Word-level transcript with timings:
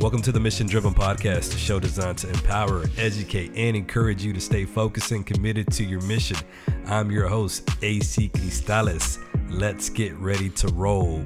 Welcome 0.00 0.22
to 0.22 0.32
the 0.32 0.40
Mission 0.40 0.66
Driven 0.66 0.94
Podcast, 0.94 1.54
a 1.54 1.58
show 1.58 1.78
designed 1.78 2.16
to 2.18 2.30
empower, 2.30 2.84
educate, 2.96 3.52
and 3.54 3.76
encourage 3.76 4.24
you 4.24 4.32
to 4.32 4.40
stay 4.40 4.64
focused 4.64 5.10
and 5.12 5.26
committed 5.26 5.70
to 5.72 5.84
your 5.84 6.00
mission. 6.04 6.38
I'm 6.86 7.10
your 7.10 7.28
host, 7.28 7.68
AC 7.82 8.30
Cristales. 8.30 9.18
Let's 9.50 9.90
get 9.90 10.14
ready 10.14 10.48
to 10.48 10.68
roll. 10.68 11.22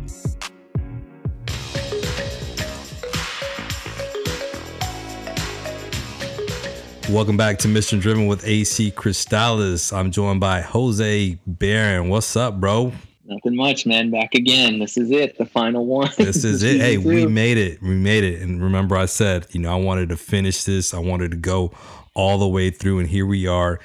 Welcome 7.09 7.37
back 7.37 7.59
to 7.59 7.69
Mission 7.69 8.01
Driven 8.01 8.27
with 8.27 8.45
AC 8.45 8.91
Cristales. 8.91 9.97
I'm 9.97 10.11
joined 10.11 10.41
by 10.41 10.63
Jose 10.63 11.39
Barron. 11.47 12.09
What's 12.09 12.35
up, 12.35 12.59
bro? 12.59 12.93
Nothing 13.27 13.57
much, 13.57 13.87
man. 13.87 14.11
Back 14.11 14.35
again. 14.35 14.79
This 14.79 14.99
is 14.99 15.11
it. 15.11 15.39
The 15.39 15.47
final 15.47 15.87
one. 15.87 16.11
This 16.19 16.45
is 16.45 16.63
it. 16.63 16.81
Hey, 16.81 16.99
we 16.99 17.27
made 17.27 17.57
it. 17.57 17.81
We 17.81 17.95
made 17.95 18.23
it. 18.23 18.43
And 18.43 18.63
remember, 18.63 18.97
I 18.97 19.07
said, 19.07 19.47
you 19.51 19.61
know, 19.61 19.73
I 19.73 19.77
wanted 19.77 20.11
to 20.11 20.17
finish 20.17 20.65
this. 20.65 20.93
I 20.93 20.99
wanted 20.99 21.31
to 21.31 21.37
go 21.37 21.73
all 22.15 22.39
the 22.39 22.49
way 22.49 22.71
through. 22.71 22.99
And 22.99 23.09
here 23.09 23.27
we 23.27 23.47
are, 23.47 23.81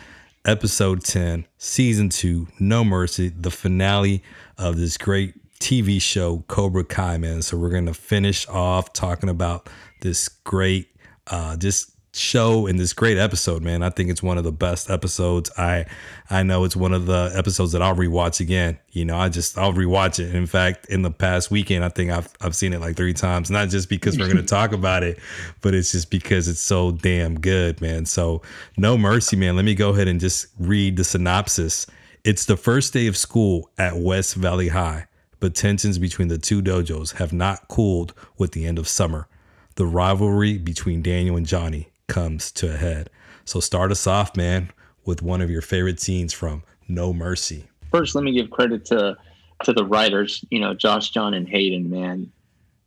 episode 0.46 1.04
10, 1.04 1.46
season 1.58 2.10
two, 2.10 2.48
No 2.60 2.84
Mercy, 2.84 3.30
the 3.30 3.52
finale 3.52 4.24
of 4.58 4.78
this 4.78 4.98
great 4.98 5.36
TV 5.60 6.02
show, 6.02 6.44
Cobra 6.48 6.84
Kai, 6.84 7.18
man. 7.18 7.42
So 7.42 7.58
we're 7.58 7.70
going 7.70 7.86
to 7.86 7.94
finish 7.94 8.48
off 8.50 8.94
talking 8.94 9.30
about 9.30 9.70
this 10.02 10.28
great, 10.28 10.90
uh, 11.28 11.56
just 11.58 11.92
show 12.20 12.68
in 12.68 12.78
this 12.78 12.94
great 12.94 13.18
episode, 13.18 13.64
man. 13.64 13.82
I 13.82 13.90
think 13.90 14.10
it's 14.10 14.22
one 14.22 14.38
of 14.38 14.44
the 14.44 14.52
best 14.52 14.90
episodes. 14.90 15.50
I 15.58 15.86
I 16.30 16.44
know 16.44 16.64
it's 16.64 16.76
one 16.76 16.94
of 16.94 17.06
the 17.06 17.32
episodes 17.36 17.72
that 17.72 17.82
I'll 17.82 17.96
rewatch 17.96 18.40
again. 18.40 18.78
You 18.92 19.06
know, 19.06 19.18
I 19.18 19.30
just 19.30 19.58
I'll 19.58 19.74
rewatch 19.74 20.20
it. 20.20 20.36
In 20.36 20.46
fact, 20.46 20.86
in 20.88 21.02
the 21.02 21.12
past 21.12 21.50
weekend, 21.50 21.84
I 21.84 21.90
think 21.90 22.12
I've 22.12 22.30
I've 22.42 22.56
seen 22.56 22.74
it 22.74 22.82
like 22.82 22.96
three 22.96 23.14
times. 23.14 23.50
Not 23.50 23.70
just 23.70 23.90
because 23.90 24.18
we're 24.18 24.28
gonna 24.28 24.44
talk 24.44 24.74
about 24.74 25.04
it, 25.04 25.20
but 25.62 25.74
it's 25.74 25.92
just 25.92 26.10
because 26.10 26.48
it's 26.48 26.60
so 26.60 26.92
damn 26.92 27.40
good, 27.40 27.82
man. 27.82 28.06
So 28.06 28.42
no 28.78 28.98
mercy, 28.98 29.36
man. 29.36 29.56
Let 29.56 29.66
me 29.66 29.76
go 29.76 29.90
ahead 29.90 30.08
and 30.08 30.20
just 30.20 30.48
read 30.60 30.98
the 30.98 31.04
synopsis. 31.04 31.88
It's 32.24 32.46
the 32.46 32.58
first 32.58 32.94
day 32.94 33.08
of 33.08 33.16
school 33.16 33.70
at 33.78 33.96
West 33.96 34.36
Valley 34.36 34.68
High, 34.68 35.08
but 35.40 35.56
tensions 35.56 35.98
between 35.98 36.28
the 36.28 36.38
two 36.38 36.62
dojos 36.62 37.14
have 37.14 37.32
not 37.32 37.68
cooled 37.70 38.14
with 38.38 38.52
the 38.52 38.66
end 38.66 38.78
of 38.78 38.88
summer. 38.88 39.28
The 39.76 39.86
rivalry 39.86 40.58
between 40.58 41.02
Daniel 41.02 41.38
and 41.38 41.46
Johnny 41.46 41.89
comes 42.10 42.52
to 42.54 42.74
a 42.74 42.78
head. 42.78 43.10
So 43.46 43.60
start 43.60 43.92
us 43.92 44.06
off, 44.06 44.36
man, 44.36 44.72
with 45.06 45.22
one 45.22 45.42
of 45.42 45.50
your 45.50 45.62
favorite 45.62 46.00
scenes 46.00 46.34
from 46.34 46.64
No 46.88 47.14
Mercy. 47.14 47.68
First, 47.92 48.16
let 48.16 48.24
me 48.24 48.34
give 48.34 48.50
credit 48.50 48.86
to 48.86 49.18
to 49.64 49.74
the 49.74 49.84
writers, 49.84 50.46
you 50.50 50.60
know, 50.60 50.74
Josh, 50.74 51.10
Jon, 51.10 51.34
and 51.34 51.48
Hayden, 51.48 51.90
man. 51.90 52.32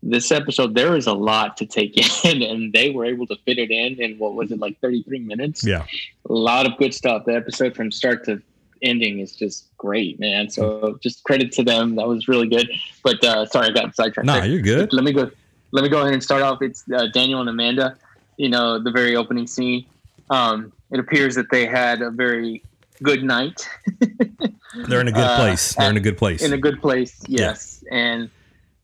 This 0.03 0.33
episode, 0.33 0.75
there 0.75 0.97
is 0.97 1.07
a 1.07 1.13
lot 1.13 1.57
to 1.59 1.67
take 1.67 1.97
in, 2.25 2.43
and 2.43 2.73
they 2.73 2.91
were 2.91 3.05
able 3.05 3.27
to 3.27 3.37
fit 3.45 3.59
it 3.59 3.71
in 3.71 4.01
in 4.01 4.19
what 4.19 4.35
was 4.35 4.51
it, 4.51 4.59
like 4.59 4.81
33 4.81 5.21
minutes? 5.21 5.65
Yeah. 5.65 5.87
A 6.29 6.33
lot 6.33 6.67
of 6.67 6.77
good 6.79 6.95
stuff. 6.95 7.25
The 7.27 7.35
episode 7.35 7.77
from 7.77 7.91
start 7.93 8.25
to 8.25 8.41
ending 8.83 9.21
is 9.21 9.37
just 9.37 9.77
great, 9.77 10.19
man. 10.19 10.49
So 10.49 10.99
just 11.03 11.25
credit 11.25 11.53
to 11.53 11.63
them. 11.63 11.97
That 11.97 12.09
was 12.09 12.27
really 12.27 12.49
good. 12.49 12.69
But 13.03 13.23
uh, 13.23 13.47
sorry, 13.47 13.69
I 13.69 13.71
got 13.71 13.95
sidetracked. 13.95 14.27
Nah, 14.27 14.43
you're 14.43 14.63
good. 14.63 14.93
Let 14.93 15.05
me 15.05 15.13
go. 15.13 15.31
Let 15.73 15.83
me 15.83 15.89
go 15.89 16.01
ahead 16.01 16.13
and 16.13 16.23
start 16.23 16.43
off. 16.43 16.63
It's 16.63 16.85
uh, 16.95 17.07
Daniel 17.13 17.41
and 17.41 17.49
Amanda 17.49 17.97
you 18.43 18.49
know, 18.49 18.77
the 18.77 18.91
very 18.91 19.15
opening 19.15 19.47
scene. 19.47 19.87
Um, 20.29 20.73
it 20.91 20.99
appears 20.99 21.37
that 21.37 21.49
they 21.53 21.65
had 21.65 22.03
a 22.03 22.11
very 22.11 22.61
good 23.01 23.23
night. 23.23 23.69
They're 24.89 25.01
in 25.01 25.07
a 25.07 25.13
good 25.13 25.23
uh, 25.23 25.37
place. 25.37 25.77
They're 25.77 25.91
in 25.91 25.97
a 25.97 26.01
good 26.01 26.19
place. 26.19 26.43
In 26.43 26.53
a 26.53 26.59
good 26.59 26.81
place, 26.81 27.23
yes. 27.29 27.85
Yeah. 27.87 27.99
And 27.99 28.31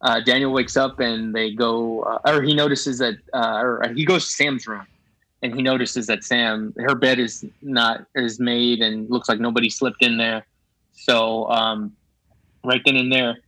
uh, 0.01 0.21
Daniel 0.21 0.53
wakes 0.53 0.77
up 0.77 1.01
and 1.01 1.35
they 1.35 1.51
go, 1.51 2.03
uh, 2.03 2.31
or 2.31 2.43
he 2.43 2.55
notices 2.55 2.99
that, 2.99 3.17
uh, 3.35 3.59
or 3.61 3.93
he 3.97 4.05
goes 4.05 4.29
to 4.29 4.33
Sam's 4.33 4.69
room, 4.69 4.87
and 5.43 5.53
he 5.53 5.61
notices 5.61 6.07
that 6.07 6.23
Sam, 6.23 6.73
her 6.79 6.95
bed 6.95 7.19
is 7.19 7.45
not 7.61 8.07
is 8.15 8.39
made 8.39 8.81
and 8.81 9.11
looks 9.11 9.29
like 9.29 9.41
nobody 9.41 9.71
slipped 9.71 10.05
in 10.05 10.19
there. 10.19 10.47
So 10.93 11.51
um, 11.51 11.97
right 12.63 12.83
then 12.85 12.95
and 12.95 13.13
there, 13.13 13.39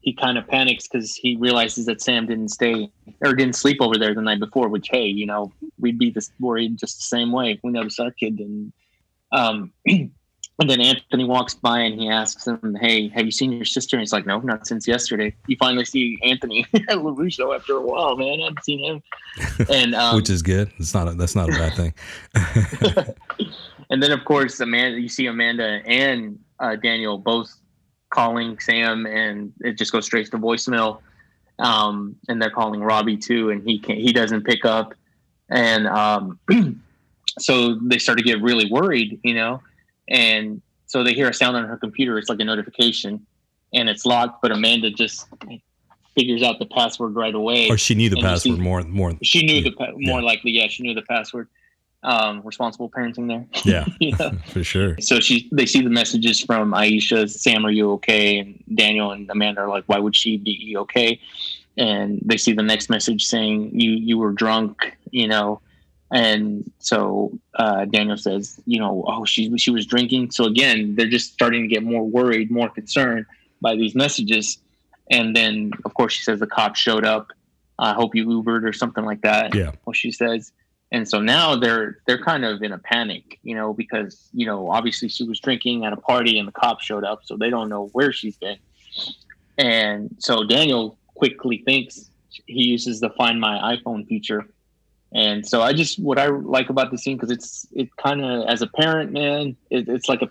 he 0.00 0.14
kind 0.14 0.38
of 0.38 0.46
panics 0.46 0.88
because 0.88 1.14
he 1.14 1.36
realizes 1.36 1.86
that 1.86 2.00
Sam 2.00 2.26
didn't 2.26 2.48
stay 2.48 2.90
or 3.20 3.34
didn't 3.34 3.56
sleep 3.56 3.78
over 3.80 3.98
there 3.98 4.14
the 4.14 4.22
night 4.22 4.40
before. 4.40 4.68
Which, 4.68 4.88
hey, 4.90 5.04
you 5.04 5.26
know, 5.26 5.52
we'd 5.78 5.98
be 5.98 6.10
this 6.10 6.30
worried 6.40 6.78
just 6.78 6.98
the 6.98 7.04
same 7.04 7.32
way 7.32 7.52
if 7.52 7.60
we 7.62 7.70
noticed 7.70 8.00
our 8.00 8.10
kid 8.10 8.36
didn't. 8.36 8.72
Um, 9.32 9.72
and 10.60 10.68
then 10.68 10.80
Anthony 10.80 11.24
walks 11.24 11.54
by 11.54 11.80
and 11.80 12.00
he 12.00 12.08
asks 12.08 12.46
him, 12.46 12.76
"Hey, 12.80 13.08
have 13.08 13.24
you 13.24 13.32
seen 13.32 13.52
your 13.52 13.64
sister?" 13.64 13.96
And 13.96 14.00
he's 14.00 14.12
like, 14.12 14.26
"No, 14.26 14.40
not 14.40 14.66
since 14.66 14.88
yesterday." 14.88 15.34
You 15.46 15.56
finally 15.58 15.84
see 15.84 16.18
Anthony 16.22 16.64
Larusso 16.90 17.54
after 17.54 17.76
a 17.76 17.80
while, 17.80 18.16
man. 18.16 18.40
I 18.40 18.44
haven't 18.44 18.64
seen 18.64 18.84
him, 18.84 19.02
and 19.70 19.94
um, 19.94 20.16
which 20.16 20.30
is 20.30 20.42
good. 20.42 20.70
It's 20.78 20.94
not 20.94 21.08
a, 21.08 21.12
that's 21.12 21.34
not 21.34 21.48
a 21.48 21.52
bad 21.52 21.74
thing. 21.74 21.94
and 23.90 24.02
then, 24.02 24.12
of 24.12 24.24
course, 24.24 24.60
Amanda. 24.60 25.00
You 25.00 25.08
see 25.08 25.26
Amanda 25.26 25.80
and 25.86 26.38
uh, 26.58 26.76
Daniel 26.76 27.18
both 27.18 27.54
calling 28.10 28.58
Sam, 28.60 29.06
and 29.06 29.52
it 29.60 29.78
just 29.78 29.92
goes 29.92 30.04
straight 30.04 30.30
to 30.30 30.38
voicemail. 30.38 31.00
Um, 31.58 32.16
and 32.28 32.40
they're 32.40 32.50
calling 32.50 32.80
Robbie 32.80 33.18
too, 33.18 33.50
and 33.50 33.62
he 33.62 33.78
can't, 33.78 33.98
he 33.98 34.12
doesn't 34.12 34.44
pick 34.44 34.64
up, 34.64 34.94
and 35.50 35.86
um, 35.86 36.38
so 37.38 37.74
they 37.74 37.98
start 37.98 38.16
to 38.16 38.24
get 38.24 38.40
really 38.40 38.70
worried, 38.70 39.20
you 39.22 39.34
know, 39.34 39.60
and 40.08 40.62
so 40.86 41.04
they 41.04 41.12
hear 41.12 41.28
a 41.28 41.34
sound 41.34 41.58
on 41.58 41.66
her 41.66 41.76
computer. 41.76 42.16
It's 42.16 42.30
like 42.30 42.40
a 42.40 42.44
notification, 42.44 43.26
and 43.74 43.90
it's 43.90 44.06
locked, 44.06 44.40
but 44.40 44.52
Amanda 44.52 44.90
just 44.90 45.26
figures 46.14 46.42
out 46.42 46.58
the 46.58 46.66
password 46.66 47.14
right 47.14 47.34
away. 47.34 47.68
Or 47.68 47.76
she 47.76 47.94
knew 47.94 48.08
the 48.08 48.22
password 48.22 48.56
see, 48.56 48.62
more 48.62 48.82
more. 48.84 49.12
She 49.22 49.44
knew 49.44 49.62
the 49.62 49.74
more 49.98 50.20
yeah. 50.20 50.26
likely, 50.26 50.52
yeah, 50.52 50.68
she 50.68 50.82
knew 50.82 50.94
the 50.94 51.02
password 51.02 51.48
um, 52.02 52.42
responsible 52.44 52.90
parenting 52.90 53.28
there. 53.28 53.46
Yeah, 53.64 54.32
for 54.46 54.64
sure. 54.64 54.96
So 55.00 55.20
she, 55.20 55.48
they 55.52 55.66
see 55.66 55.82
the 55.82 55.90
messages 55.90 56.40
from 56.40 56.72
Aisha, 56.72 57.28
Sam, 57.28 57.66
are 57.66 57.70
you 57.70 57.92
okay? 57.92 58.38
And 58.38 58.62
Daniel 58.74 59.12
and 59.12 59.28
Amanda 59.30 59.62
are 59.62 59.68
like, 59.68 59.84
why 59.86 59.98
would 59.98 60.16
she 60.16 60.38
be 60.38 60.74
okay? 60.78 61.20
And 61.76 62.20
they 62.24 62.36
see 62.36 62.52
the 62.52 62.62
next 62.62 62.90
message 62.90 63.26
saying, 63.26 63.78
you, 63.78 63.92
you 63.92 64.18
were 64.18 64.32
drunk, 64.32 64.96
you 65.10 65.28
know? 65.28 65.60
And 66.12 66.70
so 66.80 67.38
uh, 67.54 67.84
Daniel 67.84 68.16
says, 68.16 68.60
you 68.66 68.80
know, 68.80 69.04
oh, 69.06 69.24
she, 69.24 69.56
she 69.58 69.70
was 69.70 69.86
drinking. 69.86 70.32
So 70.32 70.44
again, 70.44 70.96
they're 70.96 71.08
just 71.08 71.32
starting 71.32 71.62
to 71.62 71.68
get 71.68 71.84
more 71.84 72.04
worried, 72.04 72.50
more 72.50 72.68
concerned 72.68 73.26
by 73.60 73.76
these 73.76 73.94
messages. 73.94 74.58
And 75.10 75.36
then, 75.36 75.70
of 75.84 75.94
course, 75.94 76.14
she 76.14 76.22
says 76.22 76.40
the 76.40 76.46
cops 76.46 76.80
showed 76.80 77.04
up. 77.04 77.28
I 77.78 77.94
hope 77.94 78.14
you 78.14 78.26
Ubered 78.26 78.64
or 78.64 78.72
something 78.72 79.04
like 79.04 79.22
that. 79.22 79.54
Yeah. 79.54 79.72
Well, 79.84 79.94
she 79.94 80.12
says 80.12 80.52
and 80.92 81.08
so 81.08 81.20
now 81.20 81.56
they're 81.56 81.98
they're 82.06 82.22
kind 82.22 82.44
of 82.44 82.62
in 82.62 82.72
a 82.72 82.78
panic 82.78 83.38
you 83.42 83.54
know 83.54 83.72
because 83.72 84.28
you 84.32 84.46
know 84.46 84.70
obviously 84.70 85.08
she 85.08 85.24
was 85.24 85.38
drinking 85.40 85.84
at 85.84 85.92
a 85.92 85.96
party 85.96 86.38
and 86.38 86.48
the 86.48 86.52
cops 86.52 86.84
showed 86.84 87.04
up 87.04 87.20
so 87.24 87.36
they 87.36 87.50
don't 87.50 87.68
know 87.68 87.86
where 87.92 88.12
she's 88.12 88.36
been. 88.36 88.58
And 89.58 90.16
so 90.18 90.44
daniel 90.44 90.98
quickly 91.14 91.62
thinks 91.64 92.10
he 92.46 92.62
uses 92.62 93.00
the 93.00 93.10
find 93.10 93.40
my 93.40 93.76
iphone 93.76 94.06
feature. 94.06 94.46
And 95.12 95.46
so 95.46 95.62
i 95.62 95.72
just 95.72 95.98
what 95.98 96.18
i 96.18 96.26
like 96.26 96.70
about 96.70 96.90
the 96.90 96.98
scene 96.98 97.16
because 97.16 97.30
it's 97.30 97.66
it 97.72 97.94
kind 97.96 98.24
of 98.24 98.48
as 98.48 98.62
a 98.62 98.66
parent 98.66 99.12
man 99.12 99.56
it, 99.70 99.88
it's 99.88 100.08
like 100.08 100.22
a, 100.22 100.30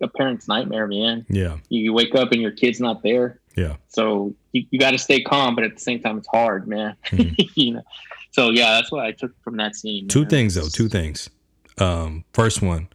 a 0.00 0.08
parent's 0.08 0.46
nightmare 0.46 0.86
man. 0.86 1.24
Yeah. 1.28 1.56
You, 1.68 1.84
you 1.84 1.92
wake 1.92 2.14
up 2.14 2.32
and 2.32 2.40
your 2.40 2.50
kid's 2.50 2.80
not 2.80 3.02
there. 3.02 3.40
Yeah. 3.56 3.76
So 3.88 4.34
you, 4.52 4.66
you 4.70 4.78
got 4.78 4.90
to 4.90 4.98
stay 4.98 5.20
calm 5.22 5.54
but 5.54 5.64
at 5.64 5.74
the 5.74 5.80
same 5.80 6.00
time 6.00 6.18
it's 6.18 6.28
hard 6.28 6.68
man. 6.68 6.96
Mm-hmm. 7.06 7.42
you 7.54 7.74
know 7.74 7.82
so 8.36 8.50
yeah, 8.50 8.72
that's 8.72 8.92
what 8.92 9.06
I 9.06 9.12
took 9.12 9.32
from 9.42 9.56
that 9.56 9.74
scene. 9.74 10.08
Two 10.08 10.20
man. 10.20 10.28
things 10.28 10.54
though. 10.56 10.68
Two 10.68 10.90
things. 10.90 11.30
Um, 11.78 12.26
first 12.34 12.60
one, 12.60 12.88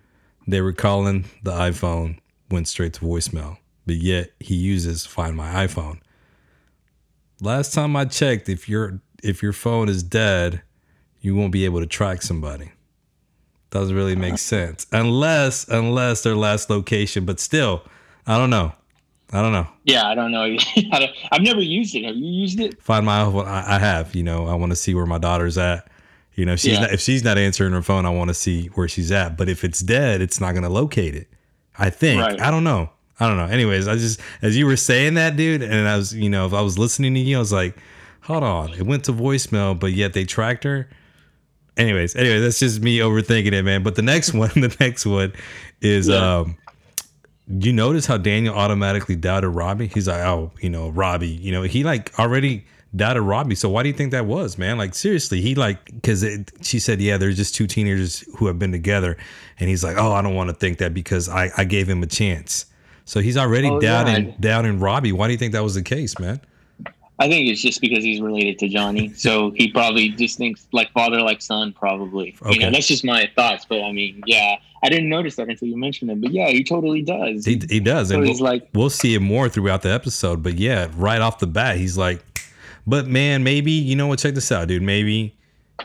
they 0.47 0.61
were 0.61 0.71
calling 0.71 1.25
the 1.41 1.51
iPhone 1.51 2.19
went 2.51 2.67
straight 2.67 2.93
to 2.93 3.01
voicemail, 3.01 3.57
but 3.87 3.95
yet 3.95 4.29
he 4.39 4.53
uses 4.53 5.07
Find 5.07 5.35
My 5.35 5.65
iPhone. 5.65 5.99
Last 7.39 7.73
time 7.73 7.95
I 7.95 8.05
checked, 8.05 8.49
if 8.49 8.69
your 8.69 9.01
if 9.23 9.41
your 9.41 9.51
phone 9.51 9.89
is 9.89 10.03
dead, 10.03 10.61
you 11.21 11.33
won't 11.33 11.51
be 11.51 11.65
able 11.65 11.79
to 11.79 11.87
track 11.87 12.21
somebody. 12.21 12.71
Doesn't 13.71 13.95
really 13.95 14.15
make 14.15 14.37
sense 14.53 14.85
unless 14.91 15.67
unless 15.67 16.21
their 16.21 16.35
last 16.35 16.69
location. 16.69 17.25
But 17.25 17.39
still, 17.39 17.83
I 18.27 18.37
don't 18.37 18.51
know. 18.51 18.73
I 19.33 19.41
don't 19.41 19.53
know. 19.53 19.67
Yeah, 19.85 20.07
I 20.07 20.15
don't 20.15 20.31
know. 20.31 20.43
I've 21.31 21.41
never 21.41 21.61
used 21.61 21.95
it. 21.95 22.03
Have 22.03 22.15
you 22.15 22.29
used 22.29 22.59
it? 22.59 22.81
Find 22.81 23.05
my 23.05 23.23
phone. 23.23 23.47
I, 23.47 23.75
I 23.75 23.79
have. 23.79 24.13
You 24.13 24.23
know, 24.23 24.47
I 24.47 24.55
want 24.55 24.71
to 24.71 24.75
see 24.75 24.93
where 24.93 25.05
my 25.05 25.17
daughter's 25.17 25.57
at. 25.57 25.87
You 26.35 26.45
know, 26.45 26.55
she's 26.55 26.73
yeah. 26.73 26.81
not, 26.81 26.93
if 26.93 27.01
she's 27.01 27.23
not 27.23 27.37
answering 27.37 27.73
her 27.73 27.81
phone, 27.81 28.05
I 28.05 28.09
want 28.09 28.29
to 28.29 28.33
see 28.33 28.67
where 28.67 28.87
she's 28.87 29.11
at. 29.11 29.37
But 29.37 29.49
if 29.49 29.63
it's 29.63 29.79
dead, 29.79 30.21
it's 30.21 30.39
not 30.41 30.51
going 30.51 30.63
to 30.63 30.69
locate 30.69 31.15
it. 31.15 31.27
I 31.77 31.89
think. 31.89 32.21
Right. 32.21 32.39
I 32.39 32.51
don't 32.51 32.63
know. 32.63 32.89
I 33.19 33.27
don't 33.27 33.37
know. 33.37 33.45
Anyways, 33.45 33.87
I 33.87 33.95
just 33.95 34.19
as 34.41 34.57
you 34.57 34.65
were 34.65 34.75
saying 34.75 35.13
that, 35.13 35.35
dude, 35.37 35.61
and 35.61 35.87
I 35.87 35.95
was, 35.95 36.13
you 36.13 36.29
know, 36.29 36.45
if 36.45 36.53
I 36.53 36.61
was 36.61 36.77
listening 36.77 37.13
to 37.13 37.19
you, 37.19 37.37
I 37.37 37.39
was 37.39 37.53
like, 37.53 37.77
hold 38.21 38.43
on, 38.43 38.73
it 38.73 38.83
went 38.83 39.05
to 39.05 39.13
voicemail, 39.13 39.79
but 39.79 39.93
yet 39.93 40.13
they 40.13 40.25
tracked 40.25 40.63
her. 40.63 40.89
Anyways, 41.77 42.15
anyway, 42.15 42.39
that's 42.39 42.59
just 42.59 42.81
me 42.81 42.97
overthinking 42.97 43.53
it, 43.53 43.63
man. 43.63 43.83
But 43.83 43.95
the 43.95 44.01
next 44.01 44.33
one, 44.33 44.49
the 44.55 44.75
next 44.79 45.05
one 45.05 45.33
is 45.81 46.07
yeah. 46.07 46.39
um 46.39 46.57
you 47.59 47.73
notice 47.73 48.05
how 48.05 48.17
Daniel 48.17 48.55
automatically 48.55 49.15
doubted 49.15 49.49
Robbie? 49.49 49.87
He's 49.87 50.07
like, 50.07 50.25
oh, 50.25 50.51
you 50.61 50.69
know, 50.69 50.89
Robbie, 50.89 51.27
you 51.27 51.51
know, 51.51 51.63
he 51.63 51.83
like 51.83 52.17
already 52.19 52.65
doubted 52.95 53.21
Robbie. 53.21 53.55
So 53.55 53.69
why 53.69 53.83
do 53.83 53.89
you 53.89 53.95
think 53.95 54.11
that 54.11 54.25
was, 54.25 54.57
man? 54.57 54.77
Like 54.77 54.93
seriously, 54.93 55.41
he 55.41 55.55
like 55.55 55.85
because 55.85 56.25
she 56.61 56.79
said, 56.79 57.01
yeah, 57.01 57.17
there's 57.17 57.37
just 57.37 57.55
two 57.55 57.67
teenagers 57.67 58.23
who 58.37 58.47
have 58.47 58.59
been 58.59 58.71
together, 58.71 59.17
and 59.59 59.69
he's 59.69 59.83
like, 59.83 59.97
oh, 59.97 60.11
I 60.11 60.21
don't 60.21 60.35
want 60.35 60.49
to 60.49 60.55
think 60.55 60.77
that 60.79 60.93
because 60.93 61.29
I 61.29 61.51
I 61.57 61.63
gave 61.63 61.87
him 61.87 62.03
a 62.03 62.07
chance. 62.07 62.65
So 63.05 63.19
he's 63.19 63.37
already 63.37 63.69
oh, 63.69 63.79
doubting 63.79 64.27
yeah. 64.27 64.35
doubting 64.39 64.79
Robbie. 64.79 65.11
Why 65.11 65.27
do 65.27 65.33
you 65.33 65.39
think 65.39 65.53
that 65.53 65.63
was 65.63 65.75
the 65.75 65.83
case, 65.83 66.19
man? 66.19 66.41
I 67.21 67.29
think 67.29 67.47
it's 67.47 67.61
just 67.61 67.81
because 67.81 68.03
he's 68.03 68.19
related 68.19 68.57
to 68.59 68.67
Johnny, 68.67 69.13
so 69.13 69.51
he 69.51 69.71
probably 69.71 70.09
just 70.09 70.39
thinks 70.39 70.67
like 70.71 70.91
father, 70.91 71.21
like 71.21 71.39
son, 71.39 71.71
probably. 71.71 72.35
Okay. 72.41 72.55
You 72.55 72.59
know, 72.61 72.71
that's 72.71 72.87
just 72.87 73.05
my 73.05 73.29
thoughts. 73.35 73.63
But 73.63 73.83
I 73.83 73.91
mean, 73.91 74.23
yeah, 74.25 74.55
I 74.81 74.89
didn't 74.89 75.07
notice 75.07 75.35
that 75.35 75.47
until 75.47 75.67
you 75.67 75.77
mentioned 75.77 76.09
it. 76.09 76.19
But 76.19 76.31
yeah, 76.31 76.47
he 76.47 76.63
totally 76.63 77.03
does. 77.03 77.45
He, 77.45 77.61
he 77.69 77.79
does, 77.79 78.09
so 78.09 78.15
and 78.15 78.25
he's 78.25 78.41
we'll, 78.41 78.49
like, 78.49 78.69
we'll 78.73 78.89
see 78.89 79.13
it 79.13 79.19
more 79.19 79.49
throughout 79.49 79.83
the 79.83 79.91
episode. 79.91 80.41
But 80.41 80.55
yeah, 80.55 80.89
right 80.95 81.21
off 81.21 81.37
the 81.37 81.45
bat, 81.45 81.77
he's 81.77 81.95
like, 81.95 82.25
but 82.87 83.05
man, 83.05 83.43
maybe 83.43 83.71
you 83.71 83.95
know 83.95 84.07
what? 84.07 84.17
Check 84.17 84.33
this 84.33 84.51
out, 84.51 84.67
dude. 84.67 84.81
Maybe 84.81 85.37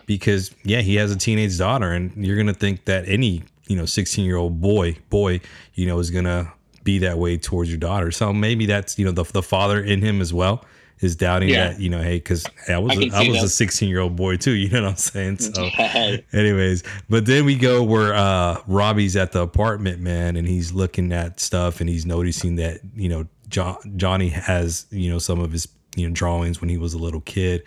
because 0.06 0.54
yeah, 0.64 0.80
he 0.80 0.94
has 0.94 1.12
a 1.12 1.16
teenage 1.16 1.58
daughter, 1.58 1.92
and 1.92 2.16
you're 2.16 2.38
gonna 2.38 2.54
think 2.54 2.86
that 2.86 3.06
any 3.06 3.42
you 3.66 3.76
know 3.76 3.84
16 3.84 4.24
year 4.24 4.36
old 4.36 4.62
boy 4.62 4.96
boy 5.10 5.42
you 5.74 5.86
know 5.86 5.98
is 5.98 6.08
gonna 6.08 6.50
be 6.82 7.00
that 7.00 7.18
way 7.18 7.36
towards 7.36 7.68
your 7.68 7.78
daughter. 7.78 8.10
So 8.10 8.32
maybe 8.32 8.64
that's 8.64 8.98
you 8.98 9.04
know 9.04 9.12
the 9.12 9.24
the 9.24 9.42
father 9.42 9.82
in 9.82 10.00
him 10.00 10.22
as 10.22 10.32
well 10.32 10.64
is 11.00 11.14
doubting 11.14 11.50
yeah. 11.50 11.68
that 11.68 11.80
you 11.80 11.90
know 11.90 12.00
hey 12.00 12.16
because 12.16 12.46
hey, 12.66 12.74
I 12.74 12.78
was 12.78 12.96
I, 12.96 13.02
a, 13.02 13.24
I 13.24 13.28
was 13.28 13.38
that. 13.38 13.44
a 13.44 13.48
16 13.48 13.88
year 13.88 14.00
old 14.00 14.16
boy 14.16 14.36
too 14.36 14.52
you 14.52 14.68
know 14.70 14.82
what 14.82 14.90
I'm 14.90 14.96
saying? 14.96 15.38
So 15.38 15.68
anyways 16.32 16.82
but 17.08 17.26
then 17.26 17.44
we 17.44 17.56
go 17.56 17.82
where 17.82 18.14
uh 18.14 18.60
Robbie's 18.66 19.16
at 19.16 19.32
the 19.32 19.42
apartment 19.42 20.00
man 20.00 20.36
and 20.36 20.48
he's 20.48 20.72
looking 20.72 21.12
at 21.12 21.40
stuff 21.40 21.80
and 21.80 21.88
he's 21.88 22.06
noticing 22.06 22.56
that 22.56 22.80
you 22.94 23.08
know 23.08 23.26
jo- 23.48 23.78
Johnny 23.96 24.28
has 24.28 24.86
you 24.90 25.10
know 25.10 25.18
some 25.18 25.40
of 25.40 25.52
his 25.52 25.68
you 25.94 26.06
know 26.08 26.14
drawings 26.14 26.60
when 26.60 26.70
he 26.70 26.78
was 26.78 26.94
a 26.94 26.98
little 26.98 27.20
kid. 27.20 27.62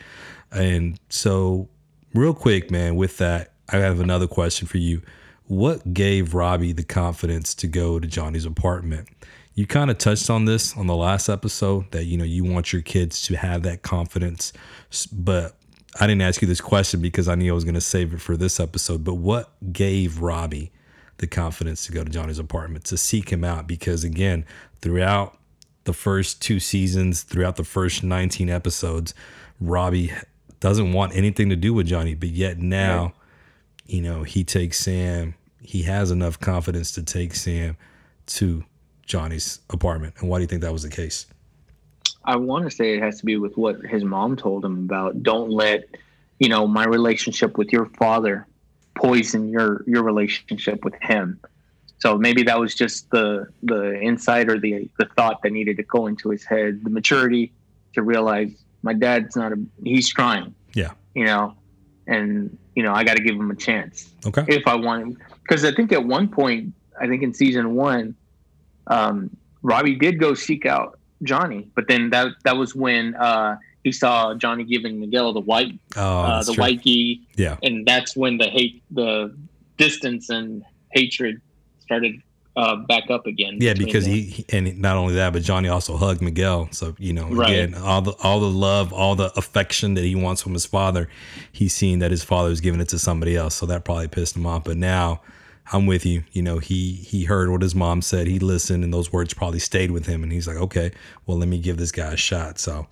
And 0.51 0.99
so 1.09 1.69
real 2.13 2.33
quick 2.33 2.71
man 2.71 2.95
with 2.95 3.17
that 3.17 3.53
I 3.71 3.77
have 3.77 3.99
another 3.99 4.27
question 4.27 4.67
for 4.67 4.77
you. 4.77 5.01
What 5.45 5.93
gave 5.93 6.33
Robbie 6.33 6.73
the 6.73 6.83
confidence 6.83 7.55
to 7.55 7.67
go 7.67 7.99
to 7.99 8.07
Johnny's 8.07 8.45
apartment 8.45 9.09
you 9.55 9.67
kind 9.67 9.91
of 9.91 9.97
touched 9.97 10.29
on 10.29 10.45
this 10.45 10.75
on 10.77 10.87
the 10.87 10.95
last 10.95 11.29
episode 11.29 11.91
that 11.91 12.05
you 12.05 12.17
know 12.17 12.23
you 12.23 12.43
want 12.43 12.71
your 12.71 12.81
kids 12.81 13.21
to 13.23 13.35
have 13.35 13.63
that 13.63 13.81
confidence 13.81 14.53
but 15.11 15.55
i 15.99 16.07
didn't 16.07 16.21
ask 16.21 16.41
you 16.41 16.47
this 16.47 16.61
question 16.61 17.01
because 17.01 17.27
i 17.27 17.35
knew 17.35 17.51
i 17.51 17.55
was 17.55 17.63
going 17.63 17.73
to 17.73 17.81
save 17.81 18.13
it 18.13 18.21
for 18.21 18.37
this 18.37 18.59
episode 18.59 19.03
but 19.03 19.15
what 19.15 19.51
gave 19.73 20.19
robbie 20.21 20.71
the 21.17 21.27
confidence 21.27 21.85
to 21.85 21.91
go 21.91 22.03
to 22.03 22.09
johnny's 22.09 22.39
apartment 22.39 22.85
to 22.85 22.97
seek 22.97 23.29
him 23.29 23.43
out 23.43 23.67
because 23.67 24.03
again 24.03 24.45
throughout 24.81 25.37
the 25.83 25.93
first 25.93 26.41
two 26.41 26.59
seasons 26.59 27.23
throughout 27.23 27.55
the 27.55 27.63
first 27.63 28.03
19 28.03 28.49
episodes 28.49 29.13
robbie 29.59 30.13
doesn't 30.59 30.93
want 30.93 31.15
anything 31.15 31.49
to 31.49 31.55
do 31.55 31.73
with 31.73 31.87
johnny 31.87 32.15
but 32.15 32.29
yet 32.29 32.57
now 32.57 33.03
right. 33.03 33.13
you 33.85 34.01
know 34.01 34.23
he 34.23 34.43
takes 34.43 34.79
sam 34.79 35.33
he 35.61 35.83
has 35.83 36.11
enough 36.11 36.39
confidence 36.39 36.91
to 36.93 37.03
take 37.03 37.35
sam 37.35 37.75
to 38.25 38.63
Johnny's 39.09 39.59
apartment. 39.71 40.13
And 40.19 40.29
why 40.29 40.37
do 40.37 40.43
you 40.43 40.47
think 40.47 40.61
that 40.61 40.71
was 40.71 40.83
the 40.83 40.89
case? 40.89 41.25
I 42.23 42.37
want 42.37 42.69
to 42.69 42.71
say 42.71 42.95
it 42.95 43.01
has 43.01 43.19
to 43.19 43.25
be 43.25 43.35
with 43.35 43.57
what 43.57 43.81
his 43.81 44.03
mom 44.03 44.37
told 44.37 44.63
him 44.63 44.83
about 44.85 45.23
don't 45.23 45.49
let, 45.49 45.83
you 46.37 46.47
know, 46.47 46.67
my 46.67 46.85
relationship 46.85 47.57
with 47.57 47.73
your 47.73 47.87
father 47.97 48.47
poison 48.95 49.49
your 49.49 49.83
your 49.87 50.03
relationship 50.03 50.83
with 50.83 50.93
him. 51.01 51.39
So 51.97 52.17
maybe 52.17 52.43
that 52.43 52.59
was 52.59 52.75
just 52.75 53.09
the 53.09 53.47
the 53.63 53.99
insight 53.99 54.49
or 54.49 54.59
the 54.59 54.89
the 54.99 55.05
thought 55.17 55.41
that 55.41 55.51
needed 55.51 55.77
to 55.77 55.83
go 55.83 56.07
into 56.07 56.29
his 56.29 56.45
head, 56.45 56.83
the 56.83 56.89
maturity 56.89 57.51
to 57.93 58.03
realize 58.03 58.51
my 58.83 58.93
dad's 58.93 59.35
not 59.35 59.51
a 59.51 59.59
he's 59.83 60.09
trying. 60.09 60.53
Yeah. 60.73 60.91
You 61.15 61.25
know, 61.25 61.55
and 62.05 62.55
you 62.75 62.83
know, 62.83 62.93
I 62.93 63.03
got 63.03 63.17
to 63.17 63.23
give 63.23 63.35
him 63.35 63.49
a 63.49 63.55
chance. 63.55 64.11
Okay. 64.25 64.45
If 64.47 64.67
I 64.67 64.75
want 64.75 65.01
him, 65.01 65.17
because 65.41 65.65
I 65.65 65.71
think 65.71 65.91
at 65.91 66.05
one 66.05 66.27
point, 66.27 66.73
I 67.01 67.07
think 67.07 67.23
in 67.23 67.33
season 67.33 67.73
1, 67.75 68.15
um, 68.89 69.35
Robbie 69.61 69.95
did 69.95 70.19
go 70.19 70.33
seek 70.33 70.65
out 70.65 70.99
Johnny, 71.23 71.69
but 71.75 71.87
then 71.87 72.09
that 72.11 72.29
that 72.43 72.57
was 72.57 72.75
when 72.75 73.15
uh, 73.15 73.57
he 73.83 73.91
saw 73.91 74.33
Johnny 74.35 74.63
giving 74.63 74.99
Miguel 74.99 75.33
the 75.33 75.41
white 75.41 75.79
oh, 75.95 76.21
uh, 76.21 76.43
the 76.43 76.53
true. 76.53 76.61
white 76.61 76.83
gi, 76.83 77.27
yeah, 77.35 77.57
and 77.63 77.85
that's 77.85 78.15
when 78.15 78.37
the 78.37 78.47
hate, 78.47 78.83
the 78.91 79.35
distance 79.77 80.29
and 80.29 80.63
hatred 80.91 81.41
started 81.79 82.21
uh, 82.55 82.75
back 82.75 83.09
up 83.09 83.25
again. 83.25 83.57
Yeah, 83.59 83.73
because 83.73 84.05
he, 84.05 84.21
he, 84.21 84.45
and 84.49 84.79
not 84.79 84.97
only 84.97 85.15
that, 85.15 85.33
but 85.33 85.43
Johnny 85.43 85.69
also 85.69 85.97
hugged 85.97 86.21
Miguel. 86.21 86.69
So 86.71 86.95
you 86.99 87.13
know, 87.13 87.27
right. 87.29 87.49
again, 87.49 87.75
all 87.75 88.01
the 88.01 88.13
all 88.23 88.39
the 88.39 88.49
love, 88.49 88.93
all 88.93 89.15
the 89.15 89.31
affection 89.37 89.93
that 89.95 90.03
he 90.03 90.15
wants 90.15 90.41
from 90.41 90.53
his 90.53 90.65
father, 90.65 91.09
he's 91.51 91.73
seeing 91.73 91.99
that 91.99 92.11
his 92.11 92.23
father 92.23 92.49
is 92.49 92.61
giving 92.61 92.81
it 92.81 92.89
to 92.89 92.99
somebody 92.99 93.35
else. 93.35 93.55
So 93.55 93.65
that 93.67 93.85
probably 93.85 94.07
pissed 94.07 94.35
him 94.35 94.45
off. 94.45 94.63
But 94.63 94.77
now 94.77 95.21
I'm 95.71 95.85
with 95.85 96.05
you. 96.05 96.23
You 96.31 96.41
know, 96.41 96.59
he 96.59 96.93
he 96.93 97.25
heard 97.25 97.49
what 97.49 97.61
his 97.61 97.75
mom 97.75 98.01
said. 98.01 98.27
He 98.27 98.39
listened, 98.39 98.83
and 98.83 98.93
those 98.93 99.11
words 99.13 99.33
probably 99.33 99.59
stayed 99.59 99.91
with 99.91 100.05
him. 100.05 100.23
And 100.23 100.31
he's 100.31 100.47
like, 100.47 100.57
okay, 100.57 100.91
well, 101.25 101.37
let 101.37 101.47
me 101.47 101.59
give 101.59 101.77
this 101.77 101.91
guy 101.91 102.13
a 102.13 102.17
shot. 102.17 102.59
So 102.59 102.87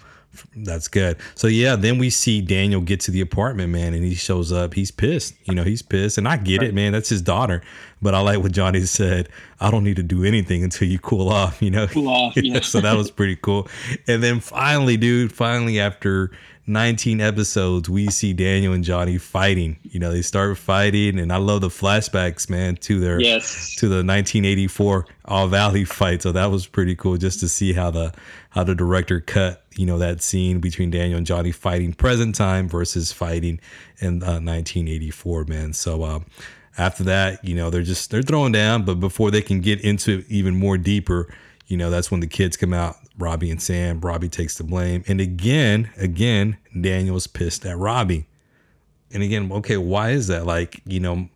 that's 0.55 0.87
good. 0.87 1.17
So 1.35 1.47
yeah, 1.47 1.75
then 1.75 1.97
we 1.97 2.09
see 2.09 2.41
Daniel 2.41 2.81
get 2.81 2.99
to 3.01 3.11
the 3.11 3.21
apartment, 3.21 3.71
man, 3.71 3.93
and 3.93 4.03
he 4.03 4.13
shows 4.15 4.51
up. 4.51 4.73
He's 4.73 4.91
pissed. 4.91 5.35
You 5.45 5.55
know, 5.55 5.63
he's 5.63 5.81
pissed, 5.81 6.17
and 6.17 6.27
I 6.27 6.37
get 6.37 6.61
it, 6.61 6.73
man. 6.73 6.91
That's 6.91 7.09
his 7.09 7.21
daughter. 7.21 7.61
But 8.01 8.13
I 8.13 8.19
like 8.19 8.39
what 8.39 8.51
Johnny 8.51 8.81
said. 8.85 9.29
I 9.59 9.71
don't 9.71 9.83
need 9.83 9.95
to 9.95 10.03
do 10.03 10.23
anything 10.23 10.63
until 10.63 10.87
you 10.87 10.99
cool 10.99 11.29
off. 11.29 11.61
You 11.61 11.71
know, 11.71 11.87
cool 11.87 12.09
off. 12.09 12.35
Yeah. 12.37 12.61
so 12.61 12.81
that 12.81 12.95
was 12.95 13.09
pretty 13.11 13.35
cool. 13.37 13.67
And 14.07 14.21
then 14.21 14.39
finally, 14.39 14.97
dude, 14.97 15.31
finally 15.31 15.79
after 15.79 16.31
19 16.69 17.21
episodes, 17.21 17.89
we 17.89 18.07
see 18.07 18.33
Daniel 18.33 18.73
and 18.73 18.83
Johnny 18.83 19.17
fighting. 19.17 19.77
You 19.83 20.01
know, 20.01 20.11
they 20.11 20.21
start 20.21 20.57
fighting, 20.57 21.17
and 21.17 21.31
I 21.31 21.37
love 21.37 21.61
the 21.61 21.69
flashbacks, 21.69 22.49
man, 22.49 22.75
to 22.77 22.99
their 22.99 23.21
yes. 23.21 23.75
to 23.75 23.87
the 23.87 24.03
1984 24.03 25.05
All 25.25 25.47
Valley 25.47 25.85
fight. 25.85 26.21
So 26.21 26.33
that 26.33 26.47
was 26.47 26.67
pretty 26.67 26.93
cool 26.93 27.15
just 27.15 27.39
to 27.39 27.47
see 27.47 27.71
how 27.71 27.89
the 27.91 28.13
how 28.49 28.65
the 28.65 28.75
director 28.75 29.21
cut, 29.21 29.63
you 29.77 29.85
know, 29.85 29.97
that 29.99 30.21
scene 30.21 30.59
between 30.59 30.91
Daniel 30.91 31.17
and 31.17 31.25
Johnny 31.25 31.53
fighting 31.53 31.93
present 31.93 32.35
time 32.35 32.67
versus 32.67 33.13
fighting 33.13 33.61
in 33.99 34.21
uh, 34.21 34.43
1984, 34.43 35.45
man. 35.45 35.71
So 35.71 36.03
um, 36.03 36.25
after 36.77 37.05
that, 37.05 37.45
you 37.45 37.55
know, 37.55 37.69
they're 37.69 37.81
just 37.81 38.11
they're 38.11 38.21
throwing 38.21 38.51
down, 38.51 38.83
but 38.83 38.99
before 38.99 39.31
they 39.31 39.41
can 39.41 39.61
get 39.61 39.79
into 39.79 40.25
even 40.27 40.59
more 40.59 40.77
deeper, 40.77 41.33
you 41.67 41.77
know, 41.77 41.89
that's 41.89 42.11
when 42.11 42.19
the 42.19 42.27
kids 42.27 42.57
come 42.57 42.73
out 42.73 42.97
Robbie 43.17 43.51
and 43.51 43.61
Sam. 43.61 43.99
Robbie 43.99 44.29
takes 44.29 44.57
the 44.57 44.63
blame. 44.63 45.03
And 45.07 45.19
again, 45.19 45.91
again, 45.97 46.57
Daniel's 46.79 47.27
pissed 47.27 47.65
at 47.65 47.77
Robbie. 47.77 48.27
And 49.11 49.23
again, 49.23 49.51
okay, 49.51 49.77
why 49.77 50.11
is 50.11 50.27
that? 50.27 50.45
Like, 50.45 50.81
you 50.85 50.99
know, 50.99 51.29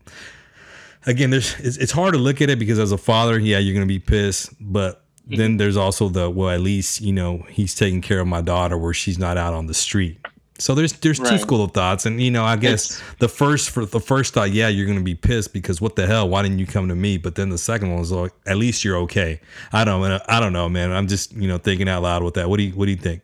again, 1.06 1.30
there's 1.30 1.60
it's, 1.60 1.78
it's 1.78 1.92
hard 1.92 2.14
to 2.14 2.20
look 2.20 2.42
at 2.42 2.50
it 2.50 2.60
because 2.60 2.80
as 2.80 2.92
a 2.92 2.98
father, 2.98 3.40
yeah, 3.40 3.60
you're 3.60 3.74
gonna 3.74 3.86
be 3.86 4.00
pissed, 4.00 4.54
but 4.60 5.06
then 5.28 5.52
mm-hmm. 5.52 5.58
there's 5.58 5.78
also 5.78 6.10
the 6.10 6.30
well, 6.30 6.50
at 6.50 6.62
least 6.62 7.02
you 7.02 7.14
know 7.14 7.46
he's 7.50 7.74
taking 7.76 8.02
care 8.02 8.20
of 8.20 8.28
my 8.28 8.42
daughter 8.42 8.78
where 8.78 8.94
she's 8.94 9.18
not 9.18 9.38
out 9.38 9.54
on 9.54 9.68
the 9.68 9.74
street. 9.74 10.20
So 10.62 10.76
there's 10.76 10.94
there's 10.94 11.20
right. 11.20 11.32
two 11.32 11.38
school 11.40 11.64
of 11.64 11.72
thoughts, 11.72 12.06
and 12.06 12.22
you 12.22 12.30
know 12.30 12.44
I 12.44 12.56
guess 12.56 12.92
it's, 12.92 13.18
the 13.18 13.28
first 13.28 13.72
for 13.72 13.84
the 13.84 14.00
first 14.00 14.36
thought, 14.36 14.52
yeah, 14.52 14.68
you're 14.68 14.86
gonna 14.86 15.02
be 15.02 15.16
pissed 15.16 15.54
because 15.54 15.82
what 15.82 15.96
the 15.96 16.06
hell? 16.06 16.30
Why 16.30 16.44
didn't 16.44 16.60
you 16.60 16.68
come 16.68 16.88
to 16.90 16.96
me? 16.96 17.18
But 17.18 17.34
then 17.34 17.50
the 17.50 17.58
second 17.58 17.90
one 17.90 18.00
was 18.00 18.12
like, 18.12 18.32
at 18.46 18.58
least 18.58 18.86
you're 18.86 18.98
okay. 18.98 19.42
I 19.74 19.84
don't 19.84 20.04
I 20.30 20.40
don't 20.40 20.54
know, 20.54 20.70
man. 20.70 20.92
I'm 20.92 21.08
just 21.08 21.34
you 21.34 21.48
know 21.48 21.58
thinking 21.58 21.90
out 21.90 22.04
loud 22.04 22.22
with 22.22 22.36
that. 22.36 22.48
What 22.48 22.58
do 22.58 22.64
you 22.64 22.74
what 22.74 22.86
do 22.86 22.92
you 22.92 22.98
think? 22.98 23.24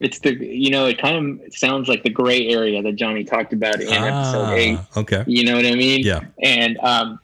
It's 0.00 0.18
the 0.18 0.34
you 0.34 0.70
know 0.70 0.84
it 0.84 0.98
kind 0.98 1.40
of 1.40 1.54
sounds 1.54 1.88
like 1.88 2.02
the 2.02 2.10
gray 2.10 2.46
area 2.48 2.82
that 2.82 2.96
Johnny 2.96 3.24
talked 3.24 3.54
about 3.54 3.80
in 3.80 3.88
ah, 3.90 4.20
episode 4.20 4.52
eight. 4.52 4.78
Okay, 4.94 5.24
you 5.26 5.44
know 5.44 5.56
what 5.56 5.64
I 5.64 5.74
mean? 5.74 6.00
Yeah, 6.04 6.20
and 6.42 6.76
um, 6.80 7.18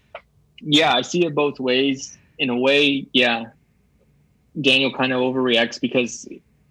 yeah, 0.61 0.95
I 0.95 1.03
see 1.03 1.27
it 1.27 1.35
both 1.35 1.61
ways. 1.61 2.17
In 2.39 2.49
a 2.49 2.57
way, 2.57 3.07
yeah, 3.13 3.51
Daniel 4.59 4.93
kind 4.93 5.13
of 5.13 5.21
overreacts 5.21 5.79
because 5.79 6.27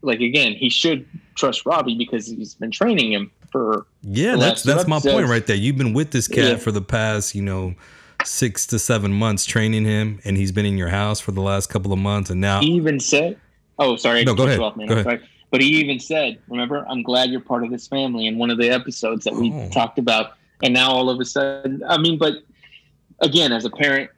like 0.08 0.22
again, 0.22 0.54
he 0.54 0.70
should 0.70 1.08
trust 1.36 1.66
Robbie 1.66 1.96
because 1.96 2.28
he's 2.28 2.56
been 2.56 2.72
training 2.72 3.12
him 3.12 3.32
for. 3.52 3.86
Yeah, 4.02 4.36
that's 4.36 4.64
that's 4.64 4.88
my 4.88 5.00
point 5.00 5.28
right 5.28 5.46
there. 5.46 5.56
You've 5.56 5.78
been 5.78 5.94
with 5.94 6.12
this 6.12 6.28
cat 6.28 6.38
yeah. 6.38 6.56
for 6.58 6.72
the 6.72 6.82
past, 6.82 7.36
you 7.36 7.42
know, 7.42 7.76
six 8.24 8.66
to 8.68 8.80
seven 8.80 9.14
months 9.14 9.46
training 9.46 9.86
him, 9.86 10.20
and 10.26 10.38
he's 10.38 10.52
been 10.52 10.66
in 10.66 10.78
your 10.78 10.90
house 10.90 11.20
for 11.20 11.32
the 11.32 11.42
last 11.42 11.68
couple 11.70 11.94
of 11.94 12.00
months, 12.00 12.30
and 12.30 12.42
now 12.42 12.62
he 12.62 12.72
even 12.72 13.00
said, 13.00 13.38
"Oh, 13.80 13.96
sorry, 13.96 14.24
no, 14.24 14.34
go 14.34 14.46
ahead, 14.46 14.60
off. 14.60 14.76
Go 14.78 14.84
ahead. 14.84 15.22
But 15.50 15.62
he 15.62 15.68
even 15.80 16.00
said, 16.00 16.40
"Remember, 16.50 16.86
I'm 16.90 17.04
glad 17.04 17.30
you're 17.30 17.42
part 17.42 17.64
of 17.64 17.72
this 17.72 17.88
family." 17.88 18.28
In 18.28 18.38
one 18.38 18.50
of 18.50 18.58
the 18.58 18.70
episodes 18.70 19.24
that 19.26 19.34
we 19.34 19.52
oh. 19.54 19.70
talked 19.70 20.00
about, 20.00 20.34
and 20.64 20.74
now 20.74 20.92
all 20.92 21.10
of 21.10 21.20
a 21.20 21.26
sudden, 21.26 21.84
I 21.88 21.98
mean, 21.98 22.18
but 22.18 22.34
again, 23.22 23.52
as 23.52 23.66
a 23.66 23.70
parent, 23.70 24.10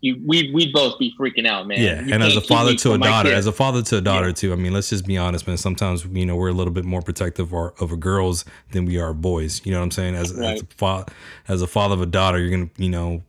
you 0.00 0.20
we 0.24 0.52
we'd 0.52 0.72
both 0.72 0.98
be 0.98 1.14
freaking 1.18 1.46
out, 1.46 1.66
man. 1.66 1.80
Yeah, 1.80 2.00
you 2.00 2.12
and 2.12 2.22
as 2.22 2.36
a 2.36 2.40
father 2.40 2.74
to 2.74 2.92
a 2.92 2.98
daughter, 2.98 3.32
as 3.32 3.46
a 3.46 3.52
father 3.52 3.82
to 3.82 3.98
a 3.98 4.00
daughter 4.00 4.28
yeah. 4.28 4.34
too. 4.34 4.52
I 4.52 4.56
mean, 4.56 4.72
let's 4.72 4.90
just 4.90 5.06
be 5.06 5.16
honest, 5.18 5.46
man. 5.46 5.56
Sometimes 5.56 6.04
you 6.04 6.24
know 6.24 6.36
we're 6.36 6.48
a 6.48 6.52
little 6.52 6.72
bit 6.72 6.84
more 6.84 7.02
protective 7.02 7.52
of, 7.52 7.80
our 7.80 7.96
girls 7.96 8.44
than 8.70 8.84
we 8.84 8.98
are 8.98 9.12
boys. 9.12 9.60
You 9.64 9.72
know 9.72 9.78
what 9.78 9.84
I'm 9.84 9.90
saying? 9.90 10.14
As, 10.14 10.32
right. 10.34 10.54
as 10.54 10.62
a 10.62 10.66
father, 10.66 11.12
as 11.48 11.62
a 11.62 11.66
father 11.66 11.94
of 11.94 12.02
a 12.02 12.06
daughter, 12.06 12.38
you're 12.38 12.50
gonna 12.50 12.70
you 12.76 12.90
know 12.90 13.22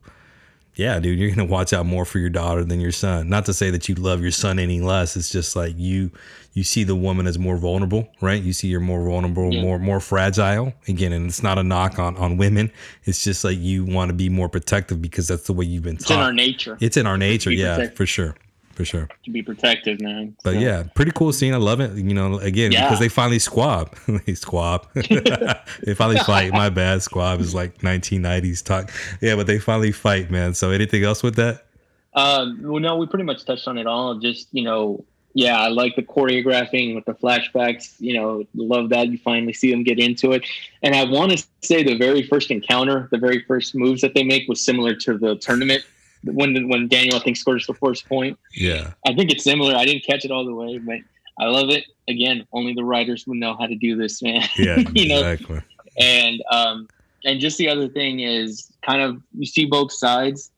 yeah, 0.80 0.98
dude, 0.98 1.18
you're 1.18 1.30
gonna 1.30 1.44
watch 1.44 1.72
out 1.72 1.86
more 1.86 2.04
for 2.04 2.18
your 2.18 2.30
daughter 2.30 2.64
than 2.64 2.80
your 2.80 2.92
son. 2.92 3.28
Not 3.28 3.44
to 3.46 3.54
say 3.54 3.70
that 3.70 3.88
you 3.88 3.94
love 3.96 4.22
your 4.22 4.30
son 4.30 4.58
any 4.58 4.80
less. 4.80 5.16
It's 5.16 5.28
just 5.28 5.56
like 5.56 5.74
you 5.76 6.10
you 6.52 6.64
see 6.64 6.84
the 6.84 6.96
woman 6.96 7.26
as 7.26 7.38
more 7.38 7.56
vulnerable, 7.56 8.08
right? 8.20 8.42
You 8.42 8.52
see 8.52 8.68
you're 8.68 8.80
more 8.80 9.04
vulnerable, 9.04 9.52
yeah. 9.52 9.62
more 9.62 9.78
more 9.78 10.00
fragile. 10.00 10.72
Again, 10.88 11.12
and 11.12 11.26
it's 11.26 11.42
not 11.42 11.58
a 11.58 11.62
knock 11.62 11.98
on 11.98 12.16
on 12.16 12.36
women. 12.36 12.72
It's 13.04 13.22
just 13.24 13.44
like 13.44 13.58
you 13.58 13.84
want 13.84 14.08
to 14.10 14.14
be 14.14 14.28
more 14.28 14.48
protective 14.48 15.00
because 15.00 15.28
that's 15.28 15.44
the 15.44 15.52
way 15.52 15.64
you've 15.64 15.84
been 15.84 15.96
taught. 15.96 16.02
It's 16.02 16.10
in 16.10 16.18
our 16.18 16.32
nature. 16.32 16.78
It's 16.80 16.96
in 16.96 17.06
our 17.06 17.18
nature, 17.18 17.50
yeah, 17.50 17.90
for 17.90 18.06
sure 18.06 18.36
for 18.80 18.84
sure. 18.86 19.08
To 19.24 19.30
be 19.30 19.42
protective, 19.42 20.00
man. 20.00 20.34
But 20.42 20.54
so. 20.54 20.58
yeah, 20.58 20.84
pretty 20.94 21.12
cool 21.14 21.32
scene. 21.32 21.52
I 21.52 21.58
love 21.58 21.80
it. 21.80 21.92
You 21.96 22.14
know, 22.14 22.38
again 22.38 22.72
yeah. 22.72 22.84
because 22.84 22.98
they 22.98 23.08
finally 23.08 23.38
squab. 23.38 23.94
they 24.26 24.34
squab. 24.34 24.86
they 24.94 25.94
finally 25.94 26.18
fight. 26.20 26.52
My 26.52 26.70
bad. 26.70 27.02
Squab 27.02 27.40
is 27.40 27.54
like 27.54 27.78
1990s 27.78 28.64
talk. 28.64 28.90
Yeah, 29.20 29.36
but 29.36 29.46
they 29.46 29.58
finally 29.58 29.92
fight, 29.92 30.30
man. 30.30 30.54
So 30.54 30.70
anything 30.70 31.04
else 31.04 31.22
with 31.22 31.36
that? 31.36 31.66
Um, 32.14 32.60
well, 32.62 32.80
no, 32.80 32.96
we 32.96 33.06
pretty 33.06 33.24
much 33.24 33.44
touched 33.44 33.68
on 33.68 33.76
it 33.76 33.86
all. 33.86 34.18
Just 34.18 34.48
you 34.52 34.64
know, 34.64 35.04
yeah, 35.34 35.60
I 35.60 35.68
like 35.68 35.94
the 35.96 36.02
choreographing 36.02 36.94
with 36.94 37.04
the 37.04 37.14
flashbacks. 37.14 37.94
You 37.98 38.14
know, 38.14 38.44
love 38.54 38.88
that 38.90 39.08
you 39.08 39.18
finally 39.18 39.52
see 39.52 39.70
them 39.70 39.84
get 39.84 39.98
into 39.98 40.32
it. 40.32 40.44
And 40.82 40.94
I 40.94 41.04
want 41.04 41.32
to 41.32 41.46
say 41.62 41.82
the 41.82 41.96
very 41.96 42.22
first 42.22 42.50
encounter, 42.50 43.08
the 43.12 43.18
very 43.18 43.44
first 43.44 43.74
moves 43.74 44.00
that 44.02 44.14
they 44.14 44.24
make 44.24 44.48
was 44.48 44.64
similar 44.64 44.94
to 44.96 45.18
the 45.18 45.36
tournament 45.36 45.84
when 46.24 46.68
when 46.68 46.88
Daniel 46.88 47.16
I 47.16 47.20
think 47.20 47.36
scores 47.36 47.66
the 47.66 47.74
first 47.74 48.08
point. 48.08 48.38
Yeah, 48.52 48.92
I 49.06 49.14
think 49.14 49.30
it's 49.30 49.44
similar. 49.44 49.74
I 49.74 49.84
didn't 49.84 50.04
catch 50.04 50.24
it 50.24 50.30
all 50.30 50.44
the 50.44 50.54
way, 50.54 50.78
but 50.78 50.98
I 51.38 51.46
love 51.46 51.70
it. 51.70 51.84
Again, 52.08 52.46
only 52.52 52.74
the 52.74 52.84
writers 52.84 53.26
would 53.26 53.38
know 53.38 53.56
how 53.56 53.66
to 53.66 53.76
do 53.76 53.96
this, 53.96 54.22
man. 54.22 54.42
Yeah, 54.58 54.78
you 54.94 55.08
know. 55.08 55.20
Exactly. 55.20 55.60
And 55.98 56.42
um, 56.50 56.88
and 57.24 57.40
just 57.40 57.58
the 57.58 57.68
other 57.68 57.88
thing 57.88 58.20
is 58.20 58.70
kind 58.82 59.02
of 59.02 59.22
you 59.36 59.46
see 59.46 59.66
both 59.66 59.92
sides, 59.92 60.50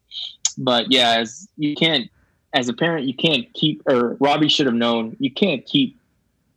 but 0.59 0.91
yeah, 0.91 1.19
as 1.19 1.49
you 1.57 1.75
can't 1.75 2.11
as 2.55 2.69
a 2.69 2.73
parent 2.73 3.07
you 3.07 3.15
can't 3.15 3.53
keep 3.55 3.83
or 3.87 4.17
Robbie 4.21 4.49
should 4.49 4.67
have 4.67 4.75
known 4.75 5.17
you 5.19 5.31
can't 5.31 5.65
keep 5.65 5.99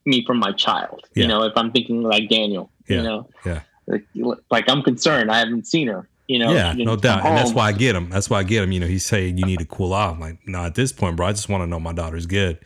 me 0.06 0.26
from 0.26 0.38
my 0.38 0.52
child. 0.52 1.02
Yeah. 1.14 1.24
You 1.24 1.28
know, 1.28 1.44
if 1.44 1.54
I'm 1.56 1.72
thinking 1.72 2.04
like 2.04 2.30
Daniel, 2.30 2.70
yeah. 2.88 2.98
you 2.98 3.04
know, 3.04 3.30
yeah. 3.46 3.62
Like, 3.88 4.06
like 4.50 4.70
I'm 4.70 4.82
concerned. 4.82 5.32
I 5.32 5.40
haven't 5.40 5.68
seen 5.68 5.88
her 5.88 6.08
you 6.28 6.40
know, 6.40 6.54
yeah, 6.54 6.74
no 6.74 6.96
doubt, 6.96 7.24
and 7.24 7.38
that's 7.38 7.54
why 7.54 7.68
I 7.68 7.72
get 7.72 7.96
him. 7.96 8.10
That's 8.10 8.30
why 8.30 8.40
I 8.40 8.44
get 8.44 8.64
him. 8.64 8.72
You 8.72 8.80
know, 8.80 8.88
he's 8.88 9.06
saying 9.06 9.38
you 9.38 9.46
need 9.46 9.60
to 9.60 9.66
cool 9.66 9.94
off. 9.94 10.16
I'm 10.16 10.20
like, 10.20 10.40
no, 10.48 10.66
at 10.66 10.74
this 10.74 10.92
point, 10.92 11.18
bro, 11.18 11.28
I 11.28 11.34
just 11.34 11.50
want 11.50 11.62
to 11.62 11.68
know 11.68 11.80
my 11.80 11.94
daughter's 11.94 12.26
good. 12.26 12.58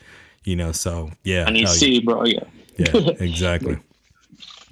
You 0.44 0.56
know, 0.56 0.72
so 0.72 1.10
yeah, 1.24 1.44
I 1.44 1.50
need 1.50 1.66
to 1.66 1.72
see, 1.72 2.00
bro. 2.00 2.24
Yeah, 2.24 2.44
yeah, 2.78 2.86
exactly. 3.20 3.78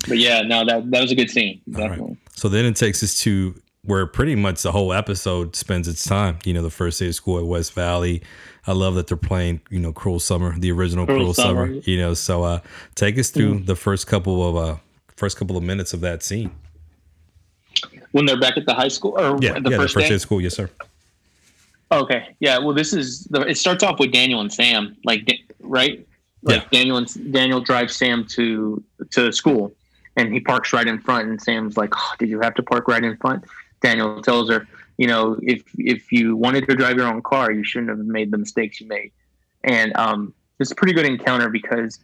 but 0.08 0.16
yeah, 0.16 0.40
no, 0.40 0.64
that 0.64 0.90
that 0.90 1.02
was 1.02 1.12
a 1.12 1.14
good 1.14 1.28
scene. 1.28 1.60
Definitely. 1.68 2.06
Right. 2.06 2.16
So 2.34 2.48
then 2.48 2.64
it 2.64 2.76
takes 2.76 3.02
us 3.02 3.20
to 3.20 3.60
where 3.88 4.06
pretty 4.06 4.34
much 4.34 4.62
the 4.62 4.72
whole 4.72 4.92
episode 4.92 5.56
spends 5.56 5.88
its 5.88 6.04
time. 6.04 6.38
You 6.44 6.54
know, 6.54 6.62
the 6.62 6.70
first 6.70 7.00
day 7.00 7.08
of 7.08 7.14
school 7.14 7.38
at 7.38 7.44
West 7.44 7.72
Valley. 7.72 8.22
I 8.66 8.72
love 8.72 8.96
that 8.96 9.06
they're 9.06 9.16
playing, 9.16 9.62
you 9.70 9.78
know, 9.78 9.94
Cruel 9.94 10.20
Summer, 10.20 10.56
the 10.58 10.70
original 10.70 11.06
Cruel, 11.06 11.18
Cruel 11.18 11.34
Summer. 11.34 11.66
Summer. 11.66 11.80
You 11.84 11.96
know, 11.98 12.14
so 12.14 12.44
uh, 12.44 12.60
take 12.94 13.18
us 13.18 13.30
through 13.30 13.60
mm. 13.60 13.66
the 13.66 13.74
first 13.74 14.06
couple 14.06 14.46
of 14.46 14.56
uh, 14.56 14.76
first 15.16 15.38
couple 15.38 15.56
of 15.56 15.62
minutes 15.62 15.94
of 15.94 16.00
that 16.02 16.22
scene 16.22 16.50
when 18.12 18.26
they're 18.26 18.38
back 18.38 18.56
at 18.56 18.66
the 18.66 18.74
high 18.74 18.88
school 18.88 19.18
or 19.18 19.38
yeah, 19.40 19.58
the 19.58 19.70
yeah, 19.70 19.76
first, 19.76 19.94
the 19.94 20.00
first 20.00 20.08
day? 20.08 20.14
of 20.14 20.20
school, 20.20 20.40
yes, 20.40 20.54
sir. 20.54 20.70
Okay, 21.90 22.36
yeah. 22.40 22.58
Well, 22.58 22.74
this 22.74 22.92
is 22.92 23.24
the. 23.24 23.40
It 23.42 23.56
starts 23.56 23.82
off 23.82 23.98
with 23.98 24.12
Daniel 24.12 24.40
and 24.40 24.52
Sam, 24.52 24.96
like 25.04 25.26
right, 25.60 26.06
like 26.42 26.62
yeah. 26.62 26.68
Daniel 26.70 26.98
and 26.98 27.32
Daniel 27.32 27.60
drives 27.60 27.96
Sam 27.96 28.26
to 28.26 28.82
to 29.10 29.32
school, 29.32 29.72
and 30.16 30.32
he 30.32 30.40
parks 30.40 30.72
right 30.72 30.86
in 30.86 30.98
front, 30.98 31.28
and 31.28 31.40
Sam's 31.40 31.78
like, 31.78 31.90
oh, 31.96 32.12
"Did 32.18 32.28
you 32.28 32.40
have 32.40 32.54
to 32.56 32.62
park 32.62 32.88
right 32.88 33.02
in 33.02 33.16
front?" 33.16 33.44
Daniel 33.80 34.22
tells 34.22 34.50
her, 34.50 34.66
"You 34.96 35.06
know, 35.06 35.38
if 35.42 35.62
if 35.78 36.12
you 36.12 36.36
wanted 36.36 36.66
to 36.68 36.74
drive 36.74 36.96
your 36.96 37.06
own 37.06 37.22
car, 37.22 37.52
you 37.52 37.64
shouldn't 37.64 37.90
have 37.90 37.98
made 37.98 38.30
the 38.30 38.38
mistakes 38.38 38.80
you 38.80 38.86
made." 38.86 39.12
And 39.64 39.96
um, 39.96 40.34
it's 40.58 40.70
a 40.70 40.74
pretty 40.74 40.92
good 40.92 41.06
encounter 41.06 41.48
because 41.48 42.00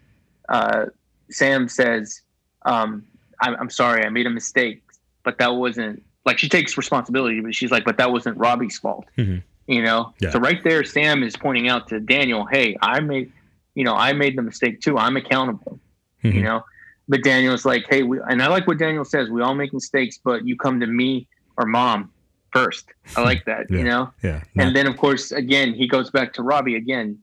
uh, 0.49 0.87
Sam 1.31 1.69
says, 1.69 2.21
um, 2.63 3.05
I'm, 3.41 3.57
"I'm 3.57 3.71
sorry, 3.71 4.05
I 4.05 4.09
made 4.09 4.27
a 4.27 4.31
mistake." 4.31 4.85
but 5.25 5.39
that 5.39 5.55
wasn't 5.57 6.03
like 6.25 6.39
she 6.39 6.49
takes 6.49 6.77
responsibility, 6.77 7.41
but 7.41 7.55
she's 7.55 7.71
like, 7.71 7.85
but 7.85 7.97
that 7.99 8.13
wasn't 8.13 8.37
Robbie's 8.39 8.79
fault. 8.79 9.07
Mm-hmm. 9.19 9.39
You 9.67 9.83
know? 9.83 10.15
Yeah. 10.21 10.31
So 10.31 10.39
right 10.39 10.63
there, 10.63 10.85
Sam 10.85 11.23
is 11.23 11.37
pointing 11.37 11.69
out 11.69 11.89
to 11.89 11.99
Daniel, 11.99 12.47
hey, 12.47 12.77
I 12.81 13.01
made, 13.01 13.33
you 13.75 13.85
know, 13.85 13.95
I 13.95 14.13
made 14.13 14.39
the 14.39 14.43
mistake 14.43 14.81
too. 14.81 14.97
I'm 14.97 15.17
accountable. 15.17 15.81
Mm-hmm. 16.23 16.37
You 16.37 16.43
know? 16.45 16.65
But 17.09 17.23
Daniel's 17.23 17.65
like, 17.65 17.87
hey, 17.89 18.03
we, 18.03 18.21
and 18.29 18.43
I 18.43 18.47
like 18.49 18.67
what 18.67 18.79
Daniel 18.79 19.05
says. 19.05 19.29
We 19.29 19.43
all 19.43 19.55
make 19.55 19.75
mistakes, 19.75 20.19
but 20.23 20.47
you 20.47 20.57
come 20.57 20.81
to 20.81 20.87
me 20.87 21.27
or 21.57 21.67
mom 21.67 22.11
first. 22.53 22.87
I 23.17 23.23
like 23.23 23.45
that, 23.47 23.67
yeah. 23.71 23.79
you 23.79 23.85
know? 23.85 24.13
Yeah. 24.23 24.43
And 24.57 24.75
then, 24.75 24.87
of 24.87 24.97
course, 24.97 25.33
again, 25.33 25.75
he 25.75 25.89
goes 25.89 26.11
back 26.11 26.33
to 26.35 26.43
Robbie 26.43 26.77
again 26.77 27.19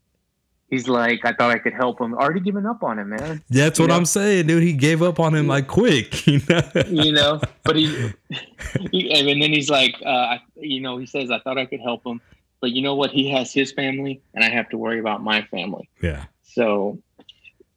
he's 0.72 0.88
like, 0.88 1.24
I 1.24 1.34
thought 1.34 1.52
I 1.52 1.60
could 1.60 1.74
help 1.74 2.02
him. 2.02 2.16
Already 2.16 2.40
given 2.40 2.66
up 2.66 2.82
on 2.82 2.98
him, 2.98 3.10
man. 3.10 3.44
That's 3.50 3.78
you 3.78 3.84
what 3.84 3.90
know? 3.90 3.98
I'm 3.98 4.06
saying, 4.06 4.48
dude. 4.48 4.64
He 4.64 4.74
gave 4.74 5.04
up 5.04 5.20
on 5.20 5.36
him 5.36 5.46
like 5.46 5.68
quick, 5.68 6.26
you 6.28 6.42
know. 6.50 6.62
you 6.88 7.12
know, 7.12 7.40
but 7.64 7.76
he, 7.76 8.12
he, 8.92 9.12
and 9.12 9.42
then 9.42 9.54
he's 9.54 9.70
like, 9.70 9.96
uh, 10.04 10.38
you 10.56 10.82
know, 10.82 10.98
he 10.98 11.06
says, 11.06 11.30
I 11.30 11.40
thought 11.40 11.60
I 11.60 11.68
could 11.68 11.82
help 11.82 12.04
him, 12.04 12.20
but 12.62 12.72
you 12.72 12.82
know 12.82 12.96
what? 12.96 13.12
He 13.12 13.30
has 13.30 13.54
his 13.54 13.72
family, 13.72 14.22
and 14.34 14.44
I 14.44 14.50
have 14.50 14.70
to 14.70 14.78
worry 14.78 15.00
about 15.00 15.22
my 15.22 15.44
family. 15.44 15.88
Yeah. 16.02 16.26
So 16.42 16.98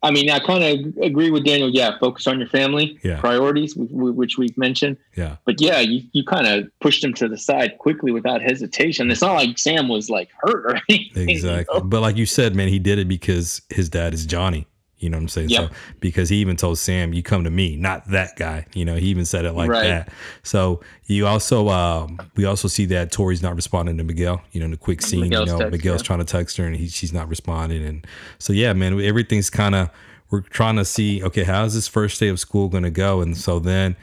I 0.05 0.11
mean, 0.11 0.29
I 0.31 0.39
kind 0.39 0.63
of 0.63 0.97
agree 1.03 1.31
with 1.31 1.45
Daniel. 1.45 1.71
Yeah, 1.71 1.99
focus 1.99 2.27
on 2.27 2.39
your 2.39 2.49
family 2.49 2.99
yeah. 3.03 3.19
priorities, 3.21 3.75
which 3.77 4.37
we've 4.37 4.57
mentioned. 4.59 4.99
Yeah. 5.17 5.37
But 5.47 5.61
yeah, 5.61 5.81
you, 5.81 6.03
you 6.13 6.25
kind 6.25 6.47
of 6.47 6.69
pushed 6.81 7.03
him 7.03 7.15
to 7.15 7.29
the 7.29 7.39
side 7.39 7.79
quickly 7.79 8.13
without 8.13 8.43
hesitation. 8.43 9.11
It's 9.11 9.23
not 9.23 9.33
like 9.33 9.59
Sam 9.59 9.89
was 9.89 10.11
like 10.11 10.29
hurt 10.43 10.67
or 10.67 10.81
anything. 10.91 11.31
Exactly. 11.31 11.75
You 11.75 11.81
know? 11.81 11.87
But 11.87 12.03
like 12.03 12.17
you 12.17 12.27
said, 12.27 12.55
man, 12.55 12.69
he 12.69 12.79
did 12.79 12.99
it 12.99 13.09
because 13.09 13.63
his 13.71 13.89
dad 13.89 14.13
is 14.13 14.27
Johnny. 14.27 14.67
You 15.05 15.11
know 15.11 15.19
what 15.19 15.25
I'm 15.25 15.29
saying? 15.29 15.51
Yep. 15.51 15.69
So 15.69 15.77
because 16.01 16.31
he 16.31 16.37
even 16.37 16.57
told 16.57 16.79
Sam, 16.79 17.13
"You 17.13 17.23
come 17.23 17.45
to 17.45 17.51
me, 17.51 17.77
not 17.77 18.09
that 18.11 18.37
guy." 18.37 18.67
You 18.73 18.87
know, 18.87 18.97
he 18.97 19.09
even 19.09 19.27
said 19.27 19.45
it 19.45 19.53
like 19.53 19.69
right. 19.69 19.83
that. 19.83 20.09
So 20.43 20.81
you 21.05 21.27
also, 21.27 21.69
um, 21.69 22.19
we 22.37 22.47
also 22.47 22.69
see 22.69 22.87
that 22.87 23.13
Tori's 23.13 23.43
not 23.43 23.55
responding 23.55 23.99
to 23.99 24.05
Miguel. 24.05 24.43
You 24.53 24.61
know, 24.61 24.65
in 24.65 24.71
the 24.71 24.79
quick 24.79 25.03
scene, 25.03 25.21
Miguel's 25.21 25.49
you 25.49 25.53
know, 25.53 25.59
text, 25.59 25.73
Miguel's 25.73 26.01
yeah. 26.01 26.07
trying 26.07 26.19
to 26.21 26.25
text 26.25 26.57
her 26.57 26.65
and 26.65 26.75
he, 26.75 26.89
she's 26.89 27.13
not 27.13 27.29
responding, 27.29 27.85
and 27.85 28.07
so 28.39 28.55
yeah, 28.55 28.73
man, 28.73 28.99
everything's 29.01 29.51
kind 29.51 29.75
of 29.75 29.91
we're 30.31 30.41
trying 30.41 30.77
to 30.77 30.85
see, 30.85 31.23
okay, 31.23 31.45
how's 31.45 31.75
this 31.75 31.87
first 31.87 32.19
day 32.19 32.29
of 32.29 32.41
school 32.41 32.69
going 32.69 32.83
to 32.83 32.91
go? 32.91 33.21
And 33.21 33.37
so 33.37 33.59
then 33.59 33.95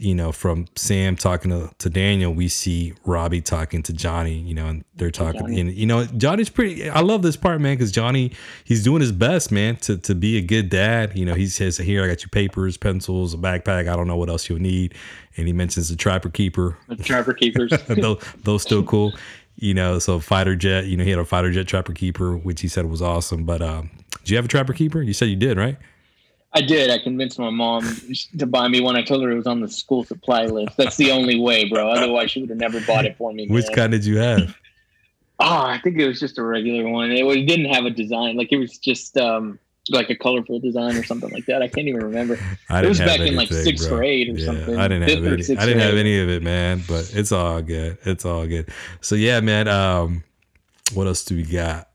you 0.00 0.14
know, 0.14 0.32
from 0.32 0.66
Sam 0.76 1.14
talking 1.14 1.50
to, 1.50 1.70
to 1.78 1.90
Daniel, 1.90 2.32
we 2.32 2.48
see 2.48 2.94
Robbie 3.04 3.42
talking 3.42 3.82
to 3.82 3.92
Johnny, 3.92 4.38
you 4.38 4.54
know, 4.54 4.66
and 4.66 4.84
they're 4.96 5.10
talking, 5.10 5.42
Johnny. 5.42 5.60
and 5.60 5.72
you 5.72 5.84
know, 5.84 6.06
Johnny's 6.06 6.48
pretty, 6.48 6.88
I 6.88 7.00
love 7.00 7.20
this 7.20 7.36
part, 7.36 7.60
man, 7.60 7.76
because 7.76 7.92
Johnny, 7.92 8.32
he's 8.64 8.82
doing 8.82 9.02
his 9.02 9.12
best, 9.12 9.52
man, 9.52 9.76
to, 9.76 9.98
to 9.98 10.14
be 10.14 10.38
a 10.38 10.40
good 10.40 10.70
dad. 10.70 11.14
You 11.14 11.26
know, 11.26 11.34
he 11.34 11.46
says, 11.48 11.76
here, 11.76 12.02
I 12.02 12.08
got 12.08 12.22
your 12.22 12.30
papers, 12.30 12.78
pencils, 12.78 13.34
a 13.34 13.36
backpack. 13.36 13.88
I 13.88 13.96
don't 13.96 14.06
know 14.06 14.16
what 14.16 14.30
else 14.30 14.48
you'll 14.48 14.58
need. 14.58 14.94
And 15.36 15.46
he 15.46 15.52
mentions 15.52 15.90
the 15.90 15.96
trapper 15.96 16.30
keeper. 16.30 16.78
The 16.88 16.96
trapper 16.96 17.34
keepers. 17.34 17.70
those, 17.88 18.24
those 18.42 18.62
still 18.62 18.82
cool. 18.82 19.12
You 19.56 19.74
know, 19.74 19.98
so 19.98 20.18
fighter 20.18 20.56
jet, 20.56 20.86
you 20.86 20.96
know, 20.96 21.04
he 21.04 21.10
had 21.10 21.18
a 21.18 21.26
fighter 21.26 21.50
jet 21.50 21.68
trapper 21.68 21.92
keeper, 21.92 22.38
which 22.38 22.62
he 22.62 22.68
said 22.68 22.86
was 22.86 23.02
awesome. 23.02 23.44
But 23.44 23.60
um, 23.60 23.90
do 24.24 24.32
you 24.32 24.36
have 24.36 24.46
a 24.46 24.48
trapper 24.48 24.72
keeper? 24.72 25.02
You 25.02 25.12
said 25.12 25.28
you 25.28 25.36
did, 25.36 25.58
right? 25.58 25.76
I 26.52 26.62
did. 26.62 26.90
I 26.90 26.98
convinced 26.98 27.38
my 27.38 27.50
mom 27.50 27.84
to 28.38 28.46
buy 28.46 28.66
me 28.66 28.80
one. 28.80 28.96
I 28.96 29.02
told 29.02 29.22
her 29.22 29.30
it 29.30 29.36
was 29.36 29.46
on 29.46 29.60
the 29.60 29.68
school 29.68 30.04
supply 30.04 30.46
list. 30.46 30.76
That's 30.76 30.96
the 30.96 31.12
only 31.12 31.38
way, 31.38 31.68
bro. 31.68 31.88
Otherwise, 31.88 32.32
she 32.32 32.40
would 32.40 32.50
have 32.50 32.58
never 32.58 32.80
bought 32.80 33.04
it 33.04 33.16
for 33.16 33.32
me. 33.32 33.46
Which 33.46 33.66
man. 33.66 33.74
kind 33.76 33.92
did 33.92 34.04
you 34.04 34.18
have? 34.18 34.56
Oh, 35.38 35.62
I 35.62 35.78
think 35.82 35.96
it 35.96 36.06
was 36.06 36.18
just 36.18 36.38
a 36.38 36.42
regular 36.42 36.88
one. 36.88 37.12
It, 37.12 37.24
it 37.24 37.46
didn't 37.46 37.72
have 37.72 37.84
a 37.84 37.90
design. 37.90 38.36
Like 38.36 38.52
it 38.52 38.58
was 38.58 38.78
just 38.78 39.16
um, 39.16 39.58
like 39.88 40.10
a 40.10 40.16
colorful 40.16 40.58
design 40.58 40.96
or 40.96 41.04
something 41.04 41.30
like 41.30 41.46
that. 41.46 41.62
I 41.62 41.68
can't 41.68 41.86
even 41.86 42.02
remember. 42.02 42.34
it 42.68 42.88
was 42.88 42.98
back 42.98 43.20
in 43.20 43.36
like 43.36 43.48
sixth 43.48 43.88
bro. 43.88 43.98
grade 43.98 44.28
or 44.28 44.38
yeah, 44.38 44.46
something. 44.46 44.76
I 44.76 44.88
didn't 44.88 45.08
have 45.08 45.24
any. 45.24 45.32
I 45.32 45.36
didn't 45.36 45.56
grade. 45.56 45.76
have 45.78 45.94
any 45.94 46.20
of 46.20 46.28
it, 46.28 46.42
man. 46.42 46.82
But 46.86 47.12
it's 47.14 47.32
all 47.32 47.62
good. 47.62 47.96
It's 48.04 48.24
all 48.24 48.46
good. 48.46 48.68
So 49.00 49.14
yeah, 49.14 49.40
man. 49.40 49.68
Um, 49.68 50.24
what 50.94 51.06
else 51.06 51.24
do 51.24 51.36
we 51.36 51.44
got? 51.44 51.88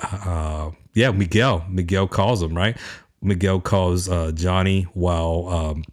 Uh, 0.00 0.70
yeah, 0.94 1.10
Miguel. 1.10 1.64
Miguel 1.68 2.08
calls 2.08 2.42
him 2.42 2.56
right. 2.56 2.76
Miguel 3.22 3.60
calls 3.60 4.08
uh, 4.08 4.32
Johnny 4.32 4.82
while 4.94 5.48
um, 5.48 5.84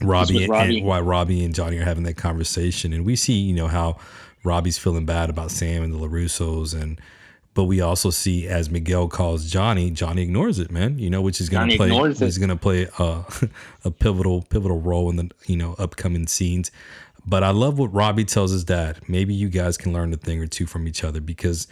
Robbie, 0.00 0.46
Robbie. 0.48 0.78
And, 0.78 0.86
while 0.86 1.02
Robbie 1.02 1.44
and 1.44 1.54
Johnny 1.54 1.78
are 1.78 1.84
having 1.84 2.04
that 2.04 2.16
conversation, 2.16 2.92
and 2.92 3.04
we 3.04 3.14
see 3.14 3.34
you 3.34 3.54
know 3.54 3.68
how 3.68 3.98
Robbie's 4.42 4.78
feeling 4.78 5.06
bad 5.06 5.30
about 5.30 5.50
Sam 5.50 5.82
and 5.82 5.92
the 5.92 5.98
Larussos, 5.98 6.74
and 6.80 7.00
but 7.54 7.64
we 7.64 7.80
also 7.80 8.10
see 8.10 8.48
as 8.48 8.70
Miguel 8.70 9.08
calls 9.08 9.50
Johnny, 9.50 9.90
Johnny 9.90 10.22
ignores 10.22 10.58
it, 10.58 10.70
man. 10.70 10.98
You 10.98 11.10
know, 11.10 11.20
which 11.20 11.40
is 11.40 11.48
going 11.48 11.68
to 11.68 11.76
play 11.76 11.90
is 11.90 12.38
going 12.38 12.48
to 12.48 12.56
play 12.56 12.88
a, 12.98 13.24
a 13.84 13.90
pivotal 13.90 14.42
pivotal 14.42 14.80
role 14.80 15.10
in 15.10 15.16
the 15.16 15.30
you 15.46 15.56
know 15.56 15.74
upcoming 15.78 16.26
scenes. 16.26 16.70
But 17.24 17.44
I 17.44 17.50
love 17.50 17.78
what 17.78 17.92
Robbie 17.92 18.24
tells 18.24 18.50
his 18.50 18.64
dad. 18.64 18.98
Maybe 19.06 19.32
you 19.34 19.48
guys 19.48 19.76
can 19.76 19.92
learn 19.92 20.12
a 20.12 20.16
thing 20.16 20.40
or 20.40 20.46
two 20.46 20.66
from 20.66 20.88
each 20.88 21.04
other 21.04 21.20
because 21.20 21.68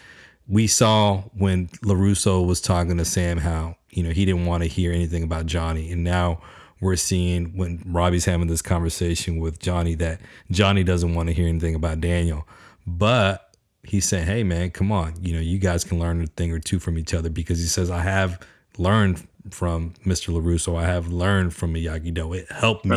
we 0.47 0.67
saw 0.67 1.23
when 1.35 1.69
LaRusso 1.83 2.47
was 2.47 2.61
talking 2.61 2.97
to 2.99 3.05
Sam 3.05 3.39
how, 3.39 3.77
you 3.91 4.03
know, 4.03 4.11
he 4.11 4.25
didn't 4.25 4.47
want 4.47 4.63
to 4.63 4.69
hear 4.69 4.93
anything 4.93 5.23
about 5.23 5.47
Johnny. 5.47 5.91
And 5.91 6.05
now 6.05 6.41
we're 6.81 6.97
seeing 6.97 7.57
when 7.57 7.83
Robbie's 7.87 8.25
having 8.25 8.47
this 8.47 8.63
conversation 8.63 9.39
with 9.39 9.59
Johnny 9.59 9.95
that 9.97 10.21
Johnny 10.51 10.83
doesn't 10.83 11.15
want 11.15 11.29
to 11.29 11.35
hear 11.35 11.49
anything 11.49 11.75
about 11.75 12.01
Daniel. 12.01 12.47
But 12.87 13.55
he's 13.83 14.07
saying, 14.07 14.27
"Hey, 14.27 14.43
man, 14.43 14.71
come 14.71 14.91
on, 14.91 15.15
you 15.21 15.35
know, 15.35 15.41
you 15.41 15.59
guys 15.59 15.85
can 15.85 15.99
learn 15.99 16.23
a 16.23 16.27
thing 16.27 16.53
or 16.53 16.59
two 16.59 16.79
from 16.79 16.99
each 16.99 17.13
other." 17.13 17.29
Because 17.29 17.59
he 17.59 17.67
says, 17.67 17.91
"I 17.91 18.01
have 18.01 18.41
learned 18.79 19.27
from 19.51 19.95
Mr. 20.07 20.33
Larusso. 20.35 20.77
I 20.79 20.87
have 20.87 21.09
learned 21.09 21.55
from 21.55 21.75
Miyagi 21.75 22.13
Do. 22.13 22.33
It 22.33 22.51
helped 22.51 22.85
me 22.85 22.91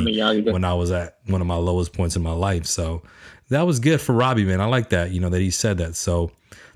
when 0.51 0.63
I 0.63 0.73
was 0.73 0.91
at 0.91 1.17
one 1.25 1.41
of 1.41 1.47
my 1.47 1.55
lowest 1.55 1.93
points 1.93 2.15
in 2.15 2.23
my 2.23 2.33
life." 2.33 2.65
So 2.65 3.01
that 3.49 3.63
was 3.63 3.79
good 3.79 3.99
for 4.01 4.13
Robbie, 4.13 4.45
man. 4.45 4.61
I 4.61 4.65
like 4.65 4.89
that, 4.89 5.11
you 5.11 5.19
know, 5.19 5.29
that 5.29 5.41
he 5.41 5.51
said 5.51 5.77
that. 5.79 5.95
So 5.95 6.31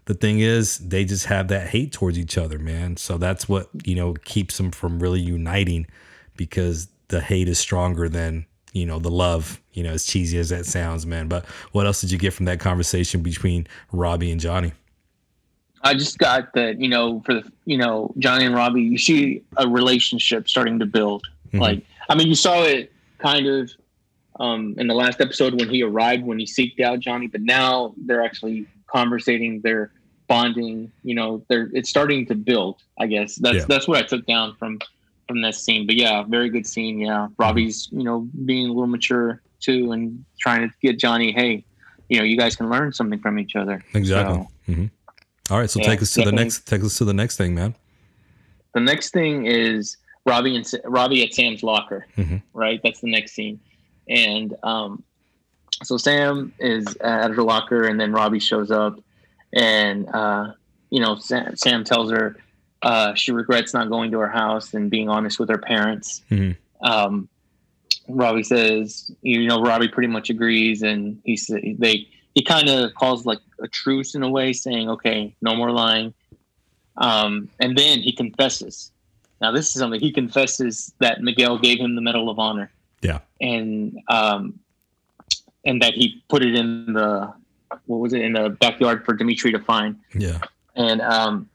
the 0.08 0.14
thing 0.14 0.40
is, 0.40 0.80
they 0.80 1.06
just 1.06 1.26
have 1.26 1.50
that 1.50 1.68
hate 1.68 1.92
towards 1.92 2.18
each 2.18 2.38
other, 2.38 2.58
man. 2.58 2.98
So 2.98 3.18
that's 3.18 3.48
what 3.48 3.70
you 3.86 3.96
know 3.96 4.14
keeps 4.26 4.58
them 4.58 4.72
from 4.72 5.00
really 5.00 5.20
uniting, 5.20 5.86
because 6.36 6.88
the 7.10 7.22
hate 7.22 7.48
is 7.48 7.60
stronger 7.60 8.10
than 8.10 8.46
you 8.74 8.86
know 8.86 9.00
the 9.00 9.10
love 9.10 9.62
you 9.74 9.84
know 9.84 9.92
as 9.92 10.06
cheesy 10.06 10.38
as 10.38 10.50
that 10.50 10.66
sounds 10.66 11.06
man 11.06 11.28
but 11.28 11.46
what 11.72 11.86
else 11.86 12.02
did 12.02 12.12
you 12.12 12.18
get 12.18 12.34
from 12.34 12.46
that 12.46 12.60
conversation 12.60 13.22
between 13.22 13.66
robbie 13.92 14.32
and 14.32 14.40
johnny 14.42 14.72
i 15.84 15.94
just 15.94 16.18
got 16.18 16.54
that 16.54 16.80
you 16.80 16.88
know 16.88 17.22
for 17.26 17.34
the 17.34 17.52
you 17.66 17.78
know 17.78 18.14
johnny 18.20 18.46
and 18.46 18.56
robbie 18.56 18.82
you 18.82 18.98
see 18.98 19.42
a 19.58 19.68
relationship 19.68 20.48
starting 20.48 20.78
to 20.80 20.86
build 20.86 21.26
mm-hmm. 21.48 21.60
like 21.60 21.86
i 22.10 22.16
mean 22.16 22.28
you 22.28 22.36
saw 22.36 22.64
it 22.64 22.92
kind 23.20 23.48
of 23.48 23.72
um, 24.40 24.76
in 24.78 24.86
the 24.86 24.94
last 24.94 25.20
episode 25.20 25.60
when 25.60 25.68
he 25.68 25.82
arrived 25.82 26.24
when 26.24 26.38
he 26.38 26.46
seeked 26.46 26.80
out 26.82 27.00
johnny 27.00 27.26
but 27.28 27.42
now 27.42 27.94
they're 28.06 28.24
actually 28.24 28.68
conversating 28.86 29.62
they're 29.62 29.92
bonding 30.28 30.92
you 31.04 31.16
know 31.16 31.42
they're 31.48 31.70
it's 31.74 31.90
starting 31.90 32.26
to 32.26 32.36
build 32.36 32.84
i 33.00 33.08
guess 33.08 33.36
that's 33.36 33.60
yeah. 33.60 33.66
that's 33.68 33.88
what 33.88 33.98
i 33.98 34.06
took 34.06 34.26
down 34.26 34.54
from 34.56 34.78
from 35.28 35.42
that 35.42 35.56
scene. 35.56 35.86
But 35.86 35.96
yeah, 35.96 36.24
very 36.24 36.50
good 36.50 36.66
scene. 36.66 37.00
Yeah, 37.00 37.28
Robbie's 37.38 37.90
you 37.92 38.04
know 38.04 38.28
being 38.46 38.66
a 38.66 38.70
little 38.70 38.88
mature 38.88 39.42
too 39.60 39.92
and 39.92 40.24
trying 40.40 40.68
to 40.68 40.74
get 40.82 40.98
Johnny. 40.98 41.32
Hey, 41.32 41.64
you 42.10 42.18
know, 42.18 42.24
you 42.24 42.38
guys 42.38 42.56
can 42.56 42.70
learn 42.70 42.94
something 42.94 43.20
from 43.20 43.38
each 43.38 43.56
other. 43.56 43.84
Exactly. 43.94 44.38
So, 44.38 44.72
mm-hmm. 44.72 44.86
All 45.50 45.60
right, 45.60 45.70
so 45.70 45.80
yeah, 45.80 45.88
take 45.88 46.02
us 46.02 46.14
to 46.14 46.24
the 46.24 46.32
next. 46.32 46.66
Take 46.66 46.84
us 46.84 46.98
to 46.98 47.06
the 47.06 47.14
next 47.14 47.38
thing, 47.38 47.54
man. 47.54 47.76
The 48.74 48.80
next 48.80 49.12
thing 49.12 49.46
is 49.46 49.98
Robbie 50.26 50.56
and 50.56 50.72
Robbie 50.86 51.24
at 51.24 51.34
Sam's 51.34 51.64
locker. 51.64 52.06
Mm-hmm. 52.18 52.38
Right, 52.54 52.80
that's 52.84 53.02
the 53.02 53.10
next 53.10 53.34
scene, 53.34 53.60
and 54.10 54.56
um, 54.64 55.04
so 55.84 55.98
Sam 55.98 56.54
is 56.60 56.86
at 57.02 57.32
her 57.32 57.44
locker, 57.44 57.84
and 57.84 58.00
then 58.00 58.12
Robbie 58.12 58.40
shows 58.40 58.72
up, 58.72 59.00
and 59.54 60.08
uh, 60.14 60.54
you 60.90 61.02
know 61.02 61.16
Sam, 61.16 61.56
Sam 61.56 61.84
tells 61.84 62.12
her 62.12 62.38
uh, 62.82 63.14
she 63.16 63.32
regrets 63.32 63.74
not 63.74 63.90
going 63.90 64.12
to 64.12 64.20
her 64.20 64.30
house 64.30 64.74
and 64.74 64.90
being 64.90 65.10
honest 65.10 65.40
with 65.40 65.50
her 65.50 65.58
parents. 65.58 66.22
Mm-hmm. 66.30 66.86
Um, 66.86 67.28
Robbie 68.08 68.44
says, 68.44 69.12
you 69.22 69.48
know, 69.48 69.62
Robbie 69.62 69.88
pretty 69.88 70.08
much 70.08 70.30
agrees, 70.30 70.82
and 70.82 71.20
he 71.26 71.38
they 71.78 72.08
he 72.36 72.44
kind 72.44 72.70
of 72.70 72.94
calls 72.94 73.26
like 73.26 73.40
a 73.62 73.68
truce 73.68 74.16
in 74.16 74.24
a 74.24 74.30
way, 74.30 74.54
saying, 74.54 74.90
"Okay, 74.90 75.36
no 75.42 75.56
more 75.56 75.72
lying." 75.72 76.14
Um, 76.98 77.50
and 77.60 77.78
then 77.78 78.00
he 78.00 78.12
confesses. 78.12 78.92
Now, 79.42 79.52
this 79.52 79.68
is 79.68 79.74
something 79.74 80.00
he 80.00 80.12
confesses 80.12 80.94
that 81.00 81.22
Miguel 81.22 81.60
gave 81.60 81.80
him 81.80 81.96
the 81.96 82.02
Medal 82.02 82.30
of 82.30 82.40
Honor. 82.40 82.72
Yeah, 83.02 83.20
and 83.42 84.00
um, 84.08 84.60
and 85.66 85.82
that 85.82 85.94
he 85.94 86.24
put 86.30 86.44
it 86.44 86.56
in 86.56 86.94
the 86.94 87.34
what 87.86 87.98
was 87.98 88.14
it 88.14 88.22
in 88.22 88.34
the 88.34 88.50
backyard 88.50 89.06
for 89.06 89.14
Demetri 89.14 89.52
to 89.52 89.60
find. 89.60 89.98
Yeah, 90.14 90.40
and 90.76 91.02
um, 91.02 91.50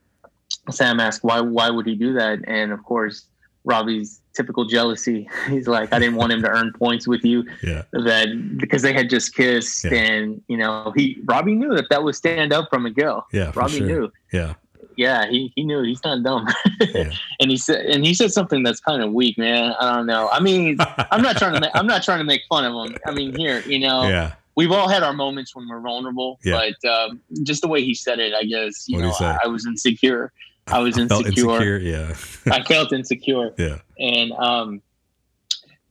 Sam 0.69 0.99
asked 0.99 1.23
why 1.23 1.41
why 1.41 1.69
would 1.69 1.85
he 1.85 1.95
do 1.95 2.13
that, 2.13 2.39
and 2.47 2.71
of 2.71 2.83
course 2.83 3.25
Robbie's 3.65 4.21
typical 4.33 4.65
jealousy. 4.65 5.29
He's 5.49 5.67
like, 5.67 5.93
I 5.93 5.99
didn't 5.99 6.15
want 6.15 6.33
him 6.33 6.41
to 6.41 6.49
earn 6.49 6.73
points 6.73 7.07
with 7.07 7.23
you. 7.23 7.45
Yeah. 7.61 7.83
That 7.91 8.57
because 8.57 8.81
they 8.81 8.93
had 8.93 9.09
just 9.09 9.35
kissed, 9.35 9.85
yeah. 9.85 9.93
and 9.93 10.41
you 10.47 10.57
know 10.57 10.91
he 10.95 11.21
Robbie 11.25 11.55
knew 11.55 11.75
that 11.75 11.89
that 11.89 12.03
would 12.03 12.15
stand 12.15 12.53
up 12.53 12.69
from 12.69 12.83
Miguel. 12.83 13.25
Yeah, 13.31 13.51
Robbie 13.55 13.77
sure. 13.77 13.87
knew. 13.87 14.11
Yeah. 14.31 14.53
Yeah, 14.95 15.27
he, 15.27 15.51
he 15.55 15.63
knew 15.63 15.81
he's 15.81 16.03
not 16.03 16.21
dumb. 16.21 16.47
yeah. 16.79 17.11
And 17.39 17.49
he 17.49 17.57
said 17.57 17.87
and 17.87 18.05
he 18.05 18.13
said 18.13 18.31
something 18.31 18.61
that's 18.61 18.79
kind 18.79 19.01
of 19.01 19.11
weak, 19.11 19.39
man. 19.39 19.73
I 19.79 19.95
don't 19.95 20.05
know. 20.05 20.29
I 20.31 20.39
mean, 20.39 20.77
I'm 21.11 21.23
not 21.23 21.37
trying 21.37 21.55
to 21.55 21.61
make, 21.61 21.71
I'm 21.73 21.87
not 21.87 22.03
trying 22.03 22.19
to 22.19 22.23
make 22.23 22.41
fun 22.47 22.63
of 22.63 22.91
him. 22.91 22.97
I 23.07 23.11
mean, 23.11 23.35
here, 23.35 23.61
you 23.61 23.79
know. 23.79 24.07
Yeah 24.07 24.33
we've 24.55 24.71
all 24.71 24.87
had 24.87 25.03
our 25.03 25.13
moments 25.13 25.55
when 25.55 25.67
we're 25.67 25.81
vulnerable, 25.81 26.39
yeah. 26.43 26.69
but 26.81 26.89
um, 26.89 27.21
just 27.43 27.61
the 27.61 27.67
way 27.67 27.83
he 27.83 27.93
said 27.93 28.19
it, 28.19 28.33
I 28.33 28.43
guess 28.43 28.85
you 28.87 28.97
what 28.97 29.19
know 29.19 29.27
I, 29.27 29.39
I, 29.45 29.47
was 29.47 29.65
insecure. 29.65 30.31
I 30.67 30.79
was 30.79 30.97
insecure. 30.97 31.27
insecure. 31.27 31.77
Yeah. 31.77 32.15
I 32.51 32.63
felt 32.63 32.93
insecure. 32.93 33.51
Yeah. 33.57 33.79
And 33.99 34.31
um, 34.33 34.81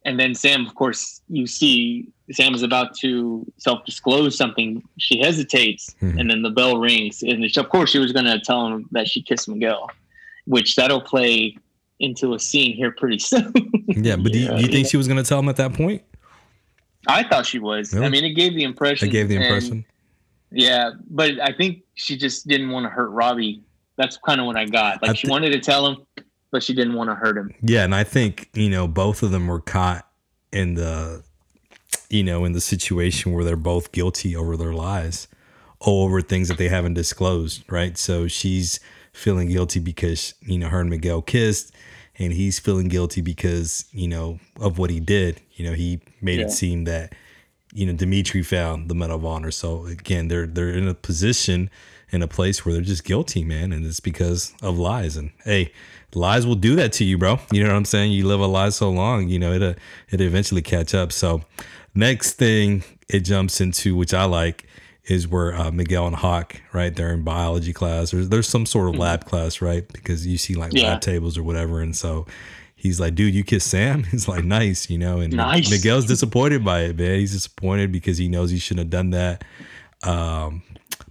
and 0.05 0.19
then 0.19 0.35
Sam, 0.35 0.67
of 0.67 0.75
course, 0.75 1.21
you 1.29 1.47
see 1.47 2.09
Sam 2.33 2.55
is 2.55 2.63
about 2.63 2.97
to 2.99 3.47
self-disclose 3.59 4.37
something. 4.37 4.83
She 4.99 5.19
hesitates, 5.19 5.95
mm-hmm. 6.01 6.19
and 6.19 6.31
then 6.31 6.43
the 6.43 6.51
bell 6.51 6.79
rings, 6.79 7.23
and 7.23 7.45
of 7.57 7.69
course, 7.69 7.91
she 7.91 7.99
was 7.99 8.13
going 8.13 8.27
to 8.27 8.41
tell 8.41 8.67
him 8.67 8.89
that 8.93 9.09
she 9.09 9.23
kissed 9.23 9.49
Miguel, 9.49 9.91
which 10.47 10.75
that'll 10.77 11.01
play 11.01 11.57
into 12.01 12.35
a 12.35 12.39
scene 12.39 12.75
here 12.75 12.91
pretty 12.91 13.19
soon. 13.21 13.53
yeah, 13.89 14.17
but 14.17 14.33
do 14.33 14.39
you, 14.39 14.49
do 14.49 14.61
you 14.61 14.69
think 14.69 14.89
she 14.89 14.97
was 14.97 15.07
going 15.07 15.23
to 15.23 15.29
tell 15.29 15.39
him 15.39 15.49
at 15.49 15.57
that 15.57 15.73
point? 15.73 16.03
I 17.07 17.23
thought 17.25 17.47
she 17.47 17.59
was. 17.59 17.93
Really? 17.93 18.07
I 18.07 18.09
mean, 18.09 18.25
it 18.25 18.35
gave 18.35 18.55
the 18.55 18.63
impression. 18.63 19.09
It 19.09 19.13
gave 19.13 19.29
the 19.29 19.37
impression. 19.37 19.85
Yeah, 20.51 20.91
but 21.09 21.41
I 21.41 21.53
think 21.53 21.83
she 21.95 22.17
just 22.17 22.47
didn't 22.47 22.71
want 22.71 22.85
to 22.85 22.91
hurt 22.91 23.09
Robbie 23.09 23.63
that's 23.97 24.17
kind 24.19 24.41
of 24.41 24.47
what 24.47 24.57
I 24.57 24.65
got. 24.67 25.03
Like 25.03 25.13
I 25.13 25.15
she 25.15 25.29
wanted 25.29 25.51
to 25.51 25.61
tell 25.61 25.87
him, 25.87 26.07
but 26.51 26.63
she 26.63 26.75
didn't 26.75 26.95
want 26.95 27.11
to 27.11 27.15
hurt 27.15 27.37
him. 27.37 27.53
Yeah, 27.63 27.85
and 27.85 27.95
I 27.95 28.05
think 28.05 28.51
you 28.55 28.69
know 28.69 28.87
both 28.89 29.23
of 29.23 29.31
them 29.31 29.47
were 29.47 29.61
caught 29.61 30.09
in 30.53 30.75
the, 30.75 31.23
you 32.11 32.23
know, 32.23 32.45
in 32.45 32.53
the 32.53 32.61
situation 32.61 33.33
where 33.33 33.45
they're 33.45 33.57
both 33.57 33.93
guilty 33.93 34.35
over 34.37 34.57
their 34.57 34.73
lies, 34.73 35.29
over 35.81 36.21
things 36.21 36.49
that 36.49 36.59
they 36.59 36.69
haven't 36.69 36.95
disclosed, 36.95 37.65
right? 37.71 37.97
So 37.97 38.29
she's 38.29 38.81
feeling 39.13 39.49
guilty 39.49 39.81
because 39.81 40.35
you 40.41 40.59
know 40.59 40.69
her 40.69 40.81
and 40.81 40.91
Miguel 40.91 41.23
kissed, 41.23 41.75
and 42.19 42.33
he's 42.33 42.59
feeling 42.59 42.89
guilty 42.89 43.21
because 43.21 43.87
you 43.93 44.09
know 44.09 44.39
of 44.61 44.79
what 44.79 44.91
he 44.91 45.01
did. 45.01 45.41
You 45.53 45.67
know, 45.67 45.75
he 45.75 46.01
made 46.21 46.39
yeah. 46.39 46.47
it 46.47 46.51
seem 46.51 46.85
that 46.85 47.15
you 47.73 47.87
know 47.87 47.93
Demetri 47.93 48.43
found 48.43 48.89
the 48.89 48.95
Medal 48.95 49.17
of 49.17 49.25
Honor. 49.25 49.51
So 49.51 49.87
again, 49.87 50.29
they're 50.29 50.47
they're 50.47 50.71
in 50.71 50.89
a 50.89 50.95
position 50.95 51.71
in 52.11 52.23
a 52.23 52.29
place 52.29 52.65
where 52.65 52.75
they're 52.75 52.83
just 52.83 53.05
guilty, 53.05 53.43
man, 53.43 53.73
and 53.73 53.87
it's 53.87 54.01
because 54.01 54.55
of 54.63 54.79
lies. 54.79 55.17
And 55.17 55.33
hey, 55.45 55.73
lies 56.15 56.47
will 56.47 56.55
do 56.55 56.77
that 56.77 56.93
to 56.95 57.05
you, 57.05 57.17
bro. 57.17 57.41
You 57.51 57.63
know 57.63 57.71
what 57.71 57.77
I'm 57.77 57.87
saying? 57.87 58.13
You 58.13 58.27
live 58.27 58.41
a 58.41 58.47
lie 58.47 58.69
so 58.69 58.91
long, 58.91 59.29
you 59.29 59.39
know, 59.39 59.53
it 59.53 59.79
it 60.11 60.21
eventually 60.21 60.63
catch 60.63 60.95
up. 60.95 61.13
So 61.13 61.43
next 61.95 62.35
thing 62.35 62.85
it 63.09 63.21
jumps 63.21 63.61
into, 63.61 63.97
which 63.97 64.15
I 64.15 64.25
like, 64.25 64.67
is 65.05 65.27
where 65.27 65.55
uh, 65.55 65.71
Miguel 65.71 66.07
and 66.07 66.17
Hawk, 66.17 66.61
right? 66.73 66.95
They're 66.95 67.13
in 67.13 67.23
biology 67.23 67.73
class. 67.73 68.13
There's 68.13 68.29
there's 68.29 68.49
some 68.49 68.67
sort 68.67 68.89
of 68.89 68.97
lab 68.97 69.21
mm-hmm. 69.21 69.29
class, 69.31 69.61
right? 69.61 69.87
Because 69.93 70.27
you 70.27 70.39
see 70.39 70.55
like 70.55 70.73
yeah. 70.73 70.93
lab 70.93 71.01
tables 71.01 71.37
or 71.37 71.43
whatever, 71.43 71.81
and 71.81 71.97
so 71.97 72.27
he's 72.83 73.01
like, 73.01 73.15
dude, 73.15 73.35
you 73.35 73.45
kissed 73.45 73.69
Sam? 73.69 74.03
He's 74.11 74.27
like, 74.27 74.45
nice, 74.45 74.91
you 74.91 74.99
know. 74.99 75.21
And 75.21 75.33
nice. 75.33 75.71
Miguel's 75.71 76.07
disappointed 76.07 76.65
by 76.65 76.81
it, 76.81 76.99
man. 76.99 77.21
He's 77.21 77.33
disappointed 77.33 77.93
because 77.93 78.19
he 78.19 78.29
knows 78.29 78.51
he 78.51 78.59
shouldn't 78.59 78.87
have 78.87 78.91
done 78.91 79.11
that. 79.11 79.45
Um, 80.03 80.63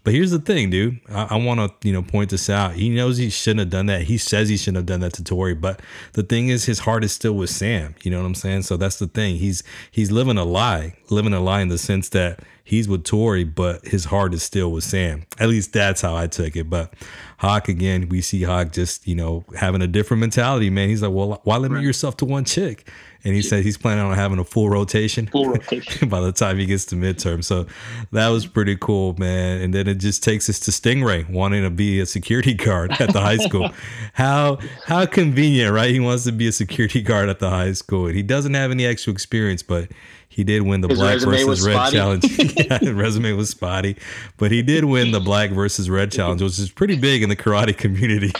but 0.04 0.14
here's 0.14 0.32
the 0.32 0.40
thing, 0.40 0.70
dude. 0.70 1.00
I, 1.10 1.28
I 1.32 1.36
want 1.38 1.60
to, 1.60 1.88
you 1.88 1.94
know, 1.94 2.02
point 2.02 2.32
this 2.32 2.50
out. 2.50 2.74
He 2.74 2.90
knows 2.90 3.18
he 3.18 3.30
shouldn't 3.30 3.60
have 3.60 3.70
done 3.70 3.86
that. 3.86 4.04
He 4.04 4.18
says 4.18 4.50
he 4.50 4.58
shouldn't 4.58 4.78
have 4.78 4.86
done 4.86 5.02
that 5.02 5.14
to 5.14 5.24
Tori, 5.24 5.54
but 5.54 5.82
the 6.14 6.24
thing 6.24 6.50
is, 6.50 6.66
his 6.66 6.80
heart 6.80 7.04
is 7.04 7.12
still 7.12 7.34
with 7.34 7.50
Sam. 7.50 7.96
You 8.04 8.12
know 8.12 8.20
what 8.20 8.26
I'm 8.26 8.36
saying? 8.36 8.64
So 8.64 8.78
that's 8.78 9.00
the 9.00 9.08
thing. 9.08 9.36
He's 9.36 9.64
he's 9.92 10.12
living 10.12 10.38
a 10.38 10.46
lie, 10.46 10.96
living 11.10 11.34
a 11.34 11.40
lie 11.40 11.62
in 11.62 11.68
the 11.68 11.78
sense 11.78 12.10
that 12.10 12.40
he's 12.64 12.88
with 12.88 13.04
Tori, 13.04 13.44
but 13.44 13.86
his 13.86 14.06
heart 14.06 14.34
is 14.34 14.44
still 14.44 14.72
with 14.72 14.84
Sam. 14.84 15.24
At 15.40 15.50
least 15.50 15.74
that's 15.74 16.02
how 16.02 16.16
I 16.16 16.28
took 16.28 16.56
it. 16.56 16.70
But 16.70 16.94
Hawk 17.38 17.68
again, 17.70 18.10
we 18.10 18.22
see 18.22 18.44
Hawk 18.44 18.72
just, 18.72 19.08
you 19.08 19.16
know, 19.16 19.44
having 19.58 19.82
a 19.82 19.88
different 19.88 20.22
mentality, 20.22 20.70
man. 20.70 20.90
He's 20.90 21.02
like, 21.02 21.12
well, 21.12 21.42
why 21.44 21.58
limit 21.58 21.78
right. 21.78 21.84
yourself 21.84 22.18
to 22.18 22.26
one 22.26 22.46
chick? 22.46 22.88
And 23.24 23.36
he 23.36 23.42
said 23.42 23.64
he's 23.64 23.78
planning 23.78 24.04
on 24.04 24.16
having 24.16 24.40
a 24.40 24.44
full 24.44 24.70
rotation. 24.70 25.28
Full 25.28 25.50
rotation 25.54 26.10
by 26.10 26.20
the 26.20 26.32
time 26.32 26.58
he 26.58 26.66
gets 26.66 26.86
to 26.86 26.96
midterm. 26.96 27.44
So 27.44 27.66
that 28.12 28.30
was 28.30 28.48
pretty 28.48 28.76
cool, 28.78 29.16
man. 29.18 29.62
And 29.62 29.74
then 29.74 29.88
it 29.88 29.96
just 29.96 30.24
takes 30.24 30.50
us 30.50 30.60
to 30.62 30.72
Stingray 30.72 31.30
wanting 31.30 31.64
to 31.64 31.70
be 31.70 32.00
a 32.00 32.06
security 32.06 32.54
guard 32.54 32.92
at 33.00 33.14
the 33.14 33.22
high 33.22 33.38
school. 33.38 33.70
how 34.14 34.58
how 34.86 35.06
convenient, 35.06 35.74
right? 35.74 35.92
He 35.92 36.00
wants 36.00 36.24
to 36.26 36.32
be 36.32 36.48
a 36.48 36.52
security 36.52 37.02
guard 37.02 37.30
at 37.30 37.40
the 37.40 37.50
high 37.50 37.74
school, 37.74 38.08
and 38.08 38.16
he 38.16 38.24
doesn't 38.24 38.54
have 38.54 38.72
any 38.72 38.86
extra 38.86 39.14
experience, 39.14 39.64
but 39.64 39.90
he 40.30 40.44
did 40.46 40.62
win 40.62 40.80
the 40.82 40.88
His 40.88 40.98
black 41.00 41.20
versus 41.20 41.66
red 41.68 41.74
spotty. 41.74 41.98
challenge. 41.98 42.56
yeah, 42.56 42.80
resume 42.92 43.34
was 43.34 43.50
spotty, 43.50 43.98
but 44.38 44.50
he 44.50 44.62
did 44.62 44.86
win 44.86 45.12
the 45.12 45.20
black 45.20 45.52
versus 45.52 45.90
red 45.90 46.12
challenge, 46.12 46.42
which 46.42 46.58
is 46.58 46.72
pretty 46.72 46.96
big 46.96 47.22
in 47.22 47.30
the 47.30 47.36
karate 47.36 47.78
community. 47.78 48.32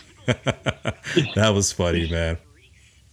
that 1.36 1.52
was 1.54 1.72
funny, 1.74 2.10
man. 2.10 2.38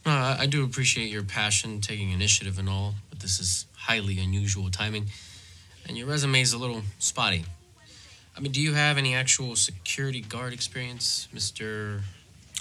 Uh, 0.06 0.36
I 0.38 0.46
do 0.46 0.64
appreciate 0.64 1.10
your 1.10 1.22
passion, 1.22 1.80
taking 1.80 2.10
initiative 2.10 2.58
and 2.58 2.68
all, 2.68 2.94
but 3.10 3.20
this 3.20 3.40
is 3.40 3.66
highly 3.76 4.18
unusual 4.18 4.70
timing. 4.70 5.06
And 5.86 5.96
your 5.96 6.06
resume 6.06 6.40
is 6.40 6.52
a 6.52 6.58
little 6.58 6.82
spotty. 6.98 7.44
I 8.36 8.40
mean, 8.40 8.52
do 8.52 8.60
you 8.60 8.74
have 8.74 8.98
any 8.98 9.14
actual 9.14 9.56
security 9.56 10.20
guard 10.20 10.52
experience, 10.52 11.28
Mr. 11.34 12.02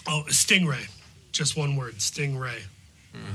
Oh, 0.07 0.23
Stingray. 0.27 0.89
Just 1.31 1.55
one 1.57 1.75
word, 1.75 1.95
Stingray. 1.95 2.61
Hmm. 3.13 3.33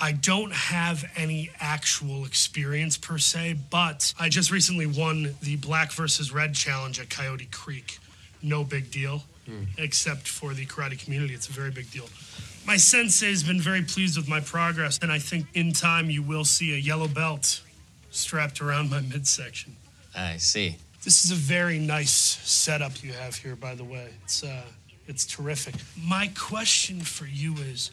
I 0.00 0.12
don't 0.12 0.52
have 0.52 1.04
any 1.16 1.50
actual 1.60 2.24
experience 2.24 2.96
per 2.96 3.18
se, 3.18 3.58
but 3.70 4.12
I 4.18 4.28
just 4.28 4.50
recently 4.50 4.86
won 4.86 5.34
the 5.42 5.56
Black 5.56 5.92
versus 5.92 6.32
Red 6.32 6.54
challenge 6.54 6.98
at 6.98 7.10
Coyote 7.10 7.48
Creek. 7.52 7.98
No 8.42 8.64
big 8.64 8.90
deal, 8.90 9.22
except 9.78 10.26
for 10.26 10.52
the 10.52 10.66
karate 10.66 11.02
community. 11.02 11.34
It's 11.34 11.48
a 11.48 11.52
very 11.52 11.70
big 11.70 11.90
deal. 11.90 12.08
My 12.66 12.76
sensei 12.78 13.28
has 13.28 13.42
been 13.42 13.60
very 13.60 13.82
pleased 13.82 14.16
with 14.16 14.26
my 14.26 14.40
progress, 14.40 14.98
and 15.02 15.12
I 15.12 15.18
think 15.18 15.46
in 15.54 15.72
time 15.72 16.08
you 16.08 16.22
will 16.22 16.44
see 16.44 16.72
a 16.72 16.78
yellow 16.78 17.08
belt 17.08 17.60
strapped 18.10 18.60
around 18.60 18.90
my 18.90 19.00
midsection. 19.00 19.76
I 20.16 20.38
see. 20.38 20.76
This 21.04 21.24
is 21.24 21.30
a 21.30 21.34
very 21.34 21.78
nice 21.78 22.10
setup 22.10 23.02
you 23.02 23.12
have 23.12 23.36
here, 23.36 23.54
by 23.54 23.74
the 23.74 23.84
way. 23.84 24.08
It's 24.22 24.42
uh, 24.42 24.62
it's 25.06 25.26
terrific. 25.26 25.74
My 26.02 26.30
question 26.34 27.00
for 27.00 27.26
you 27.26 27.54
is, 27.56 27.90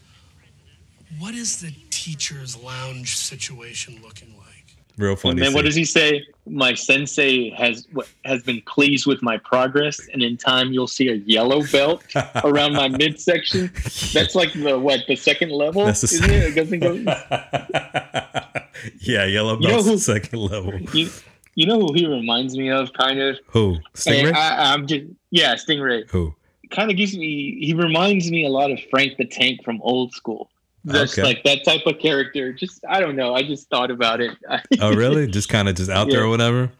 what 1.19 1.33
is 1.33 1.59
the 1.59 1.73
teacher's 1.89 2.55
lounge 2.55 3.17
situation 3.17 3.99
looking 4.01 4.33
like? 4.37 4.75
Real 4.97 5.17
funny. 5.17 5.31
And 5.33 5.47
then 5.47 5.53
what 5.53 5.65
does 5.65 5.75
he 5.75 5.83
say? 5.83 6.25
My 6.47 6.73
sensei 6.73 7.51
has 7.51 7.87
has 8.25 8.41
been 8.43 8.61
pleased 8.65 9.05
with 9.05 9.21
my 9.21 9.37
progress, 9.37 9.99
and 10.11 10.23
in 10.23 10.37
time 10.37 10.73
you'll 10.73 10.87
see 10.87 11.07
a 11.09 11.15
yellow 11.15 11.63
belt 11.71 12.03
around 12.43 12.73
my 12.73 12.87
midsection. 12.87 13.71
That's 14.13 14.33
like 14.35 14.53
the 14.53 14.77
what 14.79 15.01
the 15.07 15.15
second 15.15 15.51
level, 15.51 15.85
That's 15.85 16.03
isn't 16.03 16.29
it? 16.29 16.43
It 16.43 16.55
doesn't 16.55 16.79
go. 16.79 16.93
yeah, 18.99 19.25
yellow 19.25 19.59
You 19.59 19.67
know 19.67 19.83
who- 19.83 19.97
second 19.97 20.39
level. 20.39 20.73
You, 20.93 21.09
you 21.55 21.65
know 21.67 21.79
who 21.79 21.93
he 21.93 22.05
reminds 22.07 22.57
me 22.57 22.71
of, 22.71 22.93
kind 22.93 23.19
of. 23.19 23.37
Who? 23.47 23.77
Stingray? 23.93 24.33
I, 24.33 24.73
I'm 24.73 24.87
just 24.87 25.05
yeah, 25.31 25.55
Stingray. 25.55 26.09
Who? 26.09 26.33
Kind 26.69 26.89
of 26.89 26.97
gives 26.97 27.15
me. 27.17 27.57
He 27.59 27.73
reminds 27.73 28.31
me 28.31 28.45
a 28.45 28.49
lot 28.49 28.71
of 28.71 28.79
Frank 28.89 29.17
the 29.17 29.25
Tank 29.25 29.63
from 29.63 29.81
Old 29.81 30.13
School. 30.13 30.49
Just 30.87 31.13
Okay. 31.17 31.23
like 31.27 31.43
that 31.43 31.63
type 31.63 31.85
of 31.85 31.99
character. 31.99 32.51
Just 32.53 32.83
I 32.89 32.99
don't 32.99 33.15
know. 33.15 33.35
I 33.35 33.43
just 33.43 33.69
thought 33.69 33.91
about 33.91 34.19
it. 34.21 34.35
Oh, 34.79 34.93
really? 34.95 35.27
Just 35.27 35.47
kind 35.49 35.69
of 35.69 35.75
just 35.75 35.89
out 35.91 36.09
there 36.09 36.23
or 36.23 36.29
whatever? 36.29 36.71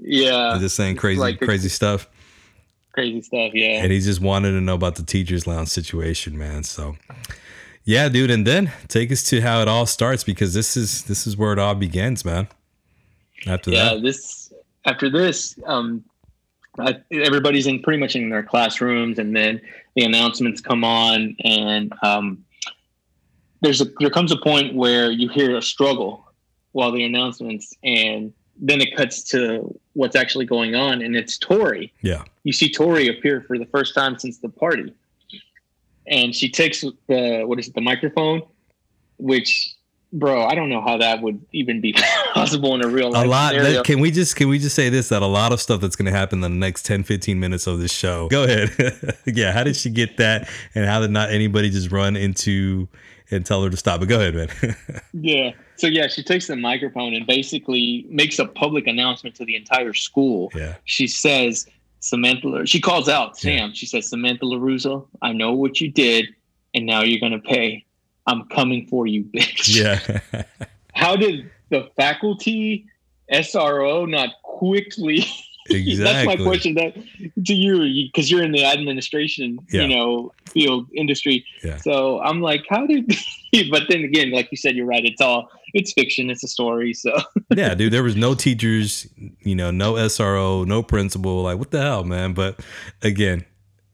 yeah, 0.00 0.56
just 0.60 0.76
saying 0.76 0.96
crazy, 0.96 1.20
like 1.20 1.40
crazy 1.40 1.68
stuff. 1.68 2.08
crazy 2.92 3.20
stuff. 3.20 3.52
Yeah. 3.52 3.82
and 3.82 3.90
he 3.92 3.98
just 4.00 4.20
wanted 4.20 4.52
to 4.52 4.60
know 4.60 4.74
about 4.74 4.94
the 4.96 5.02
teachers 5.02 5.46
lounge 5.46 5.68
situation 5.68 6.38
man 6.38 6.62
so 6.62 6.94
yeah 7.84 8.08
dude 8.08 8.30
and 8.30 8.46
then 8.46 8.70
take 8.88 9.10
us 9.10 9.22
to 9.24 9.40
how 9.40 9.60
it 9.60 9.66
all 9.68 9.86
starts 9.86 10.22
because 10.22 10.54
this 10.54 10.76
is 10.76 11.02
this 11.04 11.26
is 11.26 11.36
where 11.36 11.52
it 11.52 11.58
all 11.58 11.74
begins 11.74 12.24
man 12.24 12.46
after 13.46 13.70
yeah 13.72 13.94
that 13.94 14.02
this 14.02 14.52
after 14.84 15.10
this 15.10 15.58
um 15.66 16.04
I, 16.78 17.00
everybody's 17.10 17.66
in 17.66 17.82
pretty 17.82 17.98
much 17.98 18.14
in 18.14 18.28
their 18.30 18.42
classrooms 18.44 19.18
and 19.18 19.34
then 19.34 19.60
the 19.96 20.04
announcements 20.04 20.60
come 20.60 20.84
on 20.84 21.34
and 21.44 21.92
um 22.04 22.44
there's 23.62 23.80
a 23.80 23.86
there 24.00 24.10
comes 24.10 24.32
a 24.32 24.36
point 24.36 24.74
where 24.74 25.10
you 25.10 25.28
hear 25.28 25.56
a 25.56 25.62
struggle 25.62 26.28
while 26.72 26.92
the 26.92 27.04
announcements 27.04 27.74
and 27.82 28.32
then 28.56 28.80
it 28.80 28.94
cuts 28.96 29.22
to 29.22 29.78
what's 29.94 30.14
actually 30.14 30.44
going 30.44 30.74
on 30.74 31.00
and 31.00 31.16
it's 31.16 31.38
tori. 31.38 31.92
Yeah. 32.02 32.24
You 32.44 32.52
see 32.52 32.70
tori 32.70 33.08
appear 33.08 33.40
for 33.42 33.58
the 33.58 33.66
first 33.66 33.94
time 33.94 34.18
since 34.18 34.38
the 34.38 34.48
party. 34.48 34.92
And 36.06 36.34
she 36.34 36.50
takes 36.50 36.82
the 37.08 37.44
what 37.44 37.58
is 37.58 37.68
it 37.68 37.74
the 37.74 37.80
microphone 37.80 38.42
which 39.18 39.74
bro 40.14 40.44
i 40.44 40.54
don't 40.54 40.68
know 40.68 40.80
how 40.82 40.98
that 40.98 41.22
would 41.22 41.40
even 41.52 41.80
be 41.80 41.94
possible 42.34 42.74
in 42.74 42.84
a 42.84 42.88
real 42.88 43.08
a 43.08 43.10
life 43.10 43.26
lot. 43.28 43.54
that, 43.54 43.84
can 43.84 43.98
we 43.98 44.10
just 44.10 44.36
can 44.36 44.48
we 44.48 44.58
just 44.58 44.74
say 44.74 44.88
this 44.88 45.08
that 45.08 45.22
a 45.22 45.26
lot 45.26 45.52
of 45.52 45.60
stuff 45.60 45.80
that's 45.80 45.96
going 45.96 46.04
to 46.04 46.12
happen 46.12 46.42
in 46.42 46.52
the 46.52 46.58
next 46.58 46.84
10 46.84 47.04
15 47.04 47.38
minutes 47.38 47.66
of 47.66 47.78
this 47.78 47.92
show. 47.92 48.28
Go 48.28 48.44
ahead. 48.44 48.70
Yeah 49.26 49.52
how 49.52 49.62
did 49.62 49.76
she 49.76 49.88
get 49.88 50.16
that? 50.16 50.50
And 50.74 50.84
how 50.84 51.00
did 51.00 51.10
not 51.10 51.30
anybody 51.30 51.70
just 51.70 51.92
run 51.92 52.16
into 52.16 52.88
and 53.32 53.44
tell 53.46 53.62
her 53.62 53.70
to 53.70 53.76
stop 53.76 54.00
but 54.00 54.08
go 54.08 54.16
ahead 54.20 54.34
man 54.34 54.48
Yeah. 55.12 55.52
So 55.76 55.86
yeah, 55.88 56.06
she 56.08 56.22
takes 56.22 56.46
the 56.46 56.56
microphone 56.56 57.14
and 57.14 57.26
basically 57.26 58.06
makes 58.08 58.38
a 58.38 58.46
public 58.46 58.86
announcement 58.86 59.34
to 59.36 59.44
the 59.44 59.56
entire 59.56 59.94
school. 59.94 60.50
yeah 60.54 60.76
She 60.84 61.06
says, 61.08 61.66
Samantha, 62.00 62.48
La- 62.48 62.64
she 62.64 62.80
calls 62.80 63.08
out 63.08 63.36
Sam. 63.38 63.72
She 63.74 63.86
says, 63.86 64.08
Samantha 64.08 64.44
LaRusso, 64.44 65.06
I 65.22 65.32
know 65.32 65.52
what 65.52 65.80
you 65.80 65.90
did, 65.90 66.26
and 66.74 66.86
now 66.86 67.02
you're 67.02 67.20
going 67.20 67.32
to 67.32 67.38
pay. 67.48 67.84
I'm 68.26 68.46
coming 68.48 68.86
for 68.86 69.06
you, 69.08 69.24
bitch. 69.24 69.74
yeah 69.76 70.44
How 70.94 71.16
did 71.16 71.50
the 71.70 71.88
faculty, 71.96 72.86
SRO, 73.32 74.08
not 74.08 74.30
quickly? 74.42 75.24
Exactly 75.70 75.94
That's 75.96 76.26
my 76.26 76.36
question 76.36 76.74
that, 76.74 76.94
to 76.94 77.54
you, 77.54 78.08
because 78.08 78.30
you're 78.30 78.42
in 78.42 78.52
the 78.52 78.64
administration, 78.64 79.58
Yeah. 79.70 79.82
you 79.82 79.88
know, 79.94 80.32
field 80.46 80.88
industry. 80.94 81.44
Yeah. 81.62 81.76
So 81.78 82.20
I'm 82.20 82.40
like, 82.40 82.64
how 82.68 82.86
did? 82.86 83.06
but 83.70 83.84
then 83.88 84.04
again, 84.04 84.30
like 84.30 84.48
you 84.50 84.56
said, 84.56 84.76
you're 84.76 84.86
right. 84.86 85.04
It's 85.04 85.20
all 85.20 85.50
it's 85.74 85.92
fiction. 85.92 86.30
It's 86.30 86.44
a 86.44 86.48
story. 86.48 86.92
So 86.92 87.16
yeah, 87.54 87.74
dude, 87.74 87.92
there 87.92 88.02
was 88.02 88.16
no 88.16 88.34
teachers, 88.34 89.08
you 89.40 89.54
know, 89.54 89.70
no 89.70 89.94
SRO, 89.94 90.66
no 90.66 90.82
principal. 90.82 91.42
Like, 91.42 91.58
what 91.58 91.70
the 91.70 91.80
hell, 91.80 92.04
man? 92.04 92.34
But 92.34 92.60
again, 93.02 93.44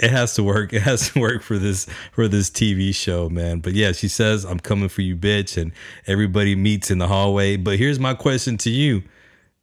it 0.00 0.10
has 0.10 0.34
to 0.34 0.42
work. 0.44 0.72
It 0.72 0.82
has 0.82 1.10
to 1.10 1.20
work 1.20 1.42
for 1.42 1.58
this 1.58 1.86
for 2.12 2.28
this 2.28 2.50
TV 2.50 2.94
show, 2.94 3.28
man. 3.28 3.60
But 3.60 3.74
yeah, 3.74 3.92
she 3.92 4.08
says, 4.08 4.44
"I'm 4.44 4.60
coming 4.60 4.88
for 4.88 5.02
you, 5.02 5.16
bitch," 5.16 5.60
and 5.60 5.72
everybody 6.06 6.54
meets 6.54 6.90
in 6.90 6.98
the 6.98 7.08
hallway. 7.08 7.56
But 7.56 7.78
here's 7.78 7.98
my 7.98 8.14
question 8.14 8.56
to 8.58 8.70
you: 8.70 9.02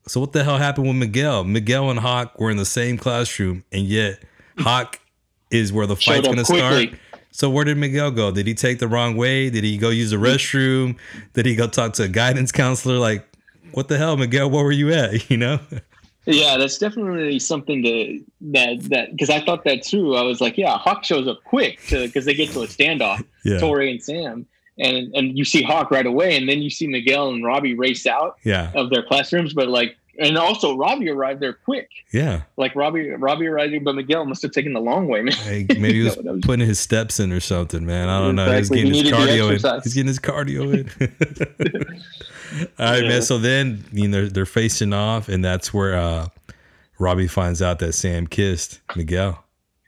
So, 0.08 0.20
what 0.20 0.34
the 0.34 0.44
hell 0.44 0.58
happened 0.58 0.88
with 0.88 0.96
Miguel? 0.98 1.44
Miguel 1.44 1.90
and 1.90 2.00
Hawk 2.00 2.40
were 2.40 2.52
in 2.52 2.58
the 2.58 2.66
same 2.66 2.98
classroom, 2.98 3.64
and 3.72 3.86
yet 3.86 4.24
Hawk 4.60 5.00
is 5.52 5.72
where 5.74 5.88
the 5.88 5.96
fight's 5.96 6.28
gonna 6.28 6.44
quickly. 6.44 6.88
start. 6.88 7.00
So 7.32 7.50
where 7.50 7.66
did 7.66 7.78
Miguel 7.78 8.12
go? 8.12 8.32
Did 8.32 8.48
he 8.48 8.54
take 8.54 8.80
the 8.80 8.88
wrong 8.88 9.18
way? 9.18 9.50
Did 9.50 9.64
he 9.66 9.78
go 9.78 9.90
use 9.90 10.12
the 10.12 10.16
restroom? 10.18 10.96
Did 11.34 11.46
he 11.46 11.54
go 11.56 11.68
talk 11.68 11.92
to 11.94 12.04
a 12.04 12.08
guidance 12.08 12.52
counselor? 12.54 12.98
Like, 12.98 13.28
what 13.74 13.90
the 13.90 13.98
hell, 13.98 14.16
Miguel? 14.16 14.50
Where 14.50 14.64
were 14.64 14.72
you 14.72 14.94
at? 14.94 15.30
You 15.30 15.36
know? 15.38 15.60
yeah, 16.26 16.56
that's 16.58 16.78
definitely 16.78 17.38
something 17.40 17.84
to 17.84 18.24
that 18.52 18.82
that 18.90 19.12
because 19.12 19.30
I 19.30 19.42
thought 19.44 19.64
that 19.66 19.84
too. 19.84 20.16
I 20.16 20.22
was 20.22 20.40
like, 20.40 20.58
yeah, 20.58 20.78
Hawk 20.78 21.04
shows 21.04 21.28
up 21.28 21.44
quick 21.44 21.80
because 21.90 22.24
they 22.26 22.34
get 22.34 22.52
to 22.52 22.62
a 22.62 22.68
standoff, 22.68 23.22
Yeah. 23.44 23.58
Tori 23.60 23.92
and 23.92 24.02
Sam. 24.02 24.46
And, 24.78 25.16
and 25.16 25.38
you 25.38 25.46
see 25.46 25.64
Hawk 25.64 25.90
right 25.92 26.06
away, 26.06 26.36
and 26.36 26.50
then 26.50 26.62
you 26.62 26.70
see 26.70 26.88
Miguel 26.88 27.30
and 27.30 27.46
Robbie 27.46 27.76
race 27.76 28.06
out 28.06 28.38
Yeah. 28.44 28.72
of 28.76 28.90
their 28.90 29.04
classrooms. 29.04 29.54
But 29.54 29.70
like, 29.70 29.96
and 30.20 30.38
also 30.38 30.78
Robbie 30.78 31.10
arrived 31.10 31.42
there 31.42 31.54
quick. 31.54 31.90
Yeah. 32.12 32.42
Like 32.58 32.76
Robbie, 32.76 33.10
Robbie 33.12 33.48
arrived, 33.48 33.74
there, 33.74 33.80
but 33.82 33.96
Miguel 33.96 34.26
must 34.26 34.42
have 34.42 34.52
taken 34.52 34.74
the 34.74 34.80
long 34.82 35.08
way, 35.08 35.22
man. 35.22 35.34
Hey, 35.34 35.66
maybe 35.70 35.94
he 36.00 36.04
was 36.04 36.18
No, 36.18 36.24
that 36.24 36.34
was- 36.34 36.42
putting 36.46 36.68
his 36.68 36.80
steps 36.80 37.20
in 37.22 37.32
or 37.32 37.40
something, 37.40 37.86
man. 37.86 38.10
I 38.10 38.20
don't 38.20 38.36
know. 38.36 38.52
He's 38.52 38.70
getting 38.70 38.94
He 38.94 39.04
his 39.04 39.12
cardio 39.12 39.48
in. 39.76 39.82
He's 39.84 39.94
getting 39.94 40.08
his 40.08 40.20
cardio 40.20 40.74
in. 40.74 42.02
All 42.80 42.86
right, 42.92 43.04
Yeah. 43.04 43.10
man. 43.10 43.22
So 43.22 43.38
then, 43.38 43.84
you 43.94 44.08
know, 44.08 44.28
they're 44.28 44.46
facing 44.46 44.92
off, 44.94 45.30
and 45.30 45.44
that's 45.44 45.74
where 45.74 45.96
uh 45.96 46.28
Robbie 47.00 47.28
finds 47.28 47.62
out 47.62 47.80
that 47.80 47.94
Sam 47.94 48.28
kissed 48.28 48.80
Miguel. 48.96 49.44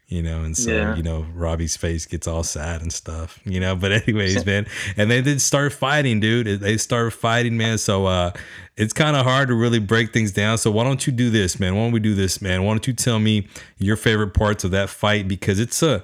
You 0.10 0.22
know, 0.24 0.44
and 0.44 0.58
so 0.58 0.72
Yeah. 0.72 0.96
you 0.96 1.04
know 1.04 1.26
Robbie's 1.34 1.76
face 1.76 2.06
gets 2.06 2.28
all 2.28 2.44
sad 2.44 2.82
and 2.82 2.94
stuff. 2.94 3.40
You 3.44 3.60
know, 3.60 3.76
but 3.76 3.92
anyways, 4.08 4.46
man, 4.46 4.66
and 4.96 5.12
they 5.12 5.22
did 5.22 5.42
start 5.42 5.74
fighting, 5.74 6.22
dude. 6.22 6.62
They 6.62 6.78
start 6.78 7.12
fighting, 7.12 7.58
man. 7.58 7.78
So 7.78 8.06
uh, 8.06 8.32
it's 8.78 8.94
kind 8.94 9.18
of 9.18 9.26
hard 9.26 9.50
to 9.50 9.54
really 9.56 9.80
break 9.80 10.14
things 10.14 10.32
down. 10.32 10.60
So 10.60 10.72
why 10.72 10.86
don't 10.86 11.06
you 11.06 11.12
do 11.12 11.30
this, 11.30 11.60
man? 11.60 11.76
Why 11.76 11.84
don't 11.84 11.92
we 11.92 12.00
do 12.00 12.16
this, 12.16 12.42
man? 12.42 12.64
Why 12.64 12.72
don't 12.72 12.88
you 12.88 12.94
tell 12.94 13.20
me 13.20 13.48
your 13.80 13.98
favorite 13.98 14.34
parts 14.34 14.64
of 14.64 14.72
that 14.72 14.90
fight 14.90 15.28
because 15.28 15.60
it's 15.60 15.84
a, 15.84 16.02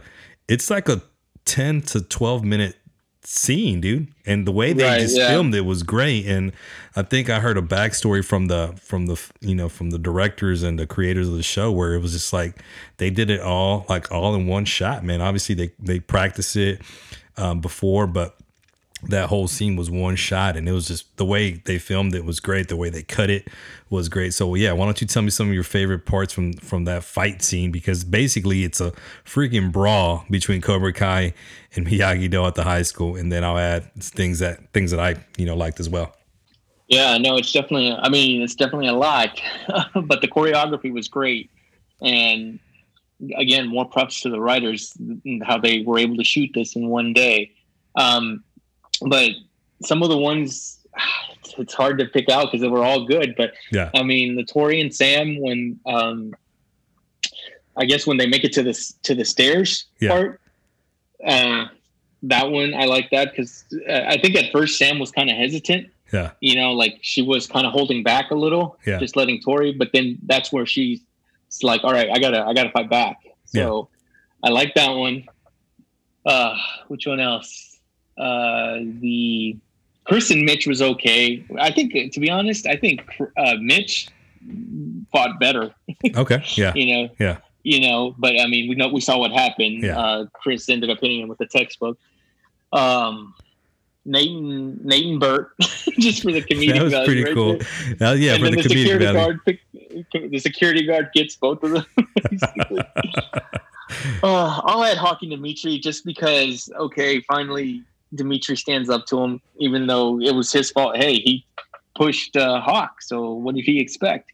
it's 0.50 0.70
like 0.70 0.90
a 0.90 1.02
ten 1.46 1.82
to 1.84 2.02
twelve 2.02 2.44
minute 2.44 2.76
scene, 3.24 3.82
dude. 3.82 4.08
And 4.26 4.46
the 4.46 4.52
way 4.52 4.74
they 4.74 4.84
Right, 4.84 5.00
just 5.02 5.18
yeah. 5.18 5.30
filmed 5.30 5.56
it 5.56 5.62
was 5.66 5.84
great. 5.84 6.26
And 6.26 6.52
I 6.96 7.02
think 7.04 7.30
I 7.30 7.40
heard 7.40 7.58
a 7.58 7.62
backstory 7.62 8.24
from 8.24 8.48
the 8.48 8.74
from 8.82 9.06
the 9.08 9.20
you 9.42 9.56
know 9.56 9.70
from 9.70 9.90
the 9.92 10.00
directors 10.00 10.64
and 10.64 10.78
the 10.78 10.86
creators 10.88 11.28
of 11.30 11.36
the 11.36 11.44
show 11.44 11.72
where 11.72 11.94
it 11.94 12.00
was 12.00 12.12
just 12.14 12.34
like 12.34 12.62
they 12.98 13.10
did 13.10 13.30
it 13.30 13.42
all 13.42 13.86
like 13.90 14.12
all 14.12 14.36
in 14.36 14.48
one 14.48 14.66
shot, 14.66 15.04
man. 15.04 15.22
Obviously 15.22 15.56
they 15.56 15.72
they 15.80 16.00
practice 16.00 16.56
it 16.56 16.82
um, 17.38 17.62
before, 17.62 18.08
but 18.08 18.36
that 19.10 19.30
whole 19.30 19.48
scene 19.48 19.76
was 19.76 19.90
one 19.90 20.16
shot 20.16 20.56
and 20.56 20.68
it 20.68 20.72
was 20.72 20.88
just 20.88 21.16
the 21.18 21.26
way 21.26 21.52
they 21.66 21.78
filmed 21.78 22.16
it 22.16 22.26
was 22.26 22.40
great 22.40 22.68
the 22.70 22.76
way 22.76 22.90
they 22.90 23.04
cut 23.04 23.30
it 23.30 23.48
was 23.90 24.10
great 24.10 24.34
so 24.34 24.56
yeah 24.56 24.72
why 24.72 24.86
don't 24.86 25.02
you 25.02 25.08
tell 25.08 25.22
me 25.22 25.30
some 25.30 25.48
of 25.48 25.54
your 25.54 25.64
favorite 25.64 26.06
parts 26.06 26.34
from 26.34 26.54
from 26.54 26.86
that 26.86 27.04
fight 27.04 27.42
scene 27.42 27.72
because 27.72 28.04
basically 28.04 28.64
it's 28.64 28.80
a 28.80 28.92
freaking 29.26 29.72
brawl 29.72 30.26
between 30.30 30.62
cobra 30.62 30.94
kai 30.94 31.34
and 31.76 31.88
miyagi 31.90 32.30
do 32.30 32.46
at 32.46 32.56
the 32.56 32.64
high 32.64 32.82
school 32.82 33.16
and 33.16 33.32
then 33.32 33.44
i'll 33.44 33.58
add 33.58 33.94
things 33.96 34.40
that 34.40 34.72
things 34.74 34.92
that 34.92 35.00
i 35.00 35.16
you 35.38 35.46
know 35.46 35.56
liked 35.56 35.80
as 35.80 35.90
well 35.90 36.16
Yeah, 36.90 37.18
no, 37.18 37.38
it's 37.38 37.52
definitely. 37.52 37.92
I 37.92 38.10
mean, 38.10 38.42
it's 38.44 38.56
definitely 38.56 38.88
a 38.88 38.94
lot, 38.94 39.42
but 39.96 40.22
the 40.22 40.28
choreography 40.28 40.92
was 40.94 41.08
great, 41.08 41.50
and 42.02 42.60
again, 43.38 43.68
more 43.68 43.86
props 43.86 44.22
to 44.22 44.30
the 44.30 44.40
writers 44.40 44.96
how 45.44 45.58
they 45.58 45.82
were 45.82 45.98
able 45.98 46.18
to 46.18 46.24
shoot 46.24 46.52
this 46.54 46.76
in 46.76 46.90
one 46.90 47.14
day. 47.14 47.52
Um, 47.96 48.44
but 49.08 49.30
some 49.84 50.02
of 50.04 50.10
the 50.10 50.18
ones, 50.18 50.80
it's, 51.58 51.74
hard 51.74 52.00
to 52.00 52.06
pick 52.06 52.30
out 52.30 52.46
because 52.48 52.62
they 52.62 52.68
were 52.68 52.84
all 52.84 53.06
good. 53.06 53.36
But 53.38 53.54
yeah 53.72 53.90
I 53.96 54.04
mean, 54.04 54.36
the 54.36 54.44
Tori 54.44 54.82
and 54.82 54.94
Sam 54.94 55.40
when, 55.40 55.80
um, 55.86 56.34
I 57.76 57.86
guess 57.86 58.06
when 58.06 58.18
they 58.18 58.28
make 58.28 58.44
it 58.44 58.54
to 58.54 58.64
this 58.64 58.94
to 59.04 59.16
the 59.16 59.26
stairs 59.26 59.86
Yeah. 60.00 60.10
part, 60.10 60.42
uh, 61.26 61.66
that 62.24 62.50
one 62.52 62.74
I 62.74 62.86
like 62.86 63.10
that 63.12 63.32
because 63.32 63.66
uh, 63.90 64.02
I 64.08 64.18
think 64.20 64.36
at 64.36 64.52
first 64.52 64.78
Sam 64.78 65.00
was 65.00 65.12
kind 65.12 65.30
of 65.30 65.36
hesitant. 65.38 65.90
Yeah. 66.12 66.32
You 66.42 66.56
know, 66.56 66.74
like 66.74 67.00
she 67.02 67.22
was 67.24 67.48
kind 67.48 67.66
of 67.66 67.72
holding 67.74 68.04
back 68.04 68.30
a 68.32 68.36
little, 68.36 68.78
Yeah. 68.86 69.00
just 69.00 69.16
letting 69.16 69.42
Tori. 69.42 69.74
But 69.74 69.90
then 69.94 70.20
that's 70.26 70.52
where 70.54 70.66
she's 70.68 71.02
like, 71.64 71.84
"All 71.84 71.92
right, 71.92 72.10
I 72.14 72.20
gotta, 72.20 72.44
I 72.46 72.54
gotta 72.54 72.70
fight 72.70 72.90
back." 72.90 73.18
So 73.46 73.90
I 74.44 74.50
like 74.50 74.74
that 74.76 74.92
one. 74.92 75.26
Uh, 76.26 76.56
which 76.88 77.06
one 77.08 77.20
else? 77.20 77.73
Uh, 78.18 78.80
the 79.00 79.58
Chris 80.06 80.32
and 80.32 80.44
Mitch 80.44 80.68
was 80.68 80.82
okay. 80.82 81.44
I 81.60 81.72
think, 81.72 81.94
to 82.14 82.20
be 82.20 82.30
honest, 82.30 82.68
I 82.68 82.76
think 82.76 83.08
uh, 83.38 83.56
Mitch 83.60 84.10
fought 85.12 85.40
better. 85.40 85.74
Okay. 86.16 86.44
Yeah. 86.56 86.74
You 86.76 86.94
know. 86.94 87.10
Yeah. 87.20 87.38
You 87.64 87.80
know, 87.80 88.14
but 88.18 88.38
I 88.40 88.48
mean, 88.48 88.68
we 88.68 88.76
know 88.76 88.90
we 88.90 89.00
saw 89.00 89.18
what 89.18 89.32
happened. 89.32 89.84
Yeah. 89.84 89.98
Uh, 89.98 90.26
Chris 90.34 90.68
ended 90.68 90.90
up 90.90 91.00
hitting 91.00 91.22
him 91.22 91.30
with 91.30 91.38
the 91.38 91.46
textbook. 91.46 91.98
Um, 92.74 93.34
Nathan, 94.04 94.82
Nathan 94.84 95.18
Bert, 95.18 95.52
just 95.62 96.24
for 96.24 96.34
the 96.34 96.42
comedic 96.50 96.74
That 96.74 96.84
was 96.84 96.92
value 96.92 97.06
pretty 97.06 97.24
right 97.24 97.34
cool. 97.34 97.58
there. 97.98 98.10
Uh, 98.10 98.14
yeah, 98.16 98.34
and 98.34 98.44
for 98.44 98.50
the, 98.50 98.58
the, 98.58 98.64
security 98.64 99.06
value. 99.06 99.20
guard, 99.20 99.40
pick, 99.46 100.30
the 100.30 100.40
security 100.40 100.86
guard 100.86 101.10
gets 101.14 101.38
both 101.38 101.64
of 101.64 101.72
them. 101.72 101.86
uh, 104.24 104.62
I'll 104.66 104.84
add 104.84 104.98
Hawk 104.98 105.20
and 105.22 105.32
Demetri 105.32 105.80
just 105.80 106.04
because. 106.04 106.70
Okay, 106.76 107.22
finally 107.22 107.84
Demetri 108.16 108.56
stands 108.56 108.90
up 108.90 109.06
to 109.08 109.22
him, 109.22 109.42
even 109.60 109.88
though 109.88 110.20
it 110.20 110.34
was 110.34 110.52
his 110.52 110.72
fault. 110.72 110.98
Hey, 110.98 111.16
he 111.16 111.46
pushed 111.96 112.36
uh, 112.36 112.60
Hawk, 112.62 113.02
so 113.02 113.34
what 113.34 113.56
did 113.56 113.66
he 113.66 113.80
expect? 113.80 114.32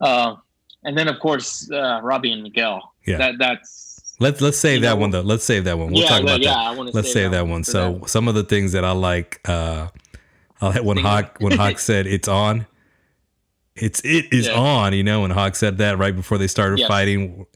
Uh, 0.00 0.36
and 0.84 0.96
then 0.96 1.08
of 1.08 1.20
course 1.20 1.70
uh, 1.70 2.00
Robbie 2.02 2.32
and 2.32 2.42
Miguel. 2.42 2.94
Yeah. 3.06 3.18
that 3.18 3.34
that's 3.38 4.16
Let's 4.18 4.42
let's 4.42 4.58
save 4.58 4.82
that 4.82 4.90
know- 4.90 4.96
one 4.96 5.10
though. 5.10 5.22
Let's 5.22 5.44
save 5.44 5.64
that 5.64 5.78
one. 5.78 5.90
We'll 5.92 6.02
yeah, 6.02 6.08
talk 6.08 6.22
about 6.22 6.40
yeah. 6.42 6.52
that. 6.52 6.78
I 6.78 6.82
Let's 6.92 7.10
save 7.12 7.30
that 7.30 7.46
one. 7.46 7.64
So 7.64 8.02
some 8.06 8.28
of 8.28 8.34
the 8.34 8.44
things 8.44 8.72
that 8.72 8.84
I 8.84 8.92
like, 8.92 9.40
uh, 9.48 9.88
I 10.60 10.66
like 10.68 10.84
when 10.84 10.98
Hawk 10.98 11.38
when 11.40 11.52
Hawk 11.56 11.78
said 11.78 12.06
it's 12.06 12.28
on. 12.28 12.66
It's 13.76 14.00
it 14.04 14.30
is 14.30 14.46
Yeah. 14.46 14.58
on, 14.58 14.92
you 14.92 15.02
know, 15.02 15.22
when 15.22 15.30
Hawk 15.30 15.56
said 15.56 15.78
that 15.78 15.96
right 15.96 16.14
before 16.14 16.36
they 16.36 16.48
started 16.48 16.86
fighting. 16.86 17.46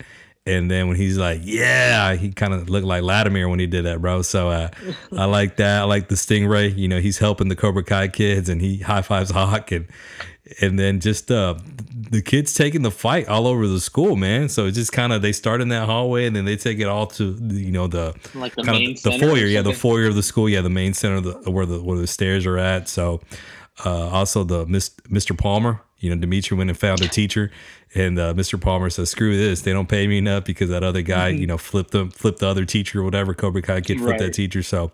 And 0.46 0.70
then 0.70 0.88
when 0.88 0.96
he's 0.98 1.16
like, 1.16 1.40
yeah, 1.42 2.14
he 2.16 2.30
kind 2.30 2.52
of 2.52 2.68
looked 2.68 2.86
like 2.86 3.02
Latimer 3.02 3.48
when 3.48 3.58
he 3.58 3.66
did 3.66 3.86
that, 3.86 4.02
bro. 4.02 4.20
So 4.22 4.50
uh, 4.50 4.68
I 5.16 5.24
like 5.24 5.56
that. 5.56 5.82
I 5.82 5.84
like 5.84 6.08
the 6.08 6.16
Stingray. 6.16 6.76
You 6.76 6.88
know, 6.88 7.00
he's 7.00 7.18
helping 7.18 7.48
the 7.48 7.56
Cobra 7.56 7.82
Kai 7.82 8.08
kids 8.08 8.48
and 8.48 8.60
he 8.60 8.78
high 8.78 9.02
fives 9.02 9.30
Hawk 9.30 9.72
and 9.72 9.86
and 10.60 10.78
then 10.78 11.00
just 11.00 11.30
uh 11.30 11.54
the 12.10 12.20
kids 12.20 12.52
taking 12.52 12.82
the 12.82 12.90
fight 12.90 13.28
all 13.28 13.46
over 13.46 13.66
the 13.66 13.80
school, 13.80 14.16
man. 14.16 14.48
So 14.50 14.66
it's 14.66 14.76
just 14.76 14.92
kind 14.92 15.12
of 15.12 15.22
they 15.22 15.32
start 15.32 15.62
in 15.62 15.68
that 15.68 15.86
hallway 15.86 16.26
and 16.26 16.36
then 16.36 16.44
they 16.44 16.56
take 16.56 16.78
it 16.78 16.86
all 16.86 17.06
to 17.08 17.36
you 17.40 17.72
know 17.72 17.86
the 17.86 18.14
like 18.34 18.54
the 18.54 18.62
kind 18.62 18.78
main 18.78 18.90
of 18.90 19.02
the 19.02 19.18
foyer, 19.18 19.46
yeah, 19.46 19.62
the 19.62 19.72
foyer 19.72 20.06
of 20.06 20.14
the 20.14 20.22
school, 20.22 20.48
yeah, 20.48 20.60
the 20.60 20.68
main 20.68 20.92
center, 20.92 21.16
of 21.16 21.24
the, 21.24 21.50
where 21.50 21.64
the 21.64 21.82
where 21.82 21.96
the 21.96 22.06
stairs 22.06 22.44
are 22.44 22.58
at. 22.58 22.88
So 22.88 23.20
uh, 23.84 24.08
also 24.10 24.44
the 24.44 24.66
Mr. 24.66 25.36
Palmer, 25.36 25.80
you 26.04 26.14
know, 26.14 26.20
Demetri 26.20 26.54
went 26.54 26.68
and 26.68 26.78
found 26.78 27.00
a 27.00 27.08
teacher, 27.08 27.50
and 27.94 28.18
uh, 28.18 28.34
Mr. 28.34 28.60
Palmer 28.60 28.90
says, 28.90 29.08
"Screw 29.08 29.38
this, 29.38 29.62
they 29.62 29.72
don't 29.72 29.88
pay 29.88 30.06
me 30.06 30.18
enough 30.18 30.44
because 30.44 30.68
that 30.68 30.84
other 30.84 31.00
guy, 31.00 31.28
you 31.28 31.46
know, 31.46 31.56
flipped 31.56 31.92
them, 31.92 32.10
flipped 32.10 32.40
the 32.40 32.46
other 32.46 32.66
teacher 32.66 33.00
or 33.00 33.04
whatever. 33.04 33.32
Cobra 33.32 33.62
Kai 33.62 33.80
kid 33.80 33.98
flipped 33.98 34.18
that 34.18 34.34
teacher." 34.34 34.62
So 34.62 34.92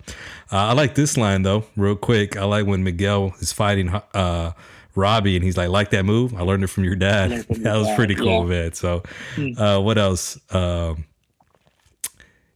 uh, 0.53 0.69
I 0.69 0.73
like 0.75 0.95
this 0.95 1.17
line 1.17 1.43
though, 1.43 1.65
real 1.77 1.97
quick. 1.97 2.37
I 2.37 2.45
like 2.45 2.67
when 2.67 2.85
Miguel 2.85 3.35
is 3.41 3.53
fighting. 3.53 3.89
Uh, 4.15 4.53
Robbie 4.97 5.37
and 5.37 5.45
he's 5.45 5.57
like, 5.57 5.69
like 5.69 5.91
that 5.91 6.05
move. 6.05 6.35
I 6.35 6.43
learned 6.43 6.65
it 6.65 6.67
from 6.67 6.83
your 6.83 6.97
dad. 6.97 7.47
From 7.47 7.63
that 7.63 7.77
was 7.77 7.87
dad, 7.87 7.97
pretty 7.97 8.17
cool, 8.17 8.27
yeah. 8.27 8.43
Hmm. 8.43 8.49
man. 8.49 8.73
So, 8.73 9.03
uh, 9.57 9.81
what 9.81 9.99
else? 9.99 10.39
Um, 10.53 11.05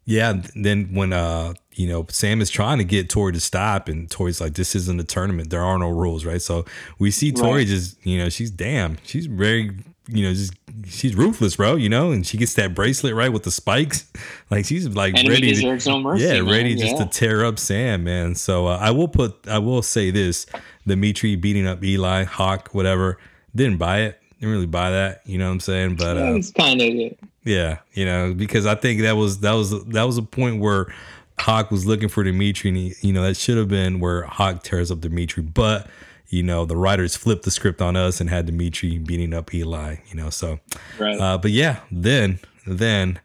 yeah, 0.05 0.43
then 0.55 0.95
when 0.95 1.13
uh 1.13 1.55
you 1.75 1.87
know 1.89 2.07
Sam 2.11 2.41
is 2.41 2.51
trying 2.51 2.79
to 2.79 2.85
get 2.85 3.09
Tori 3.11 3.33
to 3.33 3.41
stop, 3.41 3.89
and 3.89 4.11
Tori's 4.11 4.41
like, 4.41 4.55
"This 4.55 4.75
isn't 4.75 5.01
a 5.01 5.05
tournament. 5.05 5.51
There 5.51 5.63
are 5.65 5.79
no 5.79 5.89
rules, 5.91 6.25
right?" 6.25 6.41
So 6.43 6.65
we 6.99 7.11
see 7.11 7.33
Tori 7.33 7.59
Right. 7.59 7.67
just 7.67 8.05
you 8.07 8.19
know 8.19 8.29
she's 8.29 8.51
damn, 8.51 8.99
she's 9.05 9.27
very 9.27 9.77
you 10.09 10.23
know 10.23 10.35
just 10.35 10.53
she's 10.87 11.15
ruthless, 11.17 11.57
bro. 11.57 11.77
You 11.77 11.89
know, 11.89 12.11
and 12.13 12.27
she 12.27 12.37
gets 12.37 12.55
that 12.55 12.75
bracelet 12.75 13.15
right 13.15 13.33
with 13.33 13.43
the 13.45 13.51
spikes, 13.51 14.11
like 14.51 14.65
she's 14.67 14.87
like 14.89 15.15
Enemy 15.17 15.29
ready 15.35 15.55
to 15.55 15.91
no 15.91 16.01
mercy. 16.01 16.25
yeah, 16.25 16.41
man. 16.43 16.51
ready 16.51 16.75
just 16.75 16.97
to 16.99 17.07
tear 17.07 17.45
up 17.45 17.59
Sam, 17.59 18.05
man. 18.05 18.35
So 18.35 18.67
uh, 18.67 18.79
I 18.81 18.91
will 18.91 19.09
put, 19.09 19.49
I 19.49 19.59
will 19.59 19.83
say 19.83 20.11
this: 20.11 20.47
Demetri 20.87 21.37
beating 21.37 21.67
up 21.67 21.83
Eli, 21.83 22.25
Hawk, 22.25 22.69
whatever. 22.73 23.19
Didn't 23.57 23.79
buy 23.79 24.01
it. 24.03 24.21
Didn't 24.41 24.53
really 24.53 24.67
buy 24.67 24.91
that. 24.91 25.23
You 25.25 25.39
know 25.39 25.47
what 25.47 25.53
I'm 25.53 25.61
saying? 25.61 25.97
But 25.97 26.17
uh, 26.19 26.35
It's 26.35 26.51
kind 26.51 26.81
of 26.81 26.87
it. 26.89 27.19
yeah, 27.45 27.79
you 27.95 28.05
know, 28.05 28.35
because 28.35 28.67
I 28.67 28.75
think 28.75 29.01
that 29.03 29.13
was 29.13 29.41
that 29.41 29.53
was 29.53 29.85
that 29.87 30.03
was 30.03 30.19
a 30.19 30.23
point 30.23 30.61
where 30.61 30.93
Hawk 31.39 31.71
was 31.71 31.85
looking 31.87 32.09
for 32.09 32.23
Demetri, 32.23 32.71
and 32.71 32.79
he, 32.79 32.95
you 33.01 33.13
know 33.13 33.23
that 33.23 33.37
should 33.37 33.57
have 33.57 33.69
been 33.69 34.01
where 34.01 34.23
Hawk 34.23 34.63
tears 34.63 34.91
up 34.91 35.01
Demetri, 35.01 35.43
but 35.43 35.89
you 36.29 36.43
know 36.43 36.65
the 36.65 36.77
writers 36.77 37.17
flipped 37.17 37.45
the 37.45 37.51
script 37.51 37.83
on 37.83 37.97
us 37.97 38.21
and 38.21 38.31
had 38.31 38.47
Demetri 38.47 38.99
beating 38.99 39.35
up 39.35 39.53
Eli. 39.55 39.97
You 40.09 40.17
know, 40.17 40.31
so 40.31 40.61
right. 40.99 41.19
uh, 41.21 41.39
but 41.39 41.51
yeah, 41.51 41.81
then 41.91 42.39
then 42.67 43.21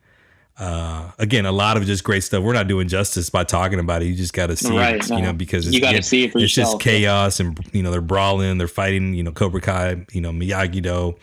uh, 0.60 1.12
again, 1.18 1.46
a 1.46 1.52
lot 1.52 1.78
of 1.78 1.86
just 1.86 2.04
great 2.04 2.22
stuff. 2.22 2.44
We're 2.44 2.54
not 2.54 2.68
doing 2.68 2.90
justice 2.90 3.30
by 3.30 3.46
talking 3.46 3.80
about 3.80 4.02
it. 4.02 4.06
You 4.08 4.16
just 4.16 4.34
got 4.34 4.48
to 4.48 4.58
see 4.58 4.78
Right, 4.78 4.96
it, 4.96 5.10
you 5.10 5.22
know, 5.22 5.32
because 5.32 5.66
it's, 5.66 5.74
You 5.74 5.80
gotta 5.80 6.04
see 6.04 6.26
it 6.26 6.34
for 6.34 6.40
it's 6.40 6.58
yourself. 6.58 6.74
just 6.74 6.84
chaos 6.84 7.40
and 7.40 7.58
you 7.72 7.82
know 7.82 7.92
they're 7.92 8.02
brawling, 8.02 8.58
they're 8.58 8.68
fighting, 8.68 9.14
you 9.14 9.24
know, 9.24 9.32
Cobra 9.32 9.62
Kai, 9.62 10.06
you 10.12 10.20
know, 10.20 10.32
Miyagi 10.32 10.82
Do. 10.82 11.16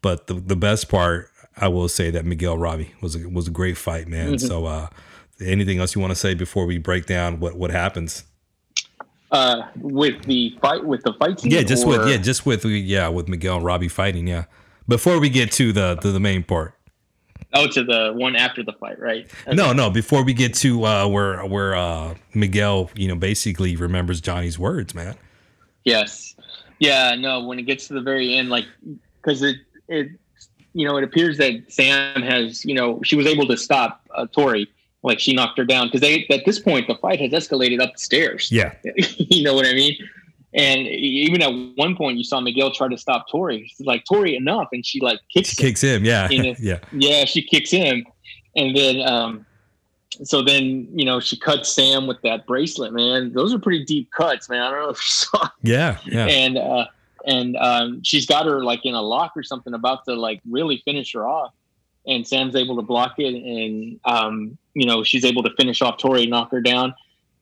But 0.00 0.28
the 0.28 0.34
the 0.34 0.54
best 0.54 0.88
part, 0.88 1.30
I 1.56 1.68
will 1.68 1.88
say 1.88 2.10
that 2.10 2.24
Miguel 2.24 2.56
Robbie 2.56 2.92
was 3.00 3.16
a, 3.16 3.28
was 3.28 3.48
a 3.48 3.50
great 3.50 3.76
fight, 3.76 4.06
man. 4.06 4.34
Mm-hmm. 4.34 4.46
So, 4.46 4.66
uh, 4.66 4.88
anything 5.40 5.78
else 5.78 5.94
you 5.94 6.00
want 6.00 6.10
to 6.12 6.18
say 6.18 6.34
before 6.34 6.66
we 6.66 6.78
break 6.78 7.06
down 7.06 7.40
what 7.40 7.56
what 7.56 7.70
happens? 7.70 8.24
uh, 9.30 9.66
with 9.76 10.22
the 10.26 10.56
fight 10.62 10.84
with 10.84 11.02
the 11.02 11.12
fight. 11.14 11.44
Yeah, 11.44 11.62
just 11.62 11.84
or- 11.84 11.98
with 11.98 12.08
yeah, 12.08 12.16
just 12.18 12.46
with 12.46 12.64
yeah, 12.64 13.08
with 13.08 13.28
Miguel 13.28 13.56
and 13.56 13.64
Robbie 13.64 13.88
fighting. 13.88 14.26
Yeah, 14.28 14.44
before 14.86 15.18
we 15.18 15.28
get 15.28 15.50
to 15.52 15.72
the 15.72 15.96
to 15.96 16.12
the 16.12 16.20
main 16.20 16.44
part. 16.44 16.74
oh 17.52 17.66
to 17.66 17.82
the 17.82 18.12
one 18.14 18.36
after 18.36 18.62
the 18.62 18.72
fight, 18.74 18.98
right? 19.00 19.28
No, 19.52 19.72
no. 19.72 19.90
Before 19.90 20.22
we 20.22 20.34
get 20.34 20.54
to 20.54 20.84
uh, 20.84 21.08
where 21.08 21.44
where 21.46 21.74
uh, 21.74 22.14
Miguel, 22.32 22.90
you 22.94 23.08
know, 23.08 23.16
basically 23.16 23.74
remembers 23.74 24.20
Johnny's 24.20 24.58
words, 24.58 24.94
man. 24.94 25.16
Yes. 25.84 26.36
Yeah. 26.78 27.14
No. 27.16 27.44
When 27.44 27.58
it 27.58 27.62
gets 27.62 27.88
to 27.88 27.94
the 27.94 28.00
very 28.02 28.36
end, 28.36 28.50
like 28.50 28.66
because 29.20 29.42
it 29.42 29.56
it 29.88 30.10
you 30.74 30.86
know 30.86 30.96
it 30.96 31.02
appears 31.02 31.38
that 31.38 31.64
Sam 31.68 32.22
has 32.22 32.64
you 32.64 32.74
know 32.74 33.00
she 33.02 33.16
was 33.16 33.26
able 33.26 33.48
to 33.48 33.56
stop 33.56 34.00
uh, 34.14 34.26
Tori. 34.30 34.70
Like 35.04 35.20
she 35.20 35.34
knocked 35.34 35.58
her 35.58 35.64
down 35.64 35.86
because 35.86 36.00
they 36.00 36.26
at 36.30 36.44
this 36.46 36.58
point 36.58 36.88
the 36.88 36.96
fight 36.96 37.20
has 37.20 37.30
escalated 37.30 37.80
up 37.80 37.92
the 37.92 37.98
stairs. 37.98 38.50
Yeah, 38.50 38.74
you 39.16 39.44
know 39.44 39.54
what 39.54 39.66
I 39.66 39.74
mean? 39.74 39.96
And 40.54 40.86
even 40.86 41.42
at 41.42 41.48
one 41.76 41.96
point, 41.96 42.16
you 42.16 42.22
saw 42.24 42.40
Miguel 42.40 42.70
try 42.70 42.88
to 42.88 42.96
stop 42.96 43.28
Tori. 43.28 43.66
She's 43.66 43.86
like, 43.86 44.04
Tori, 44.04 44.36
enough. 44.36 44.68
And 44.72 44.86
she 44.86 45.00
like 45.00 45.18
kicks 45.32 45.48
she 45.50 45.60
him. 45.62 45.68
kicks 45.68 45.80
him. 45.82 46.04
Yeah, 46.04 46.28
yeah, 46.30 46.78
Yeah, 46.92 47.24
she 47.24 47.42
kicks 47.42 47.72
him. 47.72 48.06
And 48.54 48.76
then, 48.76 49.00
um, 49.00 49.44
so 50.22 50.42
then, 50.42 50.86
you 50.94 51.04
know, 51.04 51.18
she 51.18 51.36
cuts 51.36 51.74
Sam 51.74 52.06
with 52.06 52.22
that 52.22 52.46
bracelet, 52.46 52.92
man. 52.92 53.32
Those 53.32 53.52
are 53.52 53.58
pretty 53.58 53.84
deep 53.84 54.12
cuts, 54.12 54.48
man. 54.48 54.62
I 54.62 54.70
don't 54.70 54.84
know 54.84 54.90
if 54.90 54.98
you 54.98 55.00
saw. 55.10 55.48
yeah, 55.62 55.98
yeah. 56.04 56.26
And, 56.26 56.56
uh, 56.56 56.86
and 57.26 57.56
um, 57.56 58.02
she's 58.04 58.24
got 58.24 58.46
her 58.46 58.62
like 58.62 58.86
in 58.86 58.94
a 58.94 59.02
lock 59.02 59.32
or 59.34 59.42
something, 59.42 59.74
about 59.74 60.04
to 60.04 60.14
like 60.14 60.40
really 60.48 60.82
finish 60.84 61.12
her 61.14 61.26
off. 61.26 61.52
And 62.06 62.24
Sam's 62.24 62.54
able 62.54 62.76
to 62.76 62.82
block 62.82 63.14
it, 63.18 63.34
and 63.34 63.98
um, 64.04 64.56
you 64.74 64.86
know 64.86 65.02
she's 65.02 65.24
able 65.24 65.42
to 65.42 65.50
finish 65.56 65.82
off 65.82 65.98
Tori, 65.98 66.26
knock 66.26 66.50
her 66.50 66.60
down, 66.60 66.94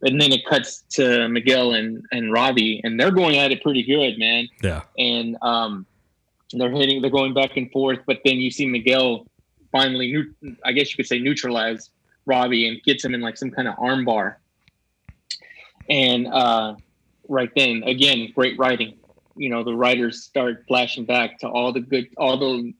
and 0.02 0.20
then 0.20 0.32
it 0.32 0.44
cuts 0.46 0.82
to 0.90 1.28
Miguel 1.28 1.72
and 1.72 2.04
and 2.12 2.32
Robbie, 2.32 2.80
and 2.84 2.98
they're 2.98 3.10
going 3.10 3.36
at 3.38 3.52
it 3.52 3.62
pretty 3.62 3.82
good, 3.82 4.18
man. 4.18 4.48
yeah. 4.62 4.82
And 4.98 5.36
um, 5.42 5.86
they're 6.52 6.70
hitting, 6.70 7.00
they're 7.00 7.10
going 7.10 7.34
back 7.34 7.56
and 7.56 7.70
forth, 7.70 8.00
but 8.06 8.20
then 8.24 8.36
you 8.36 8.50
see 8.50 8.66
Miguel 8.66 9.26
finally, 9.70 10.26
I 10.64 10.72
guess 10.72 10.90
you 10.90 10.96
could 10.96 11.06
say, 11.06 11.18
neutralize 11.18 11.90
Robbie 12.26 12.68
and 12.68 12.82
gets 12.82 13.04
him 13.04 13.14
in 13.14 13.20
like 13.20 13.36
some 13.36 13.50
kind 13.50 13.66
of 13.66 13.74
arm 13.78 14.04
bar. 14.04 14.38
And 15.88 16.26
uh, 16.28 16.76
right 17.28 17.50
then, 17.56 17.82
again, 17.84 18.30
great 18.34 18.58
writing. 18.58 18.98
You 19.34 19.48
know, 19.48 19.64
the 19.64 19.74
writers 19.74 20.22
start 20.22 20.64
flashing 20.68 21.06
back 21.06 21.38
to 21.40 21.48
all 21.48 21.72
the 21.72 21.80
good, 21.80 22.08
all 22.18 22.38
the 22.38 22.74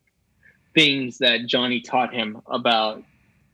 things 0.75 1.19
that 1.19 1.47
Johnny 1.47 1.81
taught 1.81 2.13
him 2.13 2.41
about 2.47 3.03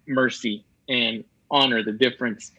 mercy 0.07 0.65
and 0.89 1.25
honor, 1.51 1.83
the 1.83 1.93
difference. 1.93 2.53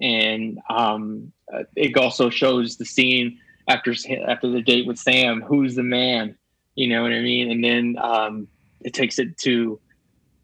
And 0.00 0.58
um, 0.68 1.32
uh, 1.52 1.64
it 1.74 1.96
also 1.96 2.28
shows 2.30 2.76
the 2.76 2.84
scene 2.84 3.38
after 3.68 3.94
after 4.26 4.48
the 4.50 4.60
date 4.62 4.86
with 4.86 4.98
Sam, 4.98 5.40
who's 5.42 5.74
the 5.74 5.82
man, 5.82 6.36
you 6.74 6.88
know 6.88 7.02
what 7.02 7.12
I 7.12 7.20
mean? 7.20 7.50
And 7.50 7.64
then 7.64 7.96
um, 8.02 8.48
it 8.82 8.92
takes 8.94 9.18
it 9.18 9.38
to 9.38 9.80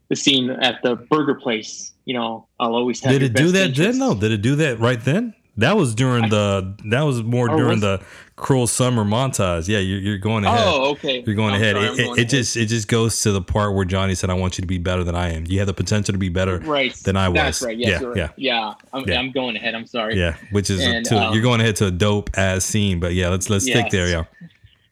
the 0.09 0.17
scene 0.17 0.51
at 0.51 0.83
the 0.83 0.97
burger 0.97 1.35
place. 1.35 1.93
You 2.05 2.15
know, 2.15 2.49
I'll 2.59 2.75
always 2.75 3.01
have. 3.01 3.13
Did 3.13 3.23
it 3.23 3.35
do 3.35 3.53
that 3.53 3.69
interest. 3.71 3.91
then? 3.93 3.99
No, 3.99 4.15
did 4.15 4.33
it 4.33 4.43
do 4.43 4.57
that 4.57 4.79
right 4.81 5.01
then? 5.01 5.35
That 5.59 5.77
was 5.77 5.95
during 5.95 6.25
I- 6.25 6.29
the. 6.31 6.77
That 6.87 7.03
was 7.03 7.23
more 7.23 7.51
Oh, 7.51 7.57
during 7.57 7.73
was- 7.73 7.81
the 7.83 8.03
cruel 8.43 8.67
summer 8.67 9.05
montage. 9.05 9.69
Yeah, 9.69 9.79
you're, 9.79 10.01
you're 10.01 10.19
going 10.19 10.45
ahead. 10.45 10.65
Oh, 10.67 10.91
okay. 10.91 11.23
You're 11.25 11.37
going 11.37 11.55
I'm 11.55 11.63
ahead. 11.63 11.77
sorry, 11.77 11.87
it, 11.87 11.97
going 12.07 12.19
it 12.21 12.25
just 12.29 12.57
it 12.57 12.67
just 12.67 12.89
goes 12.89 13.23
to 13.23 13.31
the 13.33 13.41
part 13.41 13.75
where 13.75 13.85
Johnny 13.85 14.15
said, 14.17 14.31
"I 14.31 14.35
want 14.35 14.59
you 14.59 14.63
to 14.63 14.67
be 14.67 14.79
better 14.79 15.05
than 15.05 15.15
I 15.15 15.31
am. 15.33 15.47
You 15.47 15.59
have 15.61 15.69
the 15.69 15.75
potential 15.75 16.13
to 16.13 16.19
be 16.19 16.29
better 16.29 16.59
right 16.59 16.93
than 17.05 17.17
I 17.17 17.29
was." 17.29 17.37
That's 17.37 17.63
right. 17.63 17.77
Yes, 17.79 18.01
yeah, 18.03 18.07
right. 18.09 18.17
yeah, 18.17 18.29
yeah. 18.37 18.75
I'm, 18.93 19.09
Yeah. 19.09 19.19
I'm 19.21 19.31
going 19.31 19.57
ahead. 19.57 19.75
I'm 19.77 19.87
sorry. 19.87 20.19
yeah. 20.19 20.37
Which 20.51 20.69
is 20.71 20.81
And, 20.83 21.07
to, 21.07 21.17
um, 21.19 21.33
you're 21.33 21.43
going 21.43 21.61
ahead 21.61 21.77
to 21.77 21.87
a 21.87 21.91
dope 21.91 22.31
ass 22.37 22.65
scene, 22.65 22.99
but 23.01 23.15
yeah, 23.15 23.29
let's 23.29 23.49
let's 23.49 23.65
stick 23.65 23.91
there. 23.91 24.09
Yeah. 24.09 24.25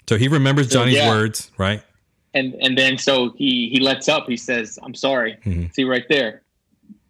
So 0.08 0.16
he 0.16 0.28
remembers 0.28 0.68
So, 0.70 0.78
Johnny's 0.78 0.96
yeah. 0.96 1.08
words, 1.10 1.50
right? 1.58 1.82
and 2.34 2.54
and 2.60 2.78
then 2.78 2.96
so 2.98 3.32
he 3.36 3.68
he 3.70 3.80
lets 3.80 4.08
up. 4.08 4.28
He 4.28 4.36
says, 4.36 4.78
"I'm 4.82 4.94
sorry." 4.94 5.36
Mhm. 5.44 5.74
See 5.74 5.82
right 5.84 6.04
there, 6.08 6.42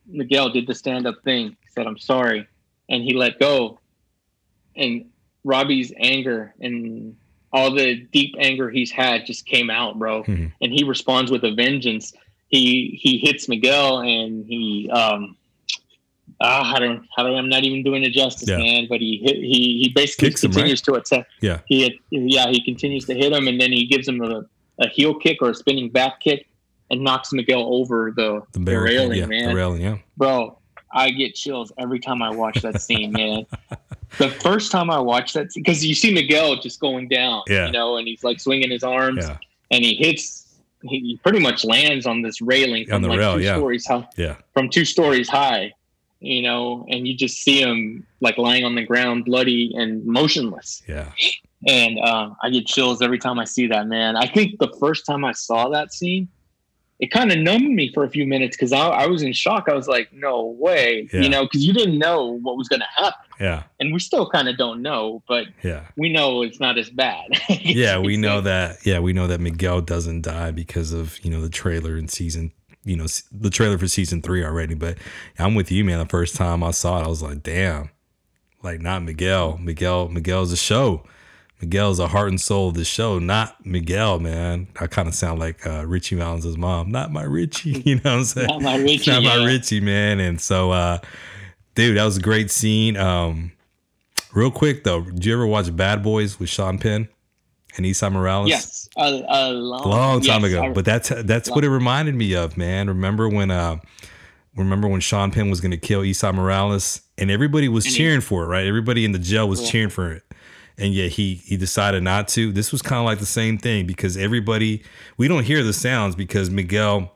Miguel 0.06 0.48
did 0.48 0.66
the 0.66 0.74
stand 0.74 1.06
up 1.06 1.16
thing. 1.22 1.48
He 1.60 1.68
said, 1.74 1.86
"I'm 1.86 1.98
sorry," 1.98 2.46
and 2.88 3.02
he 3.04 3.12
let 3.14 3.38
go. 3.38 3.78
And 4.76 5.04
Robbie's 5.44 5.92
anger 5.98 6.54
and 6.60 7.16
all 7.52 7.72
the 7.74 7.96
deep 8.12 8.34
anger 8.38 8.70
he's 8.70 8.90
had 8.90 9.26
just 9.26 9.46
came 9.46 9.70
out, 9.70 9.98
bro. 9.98 10.22
Mhm. 10.24 10.52
And 10.60 10.72
he 10.72 10.84
responds 10.84 11.30
with 11.30 11.44
a 11.44 11.52
vengeance. 11.52 12.12
He 12.48 12.98
he 13.00 13.18
hits 13.18 13.48
Miguel 13.48 14.00
and 14.00 14.44
he 14.46 14.88
um. 14.92 15.36
Ah, 16.42 16.74
I 16.74 16.78
don't, 16.78 17.06
I 17.18 17.22
don't, 17.22 17.34
I'm 17.36 17.48
not 17.50 17.64
even 17.64 17.82
doing 17.82 18.02
it 18.02 18.12
justice, 18.12 18.48
Yeah. 18.48 18.56
man. 18.58 18.86
But 18.88 19.00
he 19.00 19.18
hit, 19.22 19.36
he 19.36 19.82
he 19.82 19.92
basically 19.94 20.28
Kicks 20.30 20.42
him, 20.44 20.50
right? 20.50 20.54
continues 20.54 20.80
to 20.82 20.94
attack. 20.94 21.26
Yeah. 21.42 21.58
He 21.66 22.00
yeah, 22.10 22.48
he 22.48 22.64
continues 22.64 23.04
to 23.06 23.14
hit 23.14 23.32
him, 23.32 23.46
and 23.46 23.60
then 23.60 23.72
he 23.72 23.84
gives 23.86 24.08
him 24.08 24.22
a, 24.22 24.44
a 24.78 24.88
heel 24.88 25.14
kick 25.14 25.38
or 25.42 25.50
a 25.50 25.54
spinning 25.54 25.90
back 25.90 26.20
kick, 26.20 26.46
and 26.90 27.02
knocks 27.02 27.32
Miguel 27.32 27.74
over 27.74 28.12
the, 28.16 28.42
The 28.52 28.60
the 28.60 28.80
railing, 28.80 29.18
yeah, 29.18 29.26
man. 29.26 29.48
the 29.50 29.54
railing, 29.54 29.82
yeah. 29.82 29.98
Bro, 30.16 30.56
I 30.92 31.10
get 31.10 31.34
chills 31.34 31.72
every 31.78 32.00
time 32.00 32.22
I 32.22 32.30
watch 32.30 32.60
that 32.62 32.80
scene, 32.82 33.12
man. 33.12 33.46
The 34.18 34.28
first 34.28 34.72
time 34.72 34.90
I 34.90 34.98
watched 34.98 35.34
that, 35.34 35.48
because 35.54 35.84
you 35.84 35.94
see 35.94 36.12
Miguel 36.12 36.56
just 36.56 36.80
going 36.80 37.08
down, 37.08 37.42
Yeah. 37.48 37.66
you 37.66 37.72
know, 37.72 37.96
and 37.96 38.08
he's 38.08 38.24
like 38.24 38.40
swinging 38.40 38.70
his 38.70 38.82
arms, 38.82 39.24
Yeah, 39.24 39.36
and 39.70 39.84
he 39.84 39.94
hits, 39.94 40.46
he, 40.82 41.18
pretty 41.22 41.38
much 41.38 41.64
lands 41.64 42.06
on 42.06 42.22
this 42.22 42.40
railing 42.42 42.86
from 42.86 43.02
like 43.02 43.18
rail, 43.20 43.36
two 43.36 43.42
yeah. 43.44 43.54
stories 43.56 43.86
high, 43.86 44.08
yeah, 44.16 44.36
from 44.52 44.68
two 44.68 44.84
stories 44.84 45.28
high, 45.28 45.72
you 46.18 46.42
know, 46.42 46.86
and 46.88 47.06
you 47.06 47.14
just 47.14 47.42
see 47.42 47.60
him 47.62 48.04
like 48.20 48.36
lying 48.36 48.64
on 48.64 48.74
the 48.74 48.84
ground, 48.84 49.24
bloody 49.24 49.72
and 49.76 50.04
motionless. 50.04 50.82
yeah. 50.88 51.12
And 51.68 51.98
um, 52.00 52.36
I 52.42 52.48
get 52.48 52.66
chills 52.66 53.02
every 53.02 53.18
time 53.18 53.38
I 53.38 53.44
see 53.44 53.66
that, 53.66 53.86
man. 53.86 54.16
I 54.16 54.26
think 54.26 54.58
the 54.58 54.74
first 54.80 55.04
time 55.04 55.24
I 55.26 55.32
saw 55.32 55.68
that 55.68 55.92
scene, 55.92 56.26
it 57.00 57.10
kind 57.10 57.32
of 57.32 57.38
numbed 57.38 57.70
me 57.70 57.90
for 57.92 58.04
a 58.04 58.10
few 58.10 58.26
minutes 58.26 58.56
because 58.56 58.72
I, 58.72 58.86
I 58.88 59.06
was 59.06 59.22
in 59.22 59.32
shock. 59.32 59.68
I 59.68 59.74
was 59.74 59.88
like, 59.88 60.12
no 60.12 60.44
way, 60.44 61.08
Yeah. 61.12 61.20
you 61.22 61.28
know, 61.30 61.44
because 61.44 61.64
you 61.66 61.72
didn't 61.72 61.98
know 61.98 62.38
what 62.42 62.56
was 62.56 62.68
going 62.68 62.80
to 62.80 62.86
happen. 63.02 63.20
Yeah, 63.40 63.62
And 63.80 63.90
we 63.92 63.98
still 64.00 64.28
kind 64.28 64.48
of 64.50 64.58
don't 64.58 64.82
know, 64.82 65.22
but 65.26 65.46
yeah. 65.62 65.86
we 65.96 66.12
know 66.12 66.42
it's 66.42 66.60
not 66.60 66.76
as 66.76 66.90
bad. 66.90 67.24
yeah, 67.48 67.98
we 67.98 68.18
know 68.18 68.42
that. 68.42 68.84
Yeah, 68.84 68.98
we 69.00 69.14
know 69.14 69.26
that 69.28 69.40
Miguel 69.40 69.80
doesn't 69.80 70.20
die 70.22 70.50
because 70.50 70.92
of 70.92 71.18
you 71.24 71.30
know 71.30 71.40
the 71.40 71.48
trailer 71.48 71.96
in 71.96 72.06
season. 72.08 72.52
You 72.84 72.96
know 72.96 73.06
the 73.32 73.48
trailer 73.50 73.78
for 73.78 73.88
season 73.88 74.20
three 74.20 74.44
already. 74.44 74.74
But 74.74 74.98
I'm 75.38 75.54
with 75.54 75.72
you, 75.72 75.84
man. 75.86 75.98
The 76.00 76.06
first 76.06 76.36
time 76.36 76.62
I 76.62 76.70
saw 76.70 77.00
it, 77.00 77.04
I 77.04 77.08
was 77.08 77.22
like, 77.22 77.42
damn, 77.42 77.88
like 78.62 78.80
not 78.82 79.02
Miguel. 79.04 79.56
Miguel, 79.56 80.08
Miguel's 80.08 80.52
a 80.52 80.56
show. 80.58 81.04
Miguel's 81.60 81.98
the 81.98 82.08
heart 82.08 82.28
and 82.28 82.40
soul 82.40 82.68
of 82.68 82.74
the 82.74 82.84
show, 82.84 83.18
not 83.18 83.64
Miguel, 83.66 84.18
man. 84.18 84.68
I 84.80 84.86
kind 84.86 85.06
of 85.08 85.14
sound 85.14 85.40
like 85.40 85.66
uh, 85.66 85.84
Ritchie 85.86 86.16
Valens' 86.16 86.56
mom, 86.56 86.90
not 86.90 87.12
my 87.12 87.22
Richie. 87.22 87.82
You 87.84 87.96
know 87.96 88.00
what 88.04 88.12
I'm 88.12 88.24
saying? 88.24 88.46
Not 88.48 88.62
my 88.62 88.76
Richie, 88.76 89.10
not 89.10 89.22
my. 89.22 89.44
Richie, 89.44 89.80
man. 89.80 90.20
And 90.20 90.40
so, 90.40 90.70
uh, 90.70 90.98
dude, 91.74 91.96
that 91.98 92.04
was 92.04 92.16
a 92.16 92.20
great 92.20 92.50
scene. 92.50 92.96
Um, 92.96 93.52
real 94.32 94.50
quick 94.50 94.84
though, 94.84 95.02
did 95.02 95.24
you 95.24 95.34
ever 95.34 95.46
watch 95.46 95.74
Bad 95.76 96.02
Boys 96.02 96.38
with 96.40 96.48
Sean 96.48 96.78
Penn 96.78 97.08
and 97.76 97.84
Esai 97.84 98.10
Morales? 98.10 98.48
Yes, 98.48 98.88
a, 98.96 99.22
a 99.28 99.50
long, 99.52 99.82
long 99.90 100.20
time 100.22 100.42
yes, 100.42 100.52
ago. 100.52 100.62
I- 100.64 100.72
but 100.72 100.84
that's 100.86 101.10
that's 101.24 101.50
what 101.50 101.62
it 101.64 101.68
reminded 101.70 102.14
me 102.14 102.34
of, 102.34 102.56
man. 102.56 102.88
Remember 102.88 103.28
when 103.28 103.50
uh 103.50 103.76
remember 104.56 104.88
when 104.88 105.00
Sean 105.00 105.30
Penn 105.30 105.50
was 105.50 105.60
gonna 105.60 105.76
kill 105.76 106.00
Esai 106.00 106.32
Morales 106.34 107.02
and 107.18 107.30
everybody 107.30 107.68
was 107.68 107.84
And 107.84 107.92
he- 107.92 107.98
cheering 107.98 108.20
for 108.22 108.44
it, 108.44 108.46
right? 108.46 108.66
Everybody 108.66 109.04
in 109.04 109.12
the 109.12 109.18
jail 109.18 109.46
was 109.46 109.60
Yeah. 109.62 109.70
cheering 109.70 109.90
for 109.90 110.10
it. 110.12 110.22
And 110.80 110.94
yet 110.94 111.12
he 111.12 111.34
he 111.34 111.56
decided 111.56 112.02
not 112.02 112.28
to. 112.28 112.52
This 112.52 112.72
was 112.72 112.80
kind 112.80 112.98
of 112.98 113.04
like 113.04 113.18
the 113.18 113.26
same 113.26 113.58
thing 113.58 113.86
because 113.86 114.16
everybody 114.16 114.82
we 115.16 115.28
don't 115.28 115.44
hear 115.44 115.62
the 115.62 115.72
sounds 115.72 116.16
because 116.16 116.50
Miguel 116.50 117.12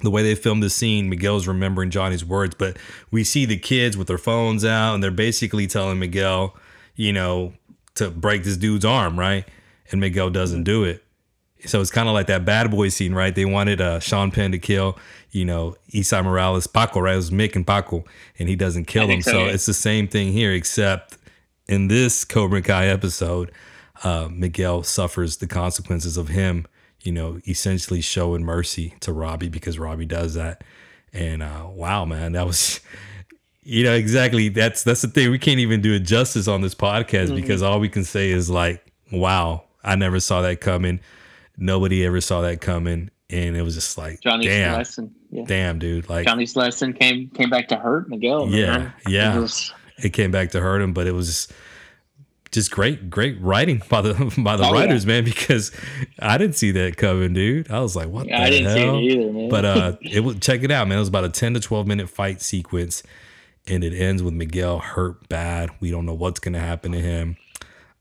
the 0.00 0.10
way 0.10 0.22
they 0.22 0.34
filmed 0.34 0.62
the 0.62 0.70
scene, 0.70 1.08
Miguel's 1.08 1.46
remembering 1.46 1.90
Johnny's 1.90 2.24
words, 2.24 2.54
but 2.54 2.76
we 3.10 3.24
see 3.24 3.44
the 3.44 3.56
kids 3.56 3.96
with 3.96 4.06
their 4.06 4.18
phones 4.18 4.64
out 4.64 4.94
and 4.94 5.02
they're 5.02 5.10
basically 5.10 5.66
telling 5.66 5.98
Miguel, 5.98 6.56
you 6.94 7.12
know, 7.12 7.52
to 7.96 8.10
break 8.10 8.44
this 8.44 8.56
dude's 8.56 8.84
arm, 8.84 9.18
right? 9.18 9.44
And 9.90 10.00
Miguel 10.00 10.30
doesn't 10.30 10.64
do 10.64 10.84
it. 10.84 11.02
So 11.66 11.80
it's 11.80 11.90
kind 11.90 12.08
of 12.08 12.14
like 12.14 12.28
that 12.28 12.44
bad 12.44 12.70
boy 12.70 12.88
scene, 12.88 13.14
right? 13.14 13.34
They 13.34 13.44
wanted 13.44 13.80
uh, 13.80 13.98
Sean 13.98 14.30
Penn 14.30 14.52
to 14.52 14.58
kill, 14.58 14.96
you 15.32 15.44
know, 15.44 15.74
Esai 15.90 16.22
Morales, 16.22 16.68
Paco, 16.68 17.00
right? 17.00 17.14
It 17.14 17.16
was 17.16 17.32
Mick 17.32 17.56
and 17.56 17.66
Paco, 17.66 18.04
and 18.38 18.48
he 18.48 18.54
doesn't 18.54 18.84
kill 18.84 19.08
him. 19.08 19.22
So, 19.22 19.32
so, 19.32 19.38
yeah. 19.38 19.52
it's 19.52 19.66
the 19.66 19.74
same 19.74 20.06
thing 20.06 20.32
here, 20.32 20.52
except 20.52 21.17
in 21.68 21.88
this 21.88 22.24
Cobra 22.24 22.62
Kai 22.62 22.86
episode, 22.86 23.52
uh, 24.04 24.28
Miguel 24.30 24.82
suffers 24.82 25.36
the 25.38 25.46
consequences 25.46 26.16
of 26.16 26.28
him, 26.28 26.66
you 27.02 27.12
know, 27.12 27.40
essentially 27.46 28.00
showing 28.00 28.44
mercy 28.44 28.94
to 29.00 29.12
Robbie 29.12 29.48
because 29.48 29.78
Robbie 29.78 30.06
does 30.06 30.34
that. 30.34 30.62
And 31.12 31.42
uh, 31.42 31.66
wow, 31.70 32.04
man, 32.04 32.32
that 32.32 32.46
was, 32.46 32.80
you 33.62 33.84
know, 33.84 33.94
exactly. 33.94 34.48
That's 34.48 34.82
that's 34.82 35.02
the 35.02 35.08
thing. 35.08 35.30
We 35.30 35.38
can't 35.38 35.60
even 35.60 35.80
do 35.80 35.94
it 35.94 36.00
justice 36.00 36.48
on 36.48 36.60
this 36.60 36.74
podcast 36.74 37.26
Mm-hmm. 37.26 37.34
because 37.36 37.62
all 37.62 37.80
we 37.80 37.88
can 37.88 38.04
say 38.04 38.30
is 38.30 38.48
like, 38.50 38.84
wow, 39.12 39.64
I 39.82 39.96
never 39.96 40.20
saw 40.20 40.42
that 40.42 40.60
coming. 40.60 41.00
Nobody 41.56 42.04
ever 42.04 42.20
saw 42.20 42.42
that 42.42 42.60
coming, 42.60 43.10
and 43.30 43.56
it 43.56 43.62
was 43.62 43.74
just 43.74 43.98
like, 43.98 44.20
Johnny's 44.20 44.46
damn, 44.46 44.76
lesson. 44.76 45.14
Yeah. 45.30 45.44
damn, 45.44 45.78
dude, 45.80 46.08
like 46.08 46.24
Johnny's 46.24 46.54
lesson 46.54 46.92
came 46.92 47.30
came 47.30 47.50
back 47.50 47.66
to 47.68 47.76
hurt 47.76 48.08
Miguel. 48.08 48.48
Yeah, 48.48 48.78
man. 48.78 48.92
yeah. 49.08 49.38
Was- 49.38 49.72
it 50.02 50.10
came 50.10 50.30
back 50.30 50.50
to 50.52 50.60
hurt 50.60 50.80
him, 50.82 50.92
but 50.92 51.06
it 51.06 51.12
was 51.12 51.48
just, 52.50 52.70
great, 52.70 53.10
great 53.10 53.38
writing 53.40 53.82
by 53.88 54.00
the 54.00 54.14
by 54.42 54.56
the 54.56 54.64
Oh, 54.64 54.72
yeah. 54.74 54.80
writers, 54.80 55.04
man. 55.06 55.24
Because 55.24 55.70
I 56.18 56.38
didn't 56.38 56.56
see 56.56 56.70
that 56.72 56.96
coming, 56.96 57.34
dude. 57.34 57.70
I 57.70 57.80
was 57.80 57.94
like, 57.94 58.08
what 58.08 58.26
yeah, 58.26 58.38
the 58.40 58.44
I 58.46 58.50
didn't 58.50 58.66
hell? 58.76 58.98
see 58.98 59.06
it 59.08 59.12
either, 59.20 59.32
man. 59.32 59.48
But 59.48 59.64
uh, 59.64 59.96
it 60.02 60.20
was 60.20 60.36
check 60.40 60.62
it 60.62 60.70
out, 60.70 60.88
man. 60.88 60.96
It 60.98 61.00
was 61.00 61.08
about 61.08 61.24
a 61.24 61.28
ten 61.30 61.54
to 61.54 61.60
twelve 61.60 61.86
minute 61.86 62.08
fight 62.08 62.40
sequence, 62.40 63.02
and 63.66 63.84
it 63.84 63.94
ends 63.94 64.22
with 64.22 64.34
Miguel 64.34 64.78
hurt 64.78 65.28
bad. 65.28 65.70
We 65.80 65.90
don't 65.90 66.06
know 66.06 66.14
what's 66.14 66.40
gonna 66.40 66.60
happen 66.60 66.92
to 66.92 67.00
him. 67.00 67.36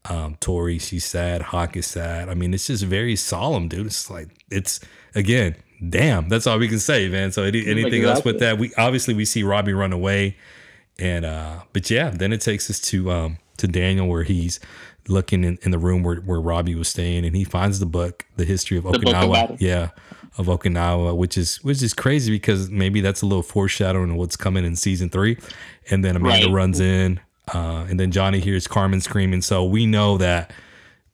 Um, 0.09 0.37
Tori, 0.39 0.79
she's 0.79 1.03
sad. 1.03 1.41
Hawk 1.41 1.75
is 1.75 1.85
sad. 1.85 2.29
I 2.29 2.33
mean, 2.33 2.53
it's 2.53 2.67
just 2.67 2.83
very 2.85 3.17
solemn, 3.17 3.67
dude. 3.67 3.87
It's 3.87 4.09
like 4.09 4.29
it's 4.49 4.79
again, 5.13 5.57
damn. 5.89 6.29
That's 6.29 6.47
all 6.47 6.57
we 6.57 6.69
can 6.69 6.79
say, 6.79 7.09
man. 7.09 7.33
So 7.33 7.43
any, 7.43 7.67
anything 7.67 8.05
else 8.05 8.23
with 8.23 8.39
that? 8.39 8.57
We 8.57 8.73
obviously 8.77 9.13
we 9.13 9.25
see 9.25 9.43
Robbie 9.43 9.73
run 9.73 9.91
away, 9.91 10.37
and 10.99 11.25
uh, 11.25 11.61
but 11.73 11.89
yeah, 11.89 12.09
then 12.09 12.33
it 12.33 12.41
takes 12.41 12.69
us 12.69 12.79
to 12.81 13.11
um 13.11 13.37
to 13.57 13.67
Daniel 13.67 14.07
where 14.07 14.23
he's 14.23 14.59
looking 15.07 15.43
in, 15.45 15.57
in 15.61 15.71
the 15.71 15.79
room 15.79 16.03
where, 16.03 16.17
where 16.17 16.39
Robbie 16.41 16.75
was 16.75 16.89
staying, 16.89 17.25
and 17.25 17.35
he 17.35 17.43
finds 17.45 17.79
the 17.79 17.85
book, 17.85 18.25
the 18.35 18.43
history 18.45 18.77
of 18.77 18.83
book 18.83 19.01
Okinawa. 19.01 19.57
yeah, 19.59 19.89
of 20.37 20.47
Okinawa, 20.47 21.15
which 21.15 21.37
is 21.37 21.63
which 21.63 21.81
is 21.81 21.93
crazy 21.93 22.31
because 22.31 22.69
maybe 22.69 23.01
that's 23.01 23.21
a 23.21 23.25
little 23.25 23.43
foreshadowing 23.43 24.11
of 24.11 24.15
what's 24.17 24.35
coming 24.35 24.65
in 24.65 24.75
season 24.75 25.09
three. 25.09 25.37
And 25.89 26.03
then 26.03 26.15
Amanda 26.15 26.47
Right. 26.47 26.53
runs 26.53 26.79
in, 26.79 27.19
uh, 27.53 27.85
and 27.89 27.99
then 27.99 28.11
Johnny 28.11 28.39
hears 28.39 28.67
Carmen 28.67 28.99
screaming. 29.01 29.41
So 29.41 29.63
we 29.63 29.85
know 29.85 30.17
that, 30.17 30.51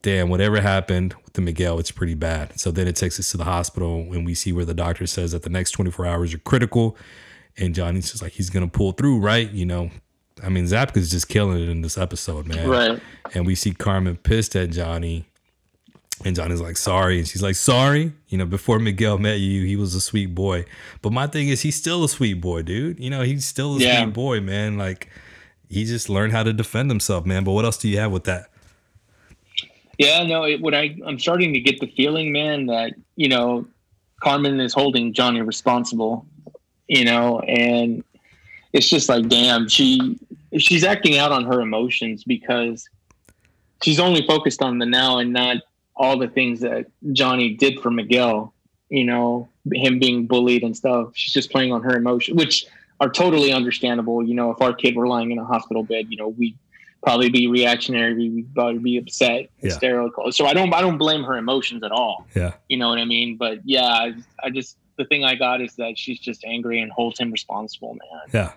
damn, 0.02 0.30
whatever 0.30 0.60
happened 0.60 1.14
with 1.24 1.34
the 1.34 1.42
Miguel, 1.42 1.78
it's 1.80 1.92
pretty 1.92 2.16
bad. 2.16 2.60
So 2.60 2.72
then 2.72 2.88
it 2.88 2.96
takes 2.96 3.20
us 3.20 3.30
to 3.32 3.38
the 3.38 3.44
hospital, 3.46 4.00
and 4.12 4.26
we 4.26 4.34
see 4.34 4.52
where 4.52 4.66
the 4.66 4.74
doctor 4.74 5.06
says 5.06 5.32
that 5.34 5.44
the 5.44 5.50
next 5.50 5.72
24 5.72 6.06
hours 6.08 6.34
are 6.34 6.40
critical. 6.40 6.98
And 7.58 7.76
Johnny's 7.76 8.12
just 8.12 8.24
like, 8.24 8.34
he's 8.34 8.50
to 8.50 8.68
pull 8.68 8.94
through, 8.94 9.20
right? 9.20 9.50
You 9.52 9.66
know, 9.66 9.92
I 10.44 10.50
mean, 10.50 10.66
Zabka's 10.66 11.12
just 11.12 11.28
killing 11.30 11.62
it 11.62 11.70
in 11.70 11.82
this 11.82 11.98
episode, 11.98 12.48
man 12.48 12.68
right. 12.68 13.00
and 13.36 13.46
we 13.46 13.56
see 13.56 13.72
Carmen 13.72 14.18
pissed 14.18 14.56
at 14.56 14.72
Johnny. 14.72 15.26
And 16.26 16.36
Johnny's 16.36 16.62
like, 16.62 16.78
sorry. 16.78 17.20
And 17.20 17.28
she's 17.28 17.42
like, 17.44 17.56
sorry. 17.56 18.14
You 18.30 18.38
know, 18.38 18.46
before 18.46 18.80
Miguel 18.80 19.18
met 19.18 19.40
you, 19.40 19.66
he 19.66 19.76
was 19.76 19.94
a 19.94 20.00
sweet 20.02 20.34
boy. 20.34 20.66
But 21.02 21.12
my 21.12 21.28
thing 21.28 21.50
is, 21.50 21.62
he's 21.62 21.76
still 21.76 22.04
a 22.04 22.10
sweet 22.10 22.36
boy, 22.36 22.62
dude. 22.62 23.00
You 23.00 23.10
know, 23.10 23.24
he's 23.24 23.46
still 23.46 23.76
a 23.76 23.80
Yeah. 23.80 24.04
sweet 24.04 24.14
boy, 24.14 24.40
man. 24.40 24.78
Like, 24.78 25.10
he 25.70 25.86
just 25.86 26.10
learned 26.10 26.32
how 26.32 26.44
to 26.44 26.54
defend 26.54 26.90
himself, 26.92 27.26
man. 27.26 27.44
But 27.44 27.52
what 27.54 27.66
else 27.66 27.78
do 27.78 27.90
you 27.90 27.98
have 28.00 28.12
with 28.12 28.24
that? 28.26 28.50
Yeah, 29.98 30.24
no, 30.24 30.44
it, 30.44 30.62
what 30.62 30.74
I 30.74 30.96
I'm 31.06 31.20
starting 31.20 31.54
to 31.54 31.60
get 31.60 31.80
the 31.80 31.88
feeling, 31.88 32.32
man, 32.32 32.68
that 32.68 32.94
you 33.16 33.28
know, 33.30 33.66
Carmen 34.22 34.60
is 34.60 34.74
holding 34.74 35.14
Johnny 35.14 35.42
responsible, 35.42 36.26
you 36.98 37.06
know, 37.06 37.40
and 37.40 38.04
it's 38.74 38.88
just 38.90 39.10
like, 39.10 39.28
damn, 39.30 39.68
she 39.68 40.20
she's 40.58 40.84
acting 40.84 41.18
out 41.18 41.32
on 41.32 41.44
her 41.46 41.60
emotions 41.62 42.24
because 42.24 42.88
she's 43.84 44.00
only 44.00 44.26
focused 44.28 44.62
on 44.62 44.78
the 44.80 44.86
now 44.86 45.18
and 45.20 45.34
not 45.34 45.58
all 45.96 46.18
the 46.18 46.28
things 46.28 46.60
that 46.62 46.86
Johnny 47.12 47.48
did 47.56 47.80
for 47.82 47.92
Miguel, 47.92 48.54
you 48.90 49.06
know, 49.06 49.48
him 49.74 50.00
being 50.00 50.26
bullied 50.28 50.64
and 50.64 50.76
stuff. 50.76 51.12
She's 51.14 51.34
just 51.34 51.52
playing 51.52 51.72
on 51.72 51.82
her 51.84 51.96
emotion, 51.96 52.36
which 52.36 52.66
are 53.00 53.10
totally 53.10 53.52
understandable. 53.54 54.24
You 54.24 54.36
know, 54.36 54.52
if 54.52 54.62
our 54.62 54.74
kid 54.74 54.96
were 54.96 55.08
lying 55.08 55.32
in 55.32 55.38
a 55.40 55.46
hospital 55.46 55.84
bed, 55.84 56.06
you 56.10 56.18
know, 56.18 56.30
we'd 56.30 56.58
probably 57.04 57.30
be 57.30 57.48
reactionary, 57.48 58.14
We'd 58.14 58.54
probably 58.56 58.80
be 58.80 58.98
upset, 58.98 59.42
Yeah. 59.62 59.70
hysterical. 59.70 60.32
So 60.32 60.46
I 60.46 60.54
don't 60.54 60.74
I 60.74 60.82
don't 60.82 60.98
blame 60.98 61.24
her 61.24 61.36
emotions 61.38 61.84
at 61.84 61.92
all. 61.92 62.26
Yeah. 62.36 62.54
You 62.70 62.78
know 62.78 62.90
what 62.90 63.00
I 63.00 63.06
mean? 63.06 63.38
But 63.38 63.60
yeah, 63.66 63.86
I, 63.86 64.14
I 64.44 64.50
just 64.50 64.78
the 64.98 65.06
thing 65.06 65.24
I 65.24 65.36
got 65.36 65.62
is 65.62 65.76
that 65.76 65.98
she's 65.98 66.20
just 66.20 66.44
angry 66.46 66.80
and 66.80 66.92
holds 66.92 67.20
him 67.20 67.32
responsible, 67.32 67.94
man, 67.96 68.22
Yeah. 68.34 68.52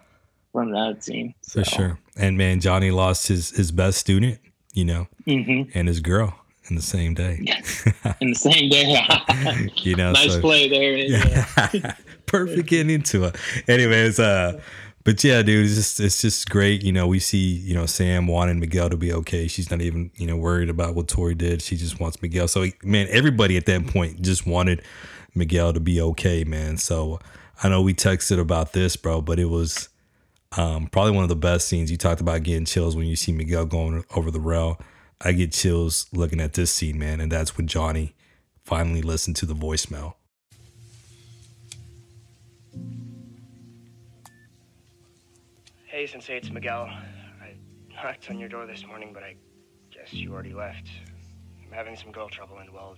from 0.52 0.70
that 0.72 1.02
scene. 1.04 1.34
For 1.48 1.64
sure. 1.64 1.98
And 2.16 2.36
man, 2.38 2.60
Johnny 2.60 2.90
lost 2.90 3.28
his 3.28 3.50
his 3.50 3.70
best 3.72 3.98
student, 3.98 4.38
you 4.74 4.84
know, 4.84 5.06
hmm 5.24 5.62
and 5.74 5.88
his 5.88 6.00
girl 6.00 6.34
in 6.68 6.76
the 6.76 6.82
same 6.82 7.14
day. 7.14 7.38
In 8.20 8.30
the 8.30 8.34
same 8.34 8.68
day. 8.70 8.98
you 9.76 9.94
know, 9.94 10.12
nice 10.12 10.32
so- 10.34 10.40
play 10.40 10.68
there. 10.68 10.96
Yeah. 10.96 11.94
Perfect 12.26 12.68
getting 12.68 12.90
into 12.92 13.22
it. 13.24 13.36
Anyways, 13.68 14.18
uh, 14.18 14.60
but 15.04 15.22
yeah, 15.22 15.42
dude, 15.42 15.64
it's 15.64 15.76
just 15.76 16.00
it's 16.00 16.20
just 16.20 16.50
great. 16.50 16.82
You 16.82 16.90
know, 16.92 17.06
we 17.06 17.20
see 17.20 17.38
you 17.38 17.72
know 17.74 17.86
Sam 17.86 18.26
wanting 18.26 18.58
Miguel 18.58 18.90
to 18.90 18.96
be 18.96 19.12
okay. 19.12 19.46
She's 19.46 19.70
not 19.70 19.80
even 19.80 20.10
you 20.16 20.26
know 20.26 20.36
worried 20.36 20.68
about 20.68 20.96
what 20.96 21.06
Tori 21.06 21.36
did. 21.36 21.62
She 21.62 21.76
just 21.76 22.00
wants 22.00 22.20
Miguel. 22.20 22.48
So 22.48 22.66
man, 22.82 23.06
everybody 23.10 23.56
at 23.56 23.66
that 23.66 23.86
point 23.86 24.20
just 24.22 24.44
wanted 24.46 24.82
Miguel 25.36 25.72
to 25.72 25.80
be 25.80 26.00
okay, 26.00 26.44
man. 26.44 26.78
So 26.78 27.20
I 27.62 27.68
know 27.68 27.82
we 27.82 27.94
texted 27.94 28.38
about 28.38 28.72
this, 28.72 28.96
bro, 28.96 29.20
but 29.20 29.38
it 29.38 29.46
was 29.46 29.88
um, 30.56 30.86
probably 30.88 31.12
one 31.12 31.22
of 31.22 31.28
the 31.28 31.36
best 31.36 31.68
scenes. 31.68 31.90
You 31.90 31.96
talked 31.96 32.20
about 32.20 32.42
getting 32.42 32.64
chills 32.64 32.96
when 32.96 33.06
you 33.06 33.16
see 33.16 33.32
Miguel 33.32 33.66
going 33.66 34.04
over 34.14 34.30
the 34.30 34.40
rail. 34.40 34.80
I 35.20 35.32
get 35.32 35.52
chills 35.52 36.06
looking 36.12 36.40
at 36.40 36.54
this 36.54 36.70
scene, 36.70 36.98
man, 36.98 37.20
and 37.20 37.32
that's 37.32 37.56
when 37.56 37.66
Johnny 37.66 38.14
finally 38.64 39.02
listened 39.02 39.36
to 39.36 39.46
the 39.46 39.54
voicemail. 39.54 40.14
Hey, 45.86 46.06
Sensei, 46.06 46.36
it's 46.36 46.50
Miguel. 46.50 46.90
I 47.42 47.54
knocked 47.94 48.28
on 48.28 48.38
your 48.38 48.50
door 48.50 48.66
this 48.66 48.86
morning, 48.86 49.12
but 49.14 49.22
I 49.22 49.36
guess 49.90 50.12
you 50.12 50.34
already 50.34 50.52
left. 50.52 50.88
I'm 51.64 51.72
having 51.72 51.96
some 51.96 52.12
girl 52.12 52.28
trouble, 52.28 52.58
and 52.58 52.70
well, 52.70 52.96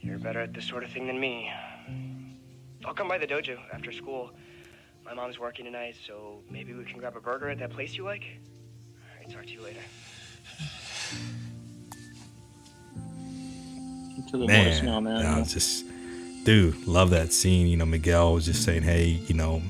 you're 0.00 0.18
better 0.18 0.40
at 0.40 0.52
this 0.52 0.64
sort 0.64 0.84
of 0.84 0.90
thing 0.90 1.06
than 1.06 1.18
me. 1.18 1.50
I'll 2.84 2.94
come 2.94 3.08
by 3.08 3.18
the 3.18 3.26
dojo 3.26 3.58
after 3.72 3.92
school. 3.92 4.30
My 5.04 5.14
mom's 5.14 5.38
working 5.38 5.64
tonight, 5.64 5.96
so 6.06 6.40
maybe 6.50 6.74
we 6.74 6.84
can 6.84 6.98
grab 6.98 7.16
a 7.16 7.20
burger 7.20 7.48
at 7.48 7.58
that 7.58 7.70
place 7.70 7.94
you 7.96 8.04
like? 8.04 8.24
Alright, 9.14 9.30
talk 9.30 9.46
to 9.46 9.52
you 9.52 9.62
later. 9.62 9.80
to 14.30 14.36
the 14.36 14.46
man, 14.46 14.72
voicemail, 14.72 15.02
man. 15.02 15.22
no, 15.22 15.44
just, 15.44 15.84
dude, 16.44 16.86
love 16.86 17.10
that 17.10 17.32
scene. 17.32 17.66
You 17.66 17.76
know, 17.76 17.86
Miguel 17.86 18.34
was 18.34 18.44
just 18.44 18.64
saying, 18.64 18.82
hey, 18.82 19.20
you 19.26 19.34
know, 19.34 19.62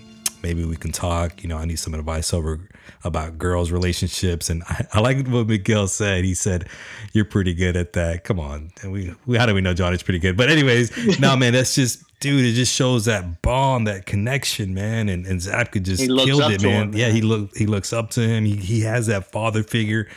maybe 0.43 0.65
we 0.65 0.77
can 0.77 0.93
talk. 0.93 1.43
You 1.43 1.49
know, 1.49 1.59
I 1.59 1.65
need 1.65 1.79
some 1.79 1.95
advice 1.95 2.33
over 2.33 2.61
about 3.05 3.39
girls' 3.39 3.71
relationships. 3.71 4.51
And 4.51 4.63
I, 4.65 4.87
I 4.95 5.01
like 5.01 5.27
what 5.29 5.47
Miguel 5.47 5.89
said. 5.89 6.25
He 6.25 6.35
said, 6.35 6.69
"You're 7.13 7.25
pretty 7.25 7.55
good 7.55 7.77
at 7.77 7.93
that." 7.95 8.25
Come 8.25 8.41
on, 8.41 8.73
and 8.83 8.93
we, 8.93 9.15
we 9.27 9.37
how 9.37 9.47
do 9.47 9.55
we 9.55 9.61
know 9.61 9.75
Johnny's 9.75 10.03
pretty 10.03 10.19
good? 10.19 10.37
But 10.37 10.51
anyways, 10.51 11.19
no, 11.21 11.37
man, 11.37 11.53
that's 11.53 11.75
just. 11.75 12.05
Dude, 12.21 12.45
it 12.45 12.55
just 12.55 12.75
shows 12.75 13.05
that 13.05 13.43
bond, 13.43 13.87
that 13.87 14.05
connection, 14.05 14.75
man, 14.75 15.09
and 15.09 15.25
and 15.25 15.41
Zabka 15.41 15.81
just 15.81 16.05
killed 16.05 16.51
it, 16.51 16.61
man. 16.65 16.89
him, 16.89 16.95
Yeah, 16.97 17.11
he 17.11 17.21
look 17.21 17.57
he 17.57 17.67
looks 17.67 17.93
up 17.93 18.11
to 18.11 18.21
him. 18.21 18.45
He 18.45 18.57
he 18.57 18.81
has 18.81 19.07
that 19.07 19.31
father 19.31 19.63
figure, 19.63 20.09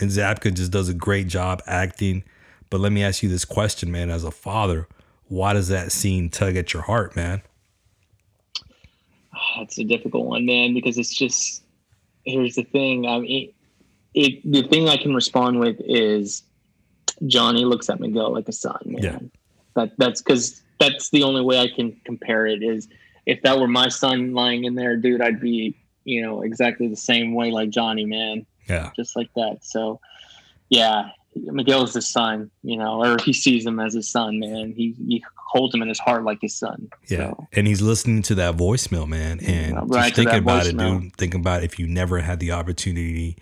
and 0.00 0.10
Zabka 0.10 0.52
just 0.52 0.72
does 0.72 0.88
a 0.88 0.94
great 0.94 1.28
job 1.28 1.62
acting. 1.64 2.24
But 2.70 2.80
let 2.80 2.90
me 2.90 3.04
ask 3.04 3.22
you 3.22 3.28
this 3.28 3.44
question, 3.44 3.92
man. 3.92 4.10
As 4.10 4.24
a 4.24 4.32
father, 4.32 4.88
why 5.28 5.52
does 5.52 5.68
that 5.68 5.92
scene 5.92 6.28
tug 6.28 6.56
at 6.56 6.72
your 6.72 6.82
heart, 6.82 7.14
man? 7.14 7.42
It's 9.58 9.78
a 9.78 9.84
difficult 9.84 10.26
one, 10.26 10.46
man, 10.46 10.74
because 10.74 10.98
it's 10.98 11.14
just 11.14 11.62
here's 12.24 12.54
the 12.54 12.64
thing. 12.64 13.06
I 13.06 13.18
mean, 13.18 13.52
it, 14.14 14.40
the 14.50 14.62
thing 14.62 14.88
I 14.88 14.96
can 14.96 15.14
respond 15.14 15.60
with 15.60 15.76
is 15.80 16.42
Johnny 17.26 17.64
looks 17.64 17.88
at 17.90 18.00
Miguel 18.00 18.32
like 18.32 18.48
a 18.48 18.52
son, 18.52 18.80
man. 18.84 19.02
Yeah. 19.02 19.18
That 19.76 19.92
that's 19.98 20.22
because 20.22 20.62
that's 20.78 21.10
the 21.10 21.22
only 21.22 21.42
way 21.42 21.58
I 21.58 21.68
can 21.68 21.98
compare 22.04 22.46
it. 22.46 22.62
Is 22.62 22.88
if 23.26 23.42
that 23.42 23.58
were 23.58 23.68
my 23.68 23.88
son 23.88 24.32
lying 24.32 24.64
in 24.64 24.74
there, 24.74 24.96
dude, 24.96 25.20
I'd 25.20 25.40
be 25.40 25.76
you 26.04 26.22
know 26.22 26.42
exactly 26.42 26.88
the 26.88 26.96
same 26.96 27.34
way 27.34 27.50
like 27.50 27.70
Johnny, 27.70 28.04
man, 28.04 28.46
Yeah, 28.68 28.90
just 28.94 29.16
like 29.16 29.32
that. 29.34 29.64
So, 29.64 30.00
yeah. 30.68 31.10
Miguel's 31.36 31.94
his 31.94 32.08
son, 32.08 32.50
you 32.62 32.76
know, 32.76 33.02
or 33.02 33.16
he 33.22 33.32
sees 33.32 33.66
him 33.66 33.80
as 33.80 33.94
his 33.94 34.08
son, 34.10 34.38
man. 34.38 34.72
He, 34.76 34.94
he 35.06 35.24
holds 35.36 35.74
him 35.74 35.82
in 35.82 35.88
his 35.88 35.98
heart 35.98 36.24
like 36.24 36.38
his 36.40 36.56
son. 36.56 36.88
yeah. 37.08 37.30
So, 37.30 37.46
And 37.52 37.66
he's 37.66 37.82
listening 37.82 38.22
to 38.22 38.34
that 38.36 38.56
voicemail, 38.56 39.06
man, 39.08 39.40
and 39.40 39.74
just 39.76 39.90
right 39.90 40.08
to 40.10 40.14
thinking 40.14 40.38
about 40.38 40.66
it, 40.66 40.76
dude. 40.76 41.14
Thinking 41.16 41.40
about 41.40 41.62
if 41.64 41.78
you 41.78 41.86
never 41.86 42.20
had 42.20 42.40
the 42.40 42.52
opportunity 42.52 43.36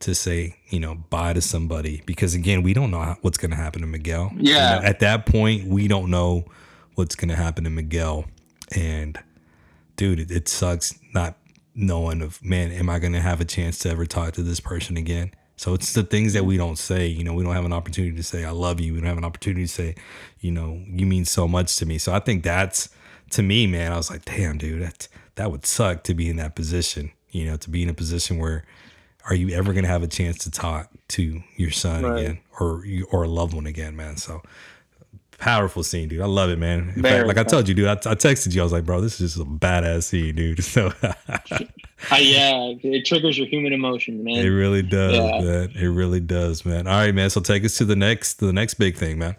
to 0.00 0.14
say, 0.14 0.56
you 0.68 0.80
know, 0.80 0.96
bye 1.10 1.32
to 1.32 1.40
somebody, 1.40 2.02
because 2.04 2.34
again, 2.34 2.62
we 2.62 2.74
don't 2.74 2.90
know 2.90 3.16
what's 3.22 3.38
going 3.38 3.50
to 3.52 3.56
happen 3.56 3.80
to 3.80 3.86
Miguel. 3.86 4.30
You 4.36 4.52
Yeah. 4.54 4.78
know, 4.80 4.82
at 4.86 5.00
that 5.00 5.26
point, 5.26 5.66
we 5.66 5.88
don't 5.88 6.10
know 6.10 6.44
what's 6.94 7.14
going 7.14 7.30
to 7.30 7.36
happen 7.36 7.64
to 7.64 7.70
Miguel, 7.70 8.26
and 8.74 9.18
dude, 9.96 10.20
it, 10.20 10.30
it 10.30 10.48
sucks 10.48 10.94
not 11.14 11.36
knowing 11.74 12.22
of 12.22 12.42
man, 12.44 12.70
am 12.70 12.88
I 12.88 12.98
going 12.98 13.14
to 13.14 13.20
have 13.20 13.40
a 13.40 13.44
chance 13.44 13.78
to 13.80 13.90
ever 13.90 14.06
talk 14.06 14.34
to 14.34 14.42
this 14.42 14.60
person 14.60 14.96
again? 14.96 15.32
So 15.56 15.72
it's 15.74 15.92
the 15.92 16.02
things 16.02 16.32
that 16.32 16.44
we 16.44 16.56
don't 16.56 16.78
say. 16.78 17.06
You 17.06 17.22
know, 17.24 17.32
we 17.34 17.44
don't 17.44 17.54
have 17.54 17.64
an 17.64 17.72
opportunity 17.72 18.16
to 18.16 18.22
say 18.22 18.44
I 18.44 18.50
love 18.50 18.80
you. 18.80 18.94
We 18.94 19.00
don't 19.00 19.08
have 19.08 19.18
an 19.18 19.24
opportunity 19.24 19.62
to 19.62 19.72
say, 19.72 19.94
you 20.40 20.50
know, 20.50 20.82
you 20.86 21.06
mean 21.06 21.24
so 21.24 21.46
much 21.46 21.76
to 21.76 21.86
me. 21.86 21.98
So 21.98 22.12
I 22.12 22.18
think 22.18 22.42
that's 22.42 22.88
to 23.30 23.42
me, 23.42 23.66
man. 23.66 23.92
I 23.92 23.96
was 23.96 24.10
like, 24.10 24.24
damn, 24.24 24.58
dude, 24.58 24.82
that 24.82 25.08
that 25.36 25.50
would 25.50 25.64
suck 25.66 26.02
to 26.04 26.14
be 26.14 26.28
in 26.28 26.36
that 26.36 26.54
position. 26.56 27.10
You 27.30 27.46
know, 27.46 27.56
to 27.56 27.70
be 27.70 27.82
in 27.82 27.88
a 27.88 27.94
position 27.94 28.38
where 28.38 28.64
are 29.28 29.34
you 29.34 29.50
ever 29.50 29.72
going 29.72 29.84
to 29.84 29.90
have 29.90 30.02
a 30.02 30.06
chance 30.08 30.38
to 30.38 30.50
talk 30.50 30.90
to 31.08 31.42
your 31.56 31.70
son 31.70 32.02
Right. 32.04 32.18
again 32.20 32.38
or 32.60 32.84
or 33.10 33.22
a 33.24 33.28
loved 33.28 33.54
one 33.54 33.66
again, 33.66 33.96
man? 33.96 34.16
So 34.16 34.42
powerful 35.38 35.82
scene, 35.82 36.08
dude. 36.08 36.20
I 36.20 36.26
love 36.26 36.50
it, 36.50 36.58
man. 36.58 36.92
In 36.96 37.02
fact, 37.02 37.26
like 37.26 37.38
I 37.38 37.42
told 37.44 37.68
you, 37.68 37.74
dude, 37.74 37.86
I, 37.88 37.92
I 37.92 38.14
texted 38.14 38.54
you. 38.54 38.60
I 38.60 38.64
was 38.64 38.72
like, 38.72 38.84
bro, 38.84 39.00
this 39.00 39.20
is 39.20 39.34
just 39.34 39.42
a 39.46 39.48
badass 39.48 40.04
scene, 40.04 40.34
dude. 40.34 40.64
So 40.64 40.92
Uh, 42.10 42.16
yeah, 42.16 42.72
it 42.82 43.06
triggers 43.06 43.38
your 43.38 43.46
human 43.46 43.72
emotions, 43.72 44.22
man. 44.22 44.36
it 44.44 44.48
really 44.50 44.82
does, 44.82 45.14
Yeah. 45.14 45.40
man. 45.40 45.72
It 45.74 45.86
really 45.86 46.20
does, 46.20 46.66
man. 46.66 46.86
All 46.86 46.98
right, 46.98 47.14
man. 47.14 47.30
So 47.30 47.40
take 47.40 47.64
us 47.64 47.78
to 47.78 47.84
the 47.86 47.96
next, 47.96 48.34
the 48.40 48.52
next 48.52 48.74
big 48.74 48.96
thing, 48.96 49.18
man. 49.18 49.36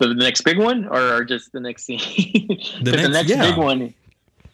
So 0.00 0.08
the 0.08 0.14
next 0.14 0.42
big 0.42 0.58
one, 0.58 0.86
or, 0.86 1.00
or 1.16 1.24
just 1.24 1.52
the 1.52 1.58
next 1.60 1.84
scene? 1.84 1.98
The 2.82 2.92
next- 2.92 3.08
next, 3.10 3.30
yeah. 3.30 3.50
big 3.50 3.56
one, 3.58 3.92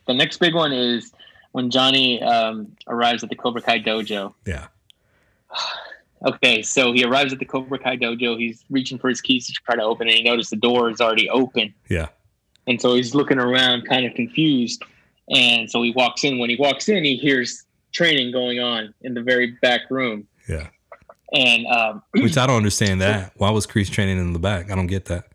the 0.07 0.15
next 0.15 0.39
big 0.39 0.55
one 0.55 0.73
is 0.73 1.13
when 1.53 1.71
Johnny 1.71 2.23
um, 2.23 2.75
arrives 2.87 3.23
at 3.23 3.29
the 3.29 3.37
Cobra 3.37 3.61
Kai 3.61 3.81
dojo. 3.81 4.33
Yeah, 4.47 4.69
Okay, 6.27 6.63
so 6.63 6.93
he 6.93 7.05
arrives 7.05 7.33
at 7.33 7.39
the 7.39 7.45
Cobra 7.45 7.79
Kai 7.79 7.97
dojo. 7.97 8.37
He's 8.39 8.65
reaching 8.71 8.99
for 8.99 9.09
his 9.09 9.21
keys 9.21 9.47
to 9.47 9.53
try 9.53 9.77
to 9.77 9.83
open 9.83 10.09
it. 10.09 10.15
He 10.17 10.23
notices 10.23 10.51
the 10.51 10.57
door 10.57 10.91
is 10.91 11.01
already 11.01 11.29
open, 11.31 11.73
yeah, 11.89 12.09
and 12.67 12.81
so 12.81 12.95
he's 12.95 13.15
looking 13.15 13.39
around, 13.39 13.87
kind 13.87 14.05
of 14.07 14.15
confused. 14.15 14.83
And 15.31 15.71
so 15.71 15.83
he 15.83 15.93
walks 15.93 16.25
in. 16.25 16.39
When 16.39 16.49
he 16.51 16.57
walks 16.57 16.89
in, 16.89 17.05
he 17.05 17.17
hears 17.17 17.65
training 17.93 18.33
going 18.33 18.61
on 18.61 18.95
in 19.03 19.15
the 19.15 19.23
very 19.23 19.49
back 19.63 19.83
room. 19.91 20.27
yeah. 20.49 20.69
And 21.35 21.67
um, 21.67 22.03
Which 22.13 22.39
I 22.39 22.47
don't 22.47 22.57
understand 22.57 23.03
that. 23.03 23.33
Why 23.37 23.51
was 23.51 23.67
Kreese 23.67 23.91
training 23.91 24.19
in 24.19 24.33
the 24.33 24.39
back? 24.39 24.71
I 24.71 24.75
don't 24.75 24.87
get 24.87 25.05
that. 25.07 25.27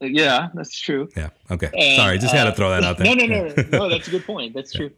yeah, 0.00 0.48
that's 0.54 0.78
true. 0.78 1.08
Yeah. 1.14 1.28
Okay. 1.50 1.68
And, 1.74 1.96
Sorry, 1.96 2.18
just 2.18 2.34
had 2.34 2.44
to 2.44 2.50
uh, 2.50 2.54
throw 2.54 2.70
that 2.70 2.82
out 2.84 2.96
there. 2.98 3.06
No, 3.14 3.14
no, 3.14 3.26
no, 3.26 3.54
no, 3.54 3.78
no. 3.78 3.88
That's 3.90 4.08
a 4.08 4.10
good 4.10 4.24
point. 4.24 4.54
That's 4.54 4.72
true. 4.78 4.90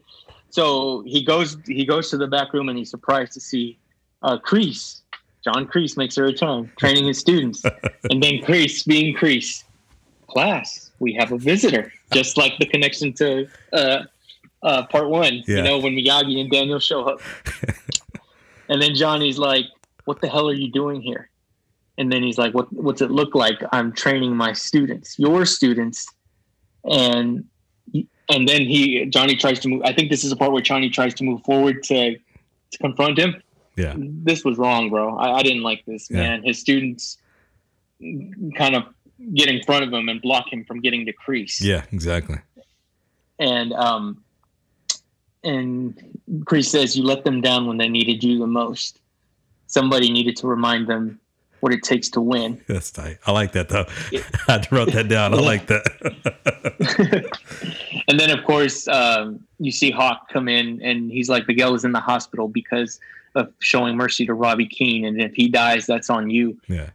So 0.51 1.03
he 1.07 1.25
goes, 1.25 1.57
he 1.67 1.85
goes 1.85 2.09
to 2.11 2.17
the 2.17 2.29
back 2.29 2.53
room, 2.53 2.69
and 2.69 2.79
he's 2.79 2.91
surprised 2.91 3.33
to 3.33 3.41
see 3.41 3.79
uh, 4.23 4.39
Kreese. 4.39 5.01
John 5.45 5.67
Kreese 5.67 5.97
makes 5.97 6.17
a 6.17 6.23
return, 6.23 6.71
training 6.79 7.07
his 7.07 7.19
students, 7.19 7.63
and 8.11 8.23
then 8.23 8.35
Kreese, 8.39 8.87
being 8.87 9.17
Kreese, 9.17 9.65
class, 10.29 10.91
we 10.99 11.13
have 11.15 11.33
a 11.33 11.39
visitor, 11.39 11.93
just 12.13 12.37
like 12.37 12.53
the 12.59 12.67
connection 12.67 13.13
to 13.15 13.47
uh, 13.73 14.05
uh, 14.63 14.87
part 14.87 15.09
one. 15.09 15.43
Yeah. 15.47 15.57
You 15.57 15.63
know, 15.63 15.79
when 15.79 15.95
Miyagi 15.95 16.41
and 16.41 16.51
Daniel 16.51 16.79
show 16.79 17.05
up, 17.05 17.21
and 18.69 18.81
then 18.81 18.95
Johnny's 18.95 19.39
like, 19.39 19.67
"What 20.05 20.21
the 20.21 20.29
hell 20.29 20.49
are 20.49 20.55
you 20.55 20.71
doing 20.71 21.03
here?" 21.03 21.29
And 21.99 22.11
then 22.11 22.23
he's 22.23 22.39
like, 22.39 22.55
"What? 22.55 22.73
What's 22.73 23.03
it 23.03 23.11
look 23.11 23.35
like? 23.35 23.63
I'm 23.73 23.93
training 23.93 24.37
my 24.37 24.53
students, 24.53 25.19
your 25.19 25.45
students." 25.45 26.07
And 26.85 27.45
and 27.95 28.49
then 28.49 28.63
he 28.63 29.05
Johnny 29.07 29.37
tries 29.37 29.61
to 29.61 29.69
move. 29.69 29.83
I 29.85 29.93
think 29.93 30.11
this 30.11 30.25
is 30.25 30.33
a 30.33 30.37
part 30.37 30.53
where 30.53 30.63
Johnny 30.63 30.89
tries 30.89 31.15
to 31.15 31.25
move 31.25 31.43
forward 31.43 31.83
to 31.85 32.17
to 32.17 32.79
confront 32.79 33.19
him. 33.19 33.43
Yeah. 33.77 33.95
This 33.97 34.45
was 34.45 34.59
wrong, 34.59 34.91
bro. 34.91 35.17
I, 35.17 35.39
I 35.39 35.43
didn't 35.43 35.63
like 35.63 35.85
this, 35.87 36.09
Yeah. 36.11 36.19
man. 36.19 36.43
His 36.43 36.59
students 36.59 37.19
kind 38.57 38.75
of 38.77 38.85
get 39.35 39.49
in 39.49 39.63
front 39.63 39.85
of 39.85 39.93
him 39.93 40.09
and 40.09 40.21
block 40.21 40.53
him 40.53 40.65
from 40.65 40.81
getting 40.81 41.07
to 41.07 41.13
Kreese 41.13 41.61
Yeah, 41.61 41.85
exactly. 41.93 42.39
and 43.39 43.73
um 43.73 44.23
and 45.45 46.19
Chris 46.45 46.71
says 46.71 46.97
you 46.97 47.05
let 47.05 47.25
them 47.25 47.41
down 47.41 47.67
when 47.67 47.77
they 47.79 47.89
needed 47.89 48.23
you 48.23 48.39
the 48.39 48.47
most. 48.47 48.99
Somebody 49.67 50.11
needed 50.13 50.37
to 50.37 50.47
remind 50.47 50.87
them 50.89 51.19
what 51.61 51.73
it 51.73 51.83
takes 51.85 52.09
to 52.11 52.21
win. 52.21 52.61
That's 52.69 52.91
tight. 52.91 53.19
I 53.27 53.33
like 53.33 53.53
that 53.53 53.69
though. 53.69 53.87
I 54.49 54.65
wrote 54.71 54.93
that 54.93 55.09
down. 55.09 55.33
I 55.35 55.39
like 55.39 55.67
that. 55.69 55.85
and 58.09 58.19
then 58.19 58.31
of 58.31 58.45
course 58.45 58.89
um, 58.89 59.41
you 59.59 59.71
see 59.73 59.91
Hawk 59.91 60.29
come 60.33 60.49
in 60.49 60.83
and 60.83 61.11
he's 61.11 61.29
like 61.29 61.47
Miguel 61.47 61.75
is 61.75 61.85
in 61.85 61.93
the 61.93 62.01
hospital 62.01 62.49
because 62.49 63.01
of 63.35 63.53
showing 63.61 63.97
mercy 63.97 64.27
to 64.27 64.35
Robbie 64.35 64.67
Keene, 64.67 65.05
and 65.05 65.21
if 65.21 65.35
he 65.35 65.49
dies, 65.49 65.87
that's 65.87 66.11
on 66.11 66.31
you. 66.31 66.59
Yeah. 66.69 66.91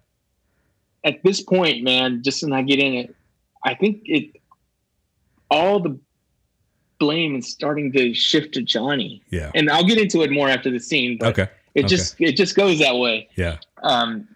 At 1.03 1.23
this 1.23 1.41
point, 1.41 1.83
man, 1.83 2.21
just 2.23 2.41
to 2.41 2.53
I 2.53 2.61
get 2.61 2.79
in 2.79 2.93
it, 2.93 3.15
I 3.63 3.73
think 3.75 4.01
it 4.05 4.31
all 5.49 5.79
the 5.79 5.97
blame 6.99 7.35
is 7.35 7.47
starting 7.47 7.91
to 7.93 8.13
shift 8.13 8.53
to 8.55 8.61
Johnny, 8.61 9.21
Yeah. 9.29 9.51
and 9.55 9.69
I'll 9.69 9.85
get 9.85 9.97
into 9.99 10.21
it 10.23 10.31
more 10.31 10.49
after 10.49 10.69
the 10.69 10.79
scene. 10.79 11.17
But 11.17 11.29
Okay. 11.39 11.51
it 11.75 11.85
okay. 11.85 11.87
just 11.87 12.19
it 12.19 12.33
just 12.33 12.55
goes 12.55 12.79
that 12.79 12.95
way. 12.95 13.29
Yeah. 13.35 13.57
Um, 13.83 14.27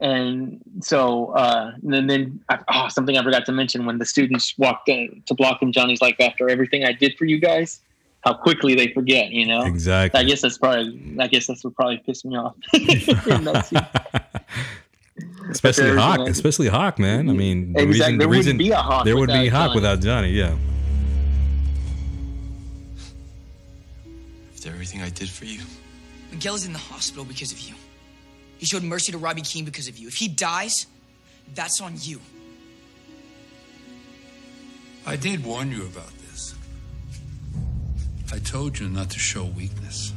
and 0.00 0.60
so 0.80 1.28
uh, 1.30 1.72
and 1.82 2.10
then 2.10 2.40
oh, 2.68 2.88
something 2.88 3.16
I 3.16 3.22
forgot 3.22 3.46
to 3.46 3.52
mention 3.52 3.86
when 3.86 3.98
the 3.98 4.04
students 4.04 4.54
walked 4.58 4.88
in 4.88 5.22
to 5.26 5.34
block 5.34 5.62
him, 5.62 5.72
Johnny's 5.72 6.02
like, 6.02 6.20
after 6.20 6.50
everything 6.50 6.84
I 6.84 6.92
did 6.92 7.16
for 7.16 7.24
you 7.24 7.40
guys, 7.40 7.80
how 8.26 8.34
quickly 8.34 8.74
they 8.74 8.88
forget, 8.92 9.30
you 9.30 9.46
know. 9.46 9.62
Exactly. 9.62 10.18
I 10.20 10.24
guess 10.24 10.40
that's 10.42 10.58
probably. 10.58 11.16
I 11.20 11.28
guess 11.28 11.46
that's 11.46 11.62
what 11.64 11.76
probably 11.76 11.98
pissed 11.98 12.24
me 12.24 12.36
off. 12.36 12.56
in 12.74 13.44
that 13.44 13.66
scene. 13.66 13.86
especially 15.50 15.94
Hawk, 15.96 16.18
I- 16.20 16.28
especially 16.28 16.66
Hawk, 16.66 16.98
man. 16.98 17.30
I 17.30 17.32
mean, 17.32 17.72
the 17.72 17.82
exactly. 17.82 17.86
reason, 17.86 18.18
there 18.18 18.26
the 18.26 18.32
reason 18.32 18.56
wouldn't 18.56 18.58
be 18.58 18.70
a 18.72 18.76
hawk. 18.76 19.04
there 19.04 19.16
would 19.16 19.28
be 19.28 19.44
without 19.44 19.52
Hawk 19.52 19.68
Johnny. 19.68 19.74
without 19.76 20.00
Johnny. 20.00 20.30
Yeah. 20.30 20.56
After 24.54 24.70
everything 24.70 25.02
I 25.02 25.10
did 25.10 25.30
for 25.30 25.44
you, 25.44 25.60
Miguel 26.32 26.56
is 26.56 26.66
in 26.66 26.72
the 26.72 26.80
hospital 26.80 27.24
because 27.24 27.52
of 27.52 27.60
you. 27.60 27.74
He 28.58 28.66
showed 28.66 28.82
mercy 28.82 29.12
to 29.12 29.18
Robbie 29.18 29.42
Keene 29.42 29.64
because 29.64 29.86
of 29.86 29.98
you. 29.98 30.08
If 30.08 30.14
he 30.14 30.26
dies, 30.26 30.86
that's 31.54 31.80
on 31.80 31.94
you. 32.00 32.20
I 35.06 35.14
did 35.14 35.44
warn 35.44 35.70
you 35.70 35.82
about 35.82 36.08
this. 36.08 36.15
I 38.32 38.38
told 38.38 38.78
you 38.78 38.88
not 38.88 39.10
to 39.10 39.18
show 39.18 39.44
weakness. 39.44 40.12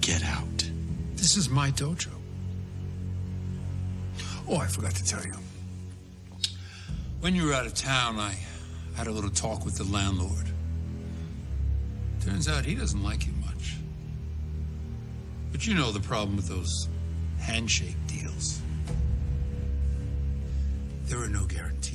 get 0.00 0.24
out. 0.24 0.70
This 1.14 1.36
is 1.36 1.48
my 1.48 1.70
dojo. 1.70 2.08
Oh, 4.48 4.56
I 4.56 4.66
forgot 4.66 4.92
to 4.96 5.04
tell 5.04 5.24
you. 5.24 5.34
When 7.20 7.34
you 7.34 7.46
were 7.46 7.52
out 7.52 7.66
of 7.66 7.74
town, 7.74 8.18
I 8.18 8.34
had 8.96 9.06
a 9.06 9.12
little 9.12 9.30
talk 9.30 9.64
with 9.64 9.76
the 9.76 9.84
landlord. 9.84 10.46
Turns 12.24 12.48
out 12.48 12.64
he 12.64 12.74
doesn't 12.74 13.02
like 13.02 13.26
you 13.26 13.32
much. 13.44 13.76
But 15.52 15.66
you 15.66 15.74
know 15.74 15.92
the 15.92 16.00
problem 16.00 16.36
with 16.36 16.48
those 16.48 16.88
handshake 17.38 17.96
deals. 18.06 18.60
There 21.04 21.20
are 21.20 21.28
no 21.28 21.44
guarantees. 21.44 21.89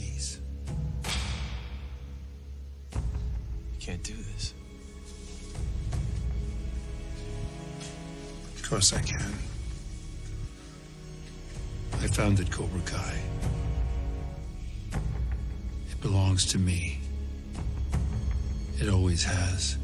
Can't 3.85 4.01
do 4.01 4.15
this. 4.15 4.55
Of 8.55 8.67
course 8.67 8.93
I 8.93 9.01
can. 9.01 9.31
I 12.01 12.07
founded 12.07 12.49
Cobra 12.49 12.81
Kai. 12.81 13.19
It 15.91 16.01
belongs 16.01 16.47
to 16.47 16.57
me. 16.57 16.99
It 18.79 18.89
always 18.89 19.23
has. 19.23 19.77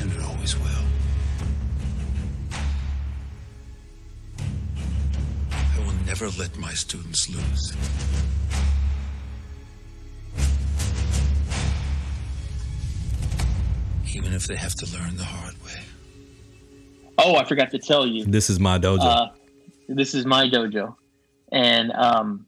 And 0.00 0.12
it 0.12 0.20
always 0.22 0.54
will. 0.58 0.84
I 5.50 5.78
will 5.78 5.94
never 6.04 6.28
let 6.38 6.58
my 6.58 6.74
students 6.74 7.30
lose. 7.30 7.74
Even 14.32 14.40
if 14.40 14.46
they 14.46 14.56
have 14.56 14.74
to 14.76 14.86
learn 14.96 15.14
the 15.18 15.24
hard 15.24 15.54
way. 15.62 15.78
Oh, 17.18 17.36
I 17.36 17.44
forgot 17.44 17.70
to 17.72 17.78
tell 17.78 18.06
you. 18.06 18.24
This 18.24 18.48
is 18.48 18.58
my 18.58 18.78
dojo. 18.78 19.02
Uh, 19.02 19.26
this 19.90 20.14
is 20.14 20.24
my 20.24 20.48
dojo, 20.48 20.96
and 21.52 21.92
um, 21.92 22.46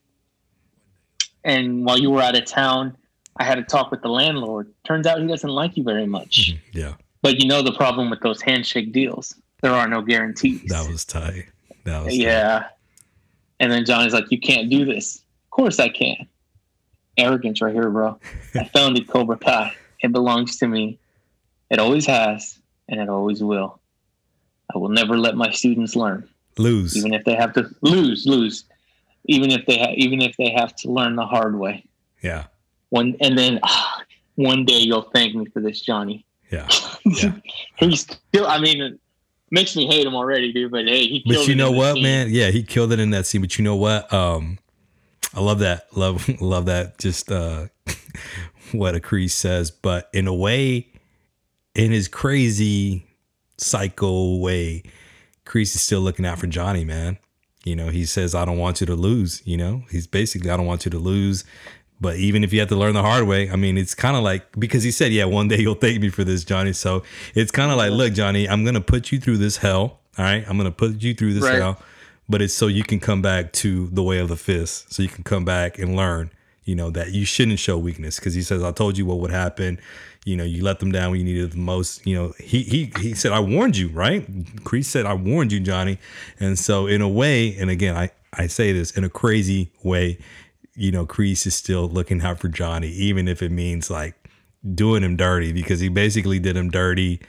and 1.44 1.84
while 1.84 1.98
you 1.98 2.10
were 2.10 2.22
out 2.22 2.38
of 2.38 2.46
town, 2.46 2.96
I 3.36 3.44
had 3.44 3.58
a 3.58 3.62
talk 3.62 3.90
with 3.90 4.00
the 4.00 4.08
landlord. 4.08 4.72
Turns 4.84 5.06
out 5.06 5.20
he 5.20 5.26
doesn't 5.26 5.50
like 5.50 5.76
you 5.76 5.82
very 5.82 6.06
much. 6.06 6.54
yeah. 6.72 6.94
But 7.20 7.38
you 7.42 7.46
know 7.48 7.60
the 7.60 7.72
problem 7.72 8.08
with 8.08 8.20
those 8.20 8.40
handshake 8.40 8.92
deals. 8.92 9.34
There 9.60 9.72
are 9.72 9.86
no 9.86 10.00
guarantees. 10.00 10.62
That 10.70 10.88
was 10.90 11.04
tight. 11.04 11.48
That 11.84 12.02
was 12.04 12.14
tight. 12.14 12.20
yeah. 12.22 12.64
And 13.60 13.70
then 13.70 13.84
Johnny's 13.84 14.14
like, 14.14 14.30
"You 14.30 14.40
can't 14.40 14.70
do 14.70 14.86
this." 14.86 15.16
Of 15.16 15.50
course 15.50 15.78
I 15.78 15.90
can. 15.90 16.26
Arrogance 17.18 17.60
right 17.60 17.74
here, 17.74 17.90
bro. 17.90 18.18
I 18.54 18.64
founded 18.64 19.06
Cobra 19.06 19.36
Kai. 19.36 19.74
It 20.00 20.12
belongs 20.12 20.56
to 20.58 20.66
me. 20.66 20.98
It 21.70 21.78
always 21.78 22.06
has, 22.06 22.58
and 22.88 23.00
it 23.00 23.08
always 23.08 23.42
will. 23.42 23.80
I 24.74 24.78
will 24.78 24.88
never 24.88 25.16
let 25.16 25.36
my 25.36 25.50
students 25.50 25.94
learn, 25.96 26.28
Lose. 26.56 26.96
even 26.96 27.12
if 27.14 27.24
they 27.24 27.34
have 27.34 27.52
to 27.54 27.68
lose, 27.82 28.26
lose, 28.26 28.64
even 29.26 29.50
if 29.50 29.66
they 29.66 29.78
ha- 29.78 29.94
even 29.96 30.20
if 30.20 30.36
they 30.36 30.50
have 30.50 30.74
to 30.76 30.90
learn 30.90 31.16
the 31.16 31.26
hard 31.26 31.58
way. 31.58 31.84
Yeah. 32.22 32.44
One 32.90 33.16
and 33.20 33.36
then 33.36 33.60
ah, 33.62 34.02
one 34.36 34.64
day 34.64 34.78
you'll 34.78 35.10
thank 35.14 35.34
me 35.34 35.46
for 35.46 35.60
this, 35.60 35.80
Johnny. 35.80 36.24
Yeah. 36.50 36.68
Yeah. 37.06 37.34
He's 37.76 38.00
still. 38.00 38.46
I 38.46 38.58
mean, 38.58 38.98
makes 39.50 39.76
me 39.76 39.86
hate 39.86 40.06
him 40.06 40.14
already, 40.14 40.54
dude. 40.54 40.70
But 40.70 40.86
hey, 40.86 41.06
he. 41.06 41.22
But 41.26 41.46
you 41.46 41.54
know 41.54 41.70
what, 41.70 42.00
man? 42.00 42.28
Yeah, 42.30 42.50
he 42.50 42.62
killed 42.62 42.92
it 42.92 42.98
in 42.98 43.10
that 43.10 43.26
scene. 43.26 43.42
But 43.42 43.58
you 43.58 43.64
know 43.64 43.76
what? 43.76 44.10
Um, 44.10 44.58
I 45.34 45.40
love 45.40 45.58
that. 45.58 45.94
Love, 45.96 46.26
love 46.40 46.66
that. 46.66 46.98
Just 46.98 47.30
uh, 47.30 47.66
what 48.72 48.94
a 48.94 49.00
Kreese 49.00 49.32
says, 49.32 49.70
but 49.70 50.08
in 50.12 50.26
a 50.26 50.34
way, 50.34 50.88
in 51.74 51.90
his 51.90 52.08
crazy 52.08 53.06
psycho 53.58 54.36
way, 54.36 54.82
Kreese 55.46 55.74
is 55.74 55.82
still 55.82 56.00
looking 56.00 56.26
out 56.26 56.38
for 56.38 56.46
Johnny, 56.46 56.84
man. 56.84 57.18
You 57.64 57.76
know, 57.76 57.88
he 57.88 58.04
says, 58.04 58.34
"I 58.34 58.44
don't 58.44 58.58
want 58.58 58.80
you 58.80 58.86
to 58.86 58.94
lose." 58.94 59.42
You 59.44 59.56
know, 59.56 59.84
he's 59.90 60.06
basically, 60.06 60.50
"I 60.50 60.56
don't 60.56 60.66
want 60.66 60.84
you 60.84 60.90
to 60.90 60.98
lose." 60.98 61.44
But 62.00 62.16
even 62.16 62.44
if 62.44 62.52
you 62.52 62.60
have 62.60 62.68
to 62.68 62.76
learn 62.76 62.92
the 62.94 63.02
hard 63.02 63.26
way, 63.26 63.48
I 63.50 63.56
mean, 63.56 63.78
it's 63.78 63.94
kind 63.94 64.16
of 64.16 64.22
like 64.22 64.44
because 64.58 64.82
he 64.82 64.90
said, 64.90 65.12
"Yeah, 65.12 65.24
one 65.24 65.48
day 65.48 65.60
you'll 65.60 65.74
thank 65.74 66.00
me 66.00 66.08
for 66.10 66.24
this, 66.24 66.44
Johnny." 66.44 66.72
So 66.72 67.02
it's 67.34 67.50
kind 67.50 67.70
of 67.70 67.76
like, 67.78 67.92
look, 67.92 68.12
Johnny, 68.12 68.48
I'm 68.48 68.64
gonna 68.64 68.80
put 68.80 69.12
you 69.12 69.18
through 69.20 69.38
this 69.38 69.58
hell. 69.58 70.00
All 70.18 70.24
right, 70.24 70.44
I'm 70.46 70.56
gonna 70.56 70.70
put 70.70 71.02
you 71.02 71.14
through 71.14 71.34
this 71.34 71.44
Right. 71.44 71.54
hell, 71.56 71.80
but 72.28 72.42
it's 72.42 72.54
so 72.54 72.66
you 72.66 72.84
can 72.84 73.00
come 73.00 73.22
back 73.22 73.52
to 73.54 73.88
the 73.92 74.02
way 74.02 74.18
of 74.18 74.28
the 74.28 74.36
fist, 74.36 74.92
so 74.92 75.02
you 75.02 75.08
can 75.08 75.24
come 75.24 75.44
back 75.44 75.78
and 75.78 75.96
learn. 75.96 76.30
You 76.64 76.74
know 76.74 76.90
that 76.90 77.12
you 77.12 77.24
shouldn't 77.24 77.58
show 77.58 77.76
weakness 77.76 78.18
because 78.18 78.34
he 78.34 78.42
says, 78.42 78.62
"I 78.62 78.72
told 78.72 78.96
you 78.96 79.06
what 79.06 79.18
would 79.20 79.30
happen." 79.30 79.78
You 80.24 80.36
know, 80.36 80.44
you 80.44 80.62
let 80.62 80.80
them 80.80 80.90
down 80.90 81.10
when 81.10 81.20
you 81.20 81.26
needed 81.26 81.52
the 81.52 81.58
most. 81.58 82.06
You 82.06 82.14
know, 82.16 82.34
he 82.38 82.62
he 82.62 82.92
he 82.98 83.14
said, 83.14 83.32
"I 83.32 83.40
warned 83.40 83.76
you." 83.76 83.88
Right? 83.88 84.26
Kreese 84.64 84.86
said, 84.86 85.04
"I 85.06 85.14
warned 85.14 85.52
you, 85.52 85.60
Johnny." 85.60 85.98
And 86.40 86.58
so, 86.58 86.86
in 86.86 87.02
a 87.02 87.08
way, 87.08 87.56
and 87.56 87.68
again, 87.70 87.96
I 87.96 88.10
I 88.32 88.46
say 88.46 88.72
this 88.72 88.90
in 88.92 89.04
a 89.04 89.10
crazy 89.10 89.70
way, 89.82 90.18
you 90.74 90.90
know, 90.90 91.06
Kreese 91.06 91.46
is 91.46 91.54
still 91.54 91.88
looking 91.88 92.22
out 92.22 92.40
for 92.40 92.48
Johnny, 92.48 92.88
even 92.88 93.28
if 93.28 93.42
it 93.42 93.50
means 93.50 93.90
like 93.90 94.14
doing 94.74 95.02
him 95.02 95.16
dirty 95.16 95.52
because 95.52 95.80
he 95.80 95.88
basically 95.88 96.38
did 96.38 96.56
him 96.56 96.70
dirty. 96.70 97.20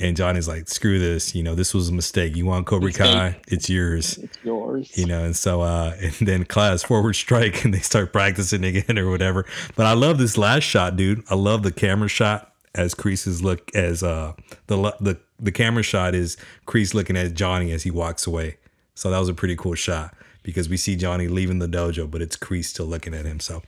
And 0.00 0.16
Johnny's 0.16 0.46
like, 0.46 0.68
screw 0.68 0.98
this, 0.98 1.34
you 1.34 1.42
know, 1.42 1.54
this 1.54 1.74
was 1.74 1.88
a 1.88 1.92
mistake. 1.92 2.36
You 2.36 2.46
want 2.46 2.66
Cobra 2.66 2.92
Kai, 2.92 3.40
it's 3.48 3.68
yours, 3.68 4.16
It's 4.18 4.38
yours. 4.44 4.96
you 4.96 5.06
know. 5.06 5.24
And 5.24 5.34
so, 5.36 5.62
uh, 5.62 5.96
and 6.00 6.12
then 6.20 6.44
class 6.44 6.82
forward 6.84 7.14
strike, 7.14 7.64
and 7.64 7.74
they 7.74 7.80
start 7.80 8.12
practicing 8.12 8.64
again 8.64 8.98
or 8.98 9.10
whatever. 9.10 9.44
But 9.76 9.86
I 9.86 9.94
love 9.94 10.18
this 10.18 10.38
last 10.38 10.62
shot, 10.64 10.96
dude. 10.96 11.24
I 11.30 11.34
love 11.34 11.62
the 11.62 11.72
camera 11.72 12.08
shot 12.08 12.52
as 12.74 12.94
Kreese's 12.94 13.42
look 13.42 13.74
as 13.74 14.02
uh 14.02 14.34
the 14.68 14.76
the 15.00 15.18
the 15.40 15.50
camera 15.50 15.82
shot 15.82 16.14
is 16.14 16.36
Kreese 16.66 16.94
looking 16.94 17.16
at 17.16 17.34
Johnny 17.34 17.72
as 17.72 17.82
he 17.82 17.90
walks 17.90 18.26
away. 18.26 18.58
So 18.94 19.10
that 19.10 19.18
was 19.18 19.28
a 19.28 19.34
pretty 19.34 19.56
cool 19.56 19.74
shot 19.74 20.14
because 20.42 20.68
we 20.68 20.76
see 20.76 20.94
Johnny 20.96 21.28
leaving 21.28 21.58
the 21.60 21.66
dojo, 21.68 22.08
but 22.10 22.20
it's 22.22 22.36
Kreese 22.36 22.66
still 22.66 22.86
looking 22.86 23.14
at 23.14 23.24
him. 23.24 23.40
So 23.40 23.62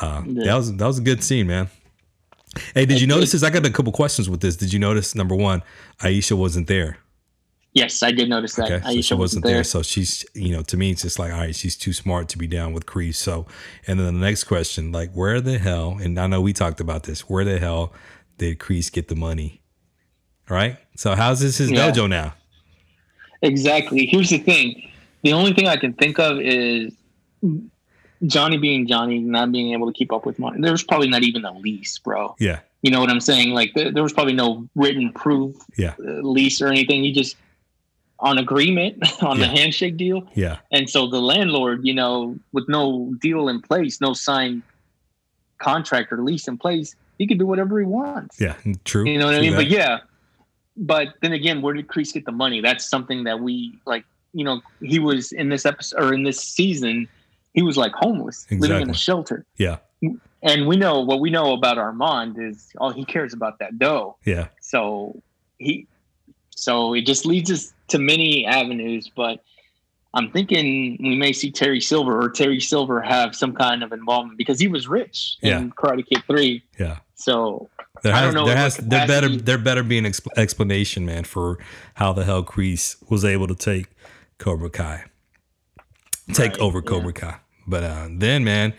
uh, 0.00 0.22
that 0.26 0.54
was 0.54 0.74
that 0.76 0.86
was 0.86 0.98
a 0.98 1.02
good 1.02 1.22
scene, 1.22 1.46
man. 1.46 1.68
Hey, 2.74 2.86
did 2.86 3.00
you 3.00 3.06
notice 3.06 3.32
this? 3.32 3.42
I 3.42 3.50
got 3.50 3.64
a 3.66 3.70
couple 3.70 3.92
questions 3.92 4.28
with 4.28 4.40
this. 4.40 4.56
Did 4.56 4.72
you 4.72 4.78
notice 4.78 5.14
number 5.14 5.34
one, 5.34 5.62
Aisha 6.00 6.36
wasn't 6.36 6.66
there? 6.66 6.98
Yes, 7.74 8.02
I 8.02 8.10
did 8.12 8.28
notice 8.28 8.54
that. 8.54 8.70
Okay, 8.70 8.80
so 8.82 8.88
Aisha 8.90 9.04
she 9.04 9.14
wasn't 9.14 9.44
there. 9.44 9.62
So 9.62 9.82
she's, 9.82 10.24
you 10.34 10.52
know, 10.52 10.62
to 10.62 10.76
me, 10.76 10.90
it's 10.90 11.02
just 11.02 11.18
like, 11.18 11.32
all 11.32 11.38
right, 11.38 11.54
she's 11.54 11.76
too 11.76 11.92
smart 11.92 12.28
to 12.30 12.38
be 12.38 12.46
down 12.46 12.72
with 12.72 12.86
Kreese. 12.86 13.16
So, 13.16 13.46
and 13.86 14.00
then 14.00 14.06
the 14.06 14.12
next 14.20 14.44
question, 14.44 14.90
like, 14.90 15.12
where 15.12 15.40
the 15.40 15.58
hell? 15.58 15.98
And 16.00 16.18
I 16.18 16.26
know 16.26 16.40
we 16.40 16.52
talked 16.52 16.80
about 16.80 17.04
this. 17.04 17.28
Where 17.28 17.44
the 17.44 17.58
hell 17.58 17.92
did 18.38 18.58
Kreese 18.58 18.90
get 18.90 19.08
the 19.08 19.14
money? 19.16 19.60
Right. 20.48 20.78
So 20.96 21.14
how's 21.14 21.40
this 21.40 21.58
his 21.58 21.70
Yeah. 21.70 21.90
dojo 21.90 22.08
now? 22.08 22.34
Exactly. 23.42 24.06
Here's 24.06 24.30
the 24.30 24.38
thing. 24.38 24.90
The 25.22 25.32
only 25.32 25.52
thing 25.52 25.68
I 25.68 25.76
can 25.76 25.92
think 25.92 26.18
of 26.18 26.40
is 26.40 26.92
Johnny 28.26 28.58
being 28.58 28.86
Johnny, 28.86 29.18
not 29.20 29.52
being 29.52 29.72
able 29.72 29.86
to 29.86 29.92
keep 29.92 30.12
up 30.12 30.26
with 30.26 30.38
money. 30.38 30.60
There's 30.60 30.82
probably 30.82 31.08
not 31.08 31.22
even 31.22 31.44
a 31.44 31.52
lease, 31.58 31.98
bro. 31.98 32.34
Yeah. 32.38 32.60
You 32.82 32.90
know 32.90 33.00
what 33.00 33.10
I'm 33.10 33.20
saying? 33.20 33.50
Like 33.54 33.72
there, 33.74 33.90
there 33.92 34.02
was 34.02 34.12
probably 34.12 34.34
no 34.34 34.68
written 34.74 35.12
proof 35.12 35.56
Yeah. 35.76 35.94
uh, 35.98 36.20
lease 36.22 36.60
or 36.60 36.68
anything. 36.68 37.02
He 37.02 37.12
just 37.12 37.36
on 38.20 38.38
agreement 38.38 39.02
on 39.22 39.38
the 39.38 39.46
handshake 39.46 39.96
deal. 39.96 40.28
Yeah. 40.34 40.58
And 40.72 40.88
so 40.90 41.06
the 41.08 41.20
landlord, 41.20 41.80
you 41.86 41.94
know, 41.94 42.36
with 42.52 42.68
no 42.68 43.14
deal 43.20 43.48
in 43.48 43.60
place, 43.62 44.00
no 44.00 44.12
signed 44.12 44.62
contract 45.58 46.12
or 46.12 46.22
lease 46.22 46.48
in 46.48 46.56
place, 46.58 46.94
he 47.18 47.26
could 47.26 47.38
do 47.38 47.46
whatever 47.46 47.78
he 47.80 47.86
wants. 47.86 48.40
Yeah, 48.40 48.54
true. 48.84 49.04
You 49.08 49.18
know 49.18 49.26
what 49.26 49.34
I 49.34 49.40
mean? 49.40 49.52
that. 49.52 49.58
But 49.58 49.66
yeah, 49.68 49.98
but 50.76 51.08
then 51.20 51.32
again, 51.32 51.62
where 51.62 51.74
did 51.74 51.88
Kreese 51.88 52.12
get 52.12 52.24
the 52.24 52.32
money? 52.32 52.60
That's 52.60 52.88
something 52.88 53.24
that 53.24 53.40
we 53.40 53.78
like. 53.86 54.04
You 54.34 54.44
know, 54.44 54.60
he 54.80 54.98
was 54.98 55.32
in 55.32 55.48
this 55.48 55.64
episode 55.66 56.00
or 56.00 56.12
in 56.14 56.22
this 56.22 56.38
season, 56.40 57.08
he 57.58 57.62
was 57.62 57.76
like 57.76 57.92
homeless, 57.94 58.46
living 58.52 58.82
in 58.82 58.90
a 58.90 58.94
shelter. 58.94 59.44
Yeah, 59.56 59.78
And 60.42 60.68
we 60.70 60.76
know 60.76 61.00
what 61.00 61.18
we 61.20 61.28
know 61.30 61.52
about 61.54 61.76
Armand 61.76 62.36
is 62.38 62.68
all 62.78 62.92
he 62.92 63.04
cares 63.04 63.32
about 63.34 63.58
that 63.58 63.78
dough. 63.80 64.16
yeah, 64.24 64.46
So 64.60 65.20
he, 65.58 65.86
so 66.54 66.94
it 66.94 67.04
just 67.04 67.26
leads 67.26 67.50
us 67.50 67.72
to 67.88 67.98
many 67.98 68.46
avenues. 68.46 69.10
But 69.22 69.42
I'm 70.14 70.30
thinking 70.30 70.96
we 71.00 71.16
may 71.16 71.32
see 71.32 71.50
Terry 71.50 71.80
Silver 71.80 72.14
or 72.22 72.30
Terry 72.30 72.60
Silver 72.60 73.00
have 73.02 73.34
some 73.34 73.52
kind 73.54 73.82
of 73.82 73.92
involvement 73.92 74.38
because 74.38 74.60
he 74.60 74.68
was 74.68 74.86
rich 74.86 75.36
Yeah. 75.42 75.58
in 75.58 75.72
Karate 75.72 76.06
Kid 76.06 76.22
Three. 76.28 76.62
yeah. 76.78 76.98
So 77.16 77.68
There 78.04 78.14
I 78.14 78.18
has, 78.20 78.26
don't 78.32 78.40
know 78.40 78.46
there 78.46 78.56
has, 78.56 78.76
there 78.76 79.06
better, 79.08 79.28
there 79.48 79.58
better 79.58 79.82
be 79.82 79.98
an 79.98 80.04
expl- 80.04 80.36
explanation, 80.36 81.04
man, 81.04 81.24
for 81.24 81.58
how 81.94 82.12
the 82.12 82.24
hell 82.24 82.44
Kreese 82.44 82.94
was 83.10 83.24
able 83.24 83.48
to 83.48 83.56
take 83.56 83.86
Cobra 84.38 84.70
Kai, 84.70 85.04
take 86.32 86.52
Right, 86.52 86.60
over 86.60 86.78
yeah. 86.78 86.88
Cobra 86.90 87.12
Kai. 87.12 87.36
But 87.68 87.84
uh, 87.84 88.08
then, 88.10 88.44
man, 88.44 88.74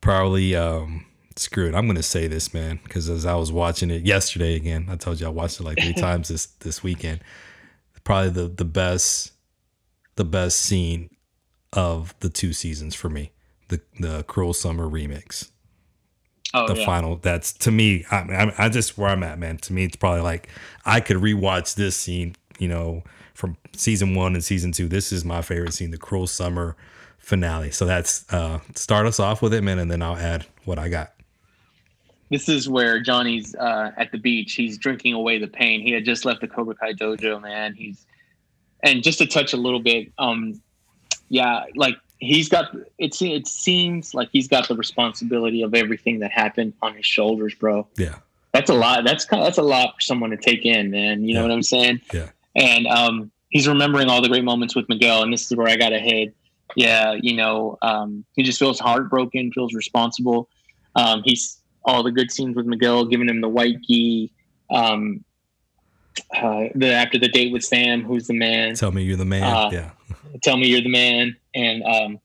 probably 0.00 0.56
um, 0.56 1.06
screw 1.36 1.68
it. 1.68 1.74
I'm 1.74 1.86
gonna 1.86 2.02
say 2.02 2.26
this, 2.26 2.52
man, 2.52 2.80
because 2.82 3.08
as 3.08 3.24
I 3.24 3.34
was 3.36 3.52
watching 3.52 3.90
it 3.90 4.04
yesterday 4.04 4.56
again, 4.56 4.88
I 4.90 4.96
told 4.96 5.20
you 5.20 5.26
I 5.26 5.30
watched 5.30 5.60
it 5.60 5.64
like 5.64 5.78
three 5.80 5.92
times 5.94 6.28
this 6.28 6.46
this 6.46 6.82
weekend. 6.82 7.20
Probably 8.04 8.30
the 8.30 8.48
the 8.48 8.64
best, 8.64 9.32
the 10.16 10.24
best 10.24 10.58
scene 10.58 11.10
of 11.72 12.14
the 12.20 12.28
two 12.28 12.52
seasons 12.52 12.94
for 12.94 13.08
me. 13.08 13.30
The 13.68 13.80
the 14.00 14.24
Cruel 14.24 14.52
Summer 14.52 14.88
remix 14.88 15.50
oh, 16.54 16.66
the 16.66 16.76
yeah. 16.76 16.86
final. 16.86 17.16
That's 17.16 17.52
to 17.54 17.70
me. 17.70 18.04
I, 18.10 18.16
I, 18.16 18.54
I 18.66 18.68
just 18.68 18.98
where 18.98 19.10
I'm 19.10 19.22
at, 19.22 19.38
man. 19.38 19.58
To 19.58 19.72
me, 19.72 19.84
it's 19.84 19.96
probably 19.96 20.22
like 20.22 20.48
I 20.84 21.00
could 21.00 21.18
rewatch 21.18 21.74
this 21.74 21.96
scene. 21.96 22.34
You 22.58 22.68
know, 22.68 23.04
from 23.34 23.56
season 23.76 24.14
one 24.14 24.34
and 24.34 24.42
season 24.42 24.72
two. 24.72 24.88
This 24.88 25.12
is 25.12 25.24
my 25.24 25.42
favorite 25.42 25.74
scene, 25.74 25.90
the 25.90 25.98
Cruel 25.98 26.26
Summer 26.26 26.76
finale. 27.28 27.70
So 27.70 27.84
that's 27.84 28.24
uh 28.32 28.58
start 28.74 29.06
us 29.06 29.20
off 29.20 29.42
with 29.42 29.52
it, 29.54 29.62
man, 29.62 29.78
and 29.78 29.90
then 29.90 30.02
I'll 30.02 30.16
add 30.16 30.46
what 30.64 30.78
I 30.78 30.88
got. 30.88 31.12
this 32.30 32.48
is 32.48 32.68
where 32.68 33.00
Johnny's 33.00 33.54
uh, 33.54 33.90
at 33.96 34.12
the 34.12 34.18
beach. 34.18 34.54
He's 34.54 34.76
drinking 34.78 35.14
away 35.14 35.38
the 35.38 35.46
pain. 35.46 35.80
He 35.80 35.92
had 35.92 36.04
just 36.04 36.24
left 36.24 36.40
the 36.40 36.48
Cobra 36.48 36.74
Kai 36.74 36.92
dojo, 36.94 37.40
man. 37.40 37.74
He's 37.74 38.06
and 38.82 39.02
just 39.02 39.18
to 39.18 39.26
touch 39.26 39.52
a 39.52 39.56
little 39.56 39.80
bit, 39.80 40.12
um, 40.18 40.60
yeah, 41.28 41.64
like 41.74 41.96
he's 42.18 42.48
got 42.48 42.74
it. 42.98 43.16
It 43.20 43.46
seems 43.46 44.14
like 44.14 44.28
he's 44.32 44.48
got 44.48 44.68
the 44.68 44.74
responsibility 44.76 45.62
of 45.62 45.74
everything 45.74 46.20
that 46.20 46.30
happened 46.30 46.72
on 46.82 46.94
his 46.94 47.06
shoulders, 47.06 47.54
bro. 47.54 47.86
Yeah, 47.96 48.16
That's 48.52 48.70
a 48.70 48.74
lot. 48.74 49.04
That's 49.04 49.24
kind 49.24 49.42
of, 49.42 49.46
that's 49.46 49.58
a 49.58 49.62
lot 49.62 49.94
for 49.94 50.00
someone 50.00 50.30
to 50.30 50.36
take 50.36 50.64
in, 50.64 50.90
man. 50.90 51.22
You 51.24 51.34
know 51.34 51.40
Yeah. 51.40 51.46
what 51.48 51.52
I'm 51.52 51.62
saying? 51.62 52.00
Yeah. 52.12 52.28
And 52.56 52.86
um, 52.86 53.30
he's 53.50 53.66
remembering 53.68 54.08
all 54.08 54.20
the 54.22 54.28
great 54.28 54.44
moments 54.44 54.74
with 54.76 54.88
Miguel, 54.88 55.22
and 55.22 55.32
this 55.32 55.50
is 55.50 55.56
where 55.56 55.68
I 55.68 55.76
got 55.76 55.92
ahead. 55.92 56.32
Yeah, 56.76 57.14
you 57.20 57.34
know, 57.34 57.78
um, 57.82 58.24
he 58.34 58.42
just 58.42 58.58
feels 58.58 58.78
heartbroken, 58.78 59.50
feels 59.52 59.74
responsible. 59.74 60.48
Um, 60.94 61.22
he's 61.24 61.60
all 61.84 62.02
the 62.02 62.12
good 62.12 62.30
scenes 62.30 62.56
with 62.56 62.66
Miguel, 62.66 63.06
giving 63.06 63.28
him 63.28 63.40
the 63.40 63.48
white 63.48 63.80
gi. 63.82 64.32
Um, 64.70 65.24
uh, 66.36 66.64
the 66.74 66.92
after 66.92 67.18
the 67.18 67.28
date 67.28 67.52
with 67.52 67.64
Sam, 67.64 68.02
who's 68.02 68.26
the 68.26 68.34
man? 68.34 68.74
tell 68.74 68.90
me 68.92 69.02
you're 69.02 69.16
the 69.16 69.24
man. 69.24 69.42
Uh, 69.44 69.70
yeah, 69.72 69.90
tell 70.42 70.56
me 70.56 70.68
you're 70.68 70.82
the 70.82 70.88
man 70.90 71.36
and 71.54 71.82
um 71.84 72.18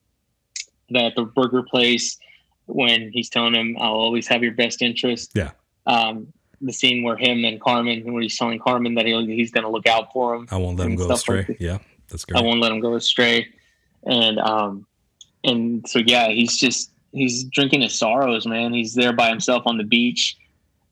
the 0.90 1.12
the 1.16 1.24
burger 1.24 1.64
place 1.64 2.18
when 2.66 3.10
he's 3.14 3.30
telling 3.30 3.54
him 3.54 3.76
i'll 3.80 3.94
always 3.94 4.28
have 4.28 4.44
your 4.44 4.52
best 4.52 4.82
interest 4.82 5.32
Yeah. 5.34 5.52
um 5.88 6.28
the 6.62 6.74
scene 6.74 7.04
where 7.04 7.16
him 7.18 7.46
and 7.46 7.60
carmen 7.62 8.12
where 8.12 8.22
he's 8.22 8.38
telling 8.38 8.60
carmen 8.60 8.96
that 8.96 9.06
he'll, 9.06 9.26
he's 9.26 9.52
going 9.52 9.64
to 9.64 9.70
look 9.70 9.88
out 9.88 10.12
for 10.12 10.36
him 10.36 10.48
I 10.52 10.58
won't 10.58 10.78
let 10.78 10.88
him 10.88 10.96
go 10.96 11.12
astray. 11.12 11.46
like 11.48 11.58
yeah, 11.60 11.78
that's 12.10 12.26
good. 12.26 12.36
i 12.38 12.42
won't 12.42 12.60
let 12.60 12.72
him 12.72 12.80
go 12.82 12.96
astray 12.96 13.48
and 14.06 14.40
um 14.40 14.86
and 15.44 15.88
so 15.88 16.00
yeah 16.00 16.28
he's 16.30 16.58
just 16.58 16.92
he's 17.12 17.44
drinking 17.46 17.82
his 17.82 17.94
sorrows 17.98 18.46
man 18.46 18.74
he's 18.74 18.94
there 18.96 19.14
by 19.14 19.30
himself 19.30 19.64
on 19.66 19.78
the 19.78 19.84
beach 19.84 20.38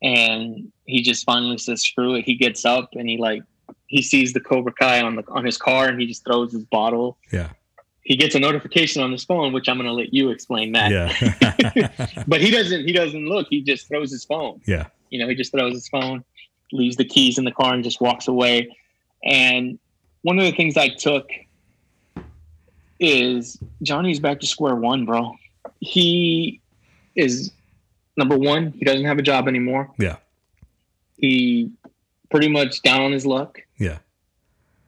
and 0.01 0.71
he 0.85 1.01
just 1.01 1.25
finally 1.25 1.57
says 1.57 1.81
screw 1.83 2.15
it 2.15 2.23
he 2.25 2.35
gets 2.35 2.65
up 2.65 2.89
and 2.93 3.07
he 3.09 3.17
like 3.17 3.43
he 3.87 4.01
sees 4.01 4.33
the 4.33 4.39
cobra 4.39 4.71
kai 4.73 5.01
on 5.01 5.15
the 5.15 5.23
on 5.29 5.45
his 5.45 5.57
car 5.57 5.87
and 5.87 5.99
he 5.99 6.07
just 6.07 6.23
throws 6.23 6.51
his 6.53 6.63
bottle 6.65 7.17
Yeah, 7.31 7.49
he 8.03 8.15
gets 8.15 8.35
a 8.35 8.39
notification 8.39 9.03
on 9.03 9.11
his 9.11 9.23
phone, 9.23 9.53
which 9.53 9.67
I'm 9.69 9.77
going 9.77 9.85
to 9.87 9.93
let 9.93 10.13
you 10.13 10.29
explain 10.31 10.71
that. 10.73 10.91
yeah, 10.91 12.23
But 12.27 12.41
he 12.41 12.49
doesn't. 12.49 12.85
He 12.85 12.93
doesn't 12.93 13.25
look. 13.27 13.47
He 13.49 13.61
just 13.61 13.87
throws 13.87 14.11
his 14.11 14.25
phone. 14.25 14.59
yeah, 14.65 14.87
You 15.11 15.19
know, 15.19 15.27
he 15.27 15.35
just 15.35 15.51
throws 15.51 15.73
his 15.73 15.87
phone, 15.87 16.23
leaves 16.71 16.95
the 16.97 17.05
keys 17.05 17.37
in 17.37 17.43
the 17.45 17.51
car, 17.51 17.73
and 17.73 17.83
just 17.83 18.01
walks 18.01 18.27
away. 18.27 18.75
And 19.23 19.77
one 20.23 20.39
of 20.39 20.45
the 20.45 20.51
things 20.51 20.77
I 20.77 20.89
took 20.89 21.29
is 23.01 23.57
Johnny's 23.83 24.19
back 24.19 24.39
to 24.41 24.47
square 24.47 24.75
one, 24.75 25.05
bro. 25.05 25.35
He 25.79 26.61
is 27.15 27.51
number 28.15 28.37
one. 28.37 28.71
He 28.71 28.85
doesn't 28.85 29.05
have 29.05 29.17
a 29.19 29.21
job 29.23 29.47
anymore. 29.47 29.89
yeah, 29.97 30.17
He 31.17 31.71
pretty 32.29 32.47
much 32.47 32.81
down 32.83 33.01
on 33.01 33.11
his 33.11 33.25
luck. 33.25 33.59
yeah, 33.77 33.97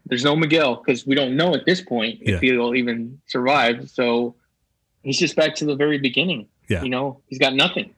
There's 0.05 0.23
no 0.23 0.35
Miguel 0.35 0.75
because 0.75 1.05
we 1.05 1.15
don't 1.15 1.35
know 1.35 1.53
at 1.53 1.65
this 1.65 1.81
point 1.81 2.19
Yeah. 2.21 2.35
if 2.35 2.41
he'll 2.41 2.75
even 2.75 3.19
survive. 3.27 3.89
So 3.89 4.35
he's 5.03 5.19
just 5.19 5.35
back 5.35 5.55
to 5.55 5.65
the 5.65 5.75
very 5.75 5.97
beginning. 5.97 6.47
Yeah. 6.69 6.83
You 6.83 6.89
know, 6.89 7.19
he's 7.27 7.39
got 7.39 7.53
nothing. 7.55 7.93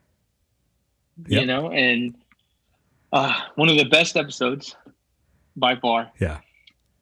Yep. 1.27 1.41
You 1.41 1.45
know, 1.45 1.71
and 1.71 2.15
uh, 3.13 3.33
one 3.55 3.69
of 3.69 3.77
the 3.77 3.85
best 3.85 4.17
episodes 4.17 4.75
by 5.55 5.75
far. 5.75 6.11
yeah. 6.19 6.39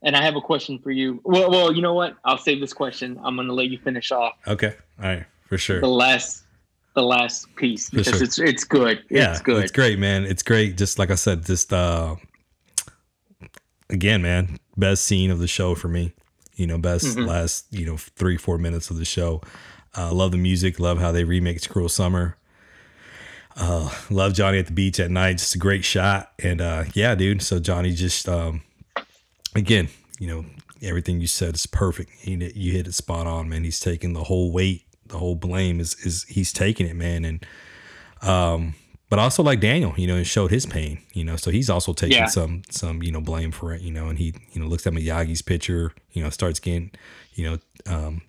And 0.03 0.15
I 0.17 0.21
have 0.23 0.35
a 0.35 0.41
question 0.41 0.77
for 0.79 0.91
you. 0.91 1.21
Well, 1.23 1.49
well, 1.49 1.73
you 1.73 1.81
know 1.81 1.93
what? 1.93 2.15
I'll 2.25 2.37
save 2.37 2.59
this 2.59 2.73
question. 2.73 3.17
I'm 3.23 3.35
going 3.35 3.47
to 3.47 3.53
let 3.53 3.67
you 3.69 3.77
finish 3.79 4.11
off 4.11 4.33
Okay, 4.47 4.75
all 5.01 5.05
right, 5.05 5.25
for 5.47 5.57
sure. 5.57 5.79
the 5.79 5.87
last, 5.87 6.43
the 6.93 7.01
last 7.03 7.53
piece 7.55 7.89
For 7.89 7.97
because 7.97 8.15
sure. 8.15 8.23
it's 8.23 8.37
it's 8.39 8.63
good. 8.65 9.01
yeah, 9.09 9.31
it's 9.31 9.41
good. 9.41 9.63
It's 9.63 9.71
great, 9.71 9.97
man. 9.99 10.25
It's 10.25 10.43
great. 10.43 10.77
Just 10.77 10.99
like 10.99 11.09
I 11.09 11.15
said, 11.15 11.45
just 11.45 11.71
uh 11.71 12.15
again, 13.89 14.21
man, 14.21 14.57
best 14.77 15.05
scene 15.05 15.31
of 15.31 15.39
the 15.39 15.47
show 15.47 15.75
for 15.75 15.87
me. 15.87 16.13
You 16.55 16.67
know, 16.67 16.77
best 16.77 17.17
Mhm. 17.17 17.27
last, 17.27 17.65
you 17.71 17.85
know, 17.85 17.97
three, 17.97 18.37
four 18.37 18.57
minutes 18.57 18.89
of 18.91 18.97
the 18.97 19.05
show. 19.05 19.41
Uh 19.95 20.13
love 20.13 20.31
the 20.31 20.37
music, 20.37 20.79
love 20.79 20.99
how 20.99 21.11
they 21.11 21.23
remix 21.23 21.67
Cruel 21.67 21.89
Summer. 21.89 22.37
Uh 23.55 23.89
love 24.09 24.33
Johnny 24.33 24.59
at 24.59 24.65
the 24.67 24.71
beach 24.73 24.99
at 24.99 25.09
night. 25.11 25.37
Just 25.39 25.55
a 25.55 25.59
great 25.59 25.83
shot. 25.85 26.31
And 26.39 26.61
uh 26.61 26.85
yeah, 26.93 27.15
dude. 27.15 27.41
So 27.41 27.59
Johnny 27.59 27.91
just 27.93 28.27
um 28.29 28.61
again, 29.55 29.89
you 30.19 30.27
know, 30.27 30.45
everything 30.81 31.21
you 31.21 31.27
said 31.27 31.55
is 31.55 31.65
perfect. 31.65 32.11
You, 32.25 32.37
you 32.55 32.71
hit 32.71 32.87
it 32.87 32.93
spot 32.93 33.27
on, 33.27 33.49
man. 33.49 33.63
He's 33.63 33.79
taking 33.79 34.13
the 34.13 34.23
whole 34.25 34.51
weight, 34.51 34.83
the 35.07 35.17
whole 35.17 35.35
blame 35.35 35.79
is 35.79 35.95
is 36.05 36.23
he's 36.23 36.51
taking 36.53 36.87
it, 36.87 36.95
man. 36.95 37.25
And 37.25 37.45
um, 38.21 38.75
but 39.09 39.19
also 39.19 39.43
like 39.43 39.59
Daniel, 39.59 39.93
you 39.97 40.07
know, 40.07 40.15
it 40.17 40.23
showed 40.25 40.49
his 40.51 40.65
pain, 40.65 40.99
you 41.13 41.23
know, 41.23 41.35
so 41.35 41.51
he's 41.51 41.69
also 41.69 41.93
taking 41.93 42.17
Yeah. 42.17 42.25
some 42.25 42.63
some 42.69 43.03
you 43.03 43.11
know 43.11 43.21
blame 43.21 43.51
for 43.51 43.73
it, 43.73 43.81
you 43.81 43.91
know, 43.91 44.07
and 44.07 44.17
he 44.17 44.33
you 44.53 44.61
know 44.61 44.67
looks 44.67 44.87
at 44.87 44.93
Miyagi's 44.93 45.41
picture, 45.41 45.93
you 46.13 46.23
know, 46.23 46.29
starts 46.29 46.59
getting, 46.59 46.91
you 47.35 47.49
know, 47.49 47.57
um, 47.85 48.21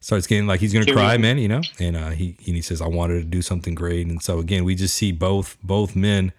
starts 0.00 0.26
getting 0.26 0.46
like 0.46 0.60
he's 0.60 0.72
gonna 0.72 0.86
cry, 0.92 1.16
man, 1.18 1.38
you 1.38 1.48
know, 1.48 1.60
and 1.78 1.96
uh, 1.96 2.10
he 2.10 2.36
and 2.46 2.56
he 2.56 2.62
says 2.62 2.80
I 2.80 2.88
wanted 2.88 3.18
to 3.20 3.24
do 3.24 3.42
something 3.42 3.74
great, 3.74 4.06
and 4.06 4.20
so 4.22 4.38
again 4.38 4.64
we 4.64 4.74
just 4.74 4.94
see 4.94 5.12
both 5.12 5.56
both 5.62 5.94
men, 5.94 6.32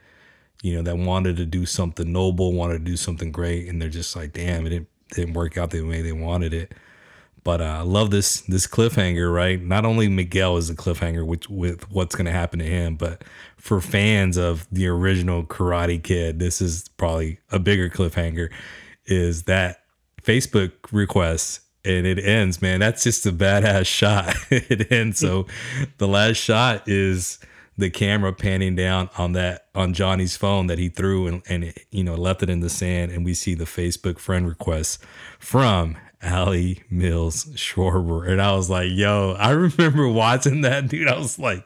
you 0.63 0.73
know, 0.73 0.81
that 0.81 0.97
wanted 0.97 1.35
to 1.37 1.45
do 1.45 1.65
something 1.65 2.11
noble, 2.11 2.53
wanted 2.53 2.79
to 2.79 2.85
do 2.85 2.95
something 2.97 3.31
great, 3.31 3.67
and 3.67 3.81
they're 3.81 3.89
just 3.89 4.15
like, 4.15 4.31
damn, 4.31 4.65
it 4.65 4.69
didn't, 4.69 4.87
didn't 5.11 5.33
work 5.33 5.57
out 5.57 5.69
the 5.71 5.81
way 5.81 6.01
they 6.01 6.13
wanted 6.13 6.53
it. 6.53 6.73
But 7.43 7.59
uh, 7.59 7.79
I 7.79 7.81
love 7.81 8.09
this 8.09 8.39
this 8.41 8.65
cliffhanger, 8.65 9.31
right? 9.33 9.61
Not 9.61 9.85
only 9.85 10.07
Miguel 10.07 10.55
is 10.55 10.69
a 10.69 10.75
cliffhanger 10.75 11.27
with 11.27 11.49
with 11.49 11.91
what's 11.91 12.15
going 12.15 12.25
to 12.25 12.31
happen 12.31 12.59
to 12.59 12.65
him, 12.65 12.95
but 12.95 13.25
for 13.57 13.81
fans 13.81 14.37
of 14.37 14.65
the 14.71 14.87
original 14.87 15.43
Karate 15.43 16.01
Kid, 16.01 16.39
this 16.39 16.61
is 16.61 16.87
probably 16.95 17.39
a 17.51 17.59
bigger 17.59 17.89
cliffhanger. 17.89 18.49
Is 19.05 19.43
that 19.43 19.81
Facebook 20.21 20.71
request 20.93 21.59
and 21.83 22.07
it 22.07 22.17
ends, 22.17 22.61
man? 22.61 22.79
That's 22.79 23.03
just 23.03 23.25
a 23.25 23.33
badass 23.33 23.85
shot. 23.87 24.33
it 24.49 24.89
ends. 24.89 25.19
So 25.19 25.45
the 25.97 26.07
last 26.07 26.37
shot 26.37 26.87
is 26.87 27.39
the 27.77 27.89
camera 27.89 28.33
panning 28.33 28.75
down 28.75 29.09
on 29.17 29.33
that 29.33 29.67
on 29.73 29.93
Johnny's 29.93 30.37
phone 30.37 30.67
that 30.67 30.77
he 30.77 30.89
threw 30.89 31.27
and 31.27 31.41
and 31.49 31.73
you 31.91 32.03
know 32.03 32.15
left 32.15 32.43
it 32.43 32.49
in 32.49 32.59
the 32.59 32.69
sand, 32.69 33.11
and 33.11 33.25
we 33.25 33.33
see 33.33 33.55
the 33.55 33.65
Facebook 33.65 34.19
friend 34.19 34.47
request 34.47 35.03
from 35.39 35.97
Ali 36.23 36.83
Mills 36.89 37.45
Schwarber, 37.55 38.29
and 38.29 38.41
I 38.41 38.55
was 38.55 38.69
like, 38.69 38.89
"Yo!" 38.91 39.35
I 39.37 39.51
remember 39.51 40.07
watching 40.07 40.61
that 40.61 40.87
dude. 40.87 41.07
I 41.07 41.17
was 41.17 41.39
like, 41.39 41.65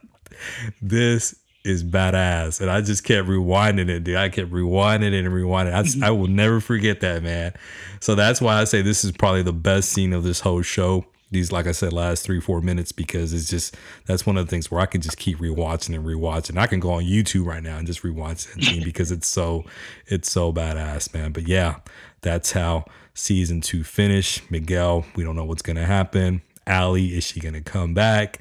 "This 0.82 1.36
is 1.64 1.84
badass," 1.84 2.62
and 2.62 2.70
I 2.70 2.82
just 2.82 3.04
kept 3.04 3.28
rewinding 3.28 3.90
it, 3.90 4.06
dude. 4.06 4.16
I 4.16 4.30
kept 4.30 4.52
rewinding 4.52 5.14
it 5.14 5.26
and 5.26 5.34
rewinding. 5.34 6.02
I, 6.04 6.08
I 6.08 6.12
will 6.12 6.28
never 6.28 6.62
forget 6.62 7.02
that, 7.02 7.22
man. 7.24 7.54
So 8.00 8.16
that's 8.16 8.40
why 8.40 8.62
I 8.62 8.64
say 8.64 8.82
this 8.82 9.04
is 9.04 9.12
probably 9.12 9.44
the 9.44 9.54
best 9.54 9.90
scene 9.90 10.14
of 10.14 10.24
this 10.24 10.40
whole 10.40 10.62
show. 10.62 11.06
These, 11.30 11.52
like 11.52 11.68
I 11.68 11.72
said, 11.74 11.92
last 11.92 12.24
three, 12.24 12.40
four 12.40 12.62
minutes 12.62 12.92
because 12.92 13.34
it's 13.34 13.50
just 13.50 13.76
that's 14.06 14.26
one 14.26 14.38
of 14.38 14.46
the 14.46 14.50
things 14.50 14.72
where 14.72 14.80
I 14.80 14.86
can 14.86 15.02
just 15.02 15.18
keep 15.18 15.40
rewatching 15.40 15.94
and 15.94 16.06
rewatching. 16.06 16.58
I 16.58 16.68
can 16.68 16.80
go 16.80 16.92
on 16.92 17.04
YouTube 17.04 17.46
right 17.46 17.62
now 17.62 17.78
and 17.78 17.86
just 17.86 18.04
rewatch 18.04 18.54
that 18.54 18.64
scene 18.64 18.84
because 18.86 19.12
it's 19.12 19.28
so 19.28 19.66
it's 20.06 20.32
so 20.32 20.54
badass, 20.54 21.14
man. 21.14 21.34
But 21.34 21.48
yeah, 21.48 21.78
that's 22.22 22.54
how 22.54 22.86
season 23.14 23.62
two 23.62 23.84
finished. 23.84 24.50
Miguel, 24.50 25.06
we 25.16 25.24
don't 25.24 25.36
know 25.36 25.46
what's 25.46 25.62
gonna 25.62 25.86
happen. 25.86 26.42
Allie, 26.66 27.16
is 27.16 27.26
she 27.26 27.40
gonna 27.40 27.62
come 27.62 27.94
back? 27.94 28.40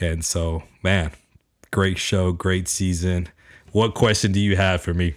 And 0.00 0.24
so, 0.24 0.64
man, 0.82 1.12
great 1.70 1.98
show, 1.98 2.32
great 2.32 2.68
season. 2.68 3.28
What 3.72 3.94
question 3.94 4.32
do 4.32 4.40
you 4.40 4.56
have 4.56 4.82
for 4.82 4.94
me? 4.94 5.14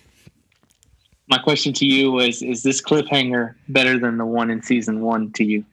My 1.27 1.37
question 1.37 1.73
to 1.73 1.85
you 1.85 2.11
was: 2.11 2.43
Is 2.43 2.63
this 2.63 2.81
cliffhanger 2.81 3.55
better 3.67 3.97
than 3.97 4.17
the 4.17 4.25
one 4.25 4.51
in 4.51 4.61
season 4.61 5.01
one 5.01 5.31
to 5.33 5.43
you? 5.43 5.65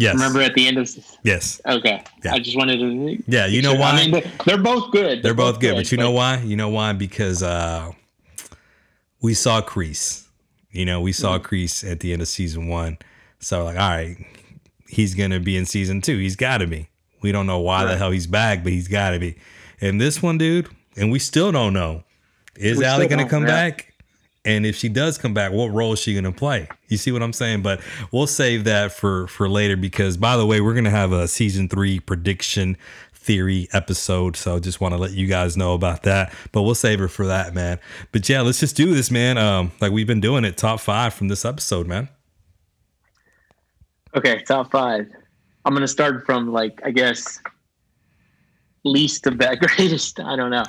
Yes. 0.00 0.14
Remember 0.14 0.40
at 0.40 0.54
the 0.54 0.66
end 0.66 0.78
of 0.78 0.88
Yes. 1.22 1.60
Okay. 1.66 2.02
Yeah. 2.24 2.32
I 2.32 2.38
just 2.38 2.56
wanted 2.56 2.78
to. 2.78 3.22
Yeah, 3.26 3.44
you 3.46 3.60
know 3.60 3.72
sure. 3.72 3.80
why? 3.80 3.90
I 3.90 3.96
mean, 3.96 4.10
they're- 4.12 4.32
they're 4.46 4.58
both 4.62 4.90
good. 4.92 5.22
They're 5.22 5.34
both 5.34 5.60
good, 5.60 5.74
but 5.76 5.92
you 5.92 5.98
know 5.98 6.10
why? 6.10 6.38
You 6.38 6.56
know 6.56 6.70
why? 6.70 6.94
Because 6.94 7.42
uh 7.42 7.92
we 9.20 9.34
saw 9.34 9.60
Kreese. 9.60 10.26
You 10.72 10.86
know, 10.86 11.00
we 11.02 11.12
saw 11.12 11.38
Kreese 11.38 11.88
at 11.90 12.00
the 12.00 12.12
end 12.14 12.22
of 12.22 12.28
season 12.28 12.66
one. 12.68 12.96
So 13.40 13.64
like, 13.64 13.76
all 13.78 13.90
right, 13.90 14.16
he's 14.88 15.14
gonna 15.14 15.38
be 15.40 15.56
in 15.56 15.66
season 15.66 16.00
two. 16.00 16.16
He's 16.18 16.36
gotta 16.36 16.66
be. 16.66 16.88
We 17.20 17.30
don't 17.32 17.46
know 17.46 17.58
why 17.58 17.84
the 17.84 17.96
hell 17.98 18.10
he's 18.10 18.26
back, 18.26 18.62
but 18.64 18.72
he's 18.72 18.88
gotta 18.88 19.18
be. 19.18 19.36
And 19.82 20.00
this 20.00 20.22
one, 20.22 20.38
dude, 20.38 20.68
and 20.96 21.12
we 21.12 21.18
still 21.18 21.52
don't 21.52 21.74
know. 21.74 22.04
Is 22.56 22.78
We 22.78 22.84
Allie 22.86 23.06
gonna 23.06 23.28
come 23.28 23.42
yeah. 23.42 23.48
back? 23.70 23.89
And 24.44 24.64
if 24.64 24.74
she 24.74 24.88
does 24.88 25.18
come 25.18 25.34
back, 25.34 25.52
what 25.52 25.70
role 25.70 25.92
is 25.92 25.98
she 25.98 26.14
gonna 26.14 26.32
play? 26.32 26.68
You 26.88 26.96
see 26.96 27.12
what 27.12 27.22
I'm 27.22 27.32
saying? 27.32 27.62
But 27.62 27.80
we'll 28.10 28.26
save 28.26 28.64
that 28.64 28.92
for 28.92 29.26
for 29.26 29.48
later 29.48 29.76
because 29.76 30.16
by 30.16 30.36
the 30.36 30.46
way, 30.46 30.60
we're 30.60 30.74
gonna 30.74 30.90
have 30.90 31.12
a 31.12 31.28
season 31.28 31.68
three 31.68 32.00
prediction 32.00 32.76
theory 33.12 33.68
episode. 33.72 34.34
So 34.34 34.58
just 34.58 34.80
want 34.80 34.94
to 34.94 34.98
let 34.98 35.12
you 35.12 35.26
guys 35.26 35.56
know 35.56 35.74
about 35.74 36.04
that. 36.04 36.32
But 36.52 36.62
we'll 36.62 36.74
save 36.74 36.98
her 37.00 37.08
for 37.08 37.26
that, 37.26 37.54
man. 37.54 37.78
But 38.12 38.28
yeah, 38.28 38.40
let's 38.40 38.60
just 38.60 38.76
do 38.76 38.94
this, 38.94 39.10
man. 39.10 39.36
Um, 39.36 39.72
like 39.80 39.92
we've 39.92 40.06
been 40.06 40.20
doing 40.20 40.44
it, 40.44 40.56
top 40.56 40.80
five 40.80 41.12
from 41.12 41.28
this 41.28 41.44
episode, 41.44 41.86
man. 41.86 42.08
Okay, 44.16 44.42
top 44.42 44.70
five. 44.70 45.06
I'm 45.64 45.74
gonna 45.74 45.86
start 45.86 46.24
from 46.24 46.50
like 46.50 46.80
I 46.84 46.90
guess 46.90 47.38
least 48.84 49.24
to 49.24 49.30
best, 49.30 49.60
greatest. 49.76 50.18
I 50.18 50.34
don't 50.34 50.50
know. 50.50 50.64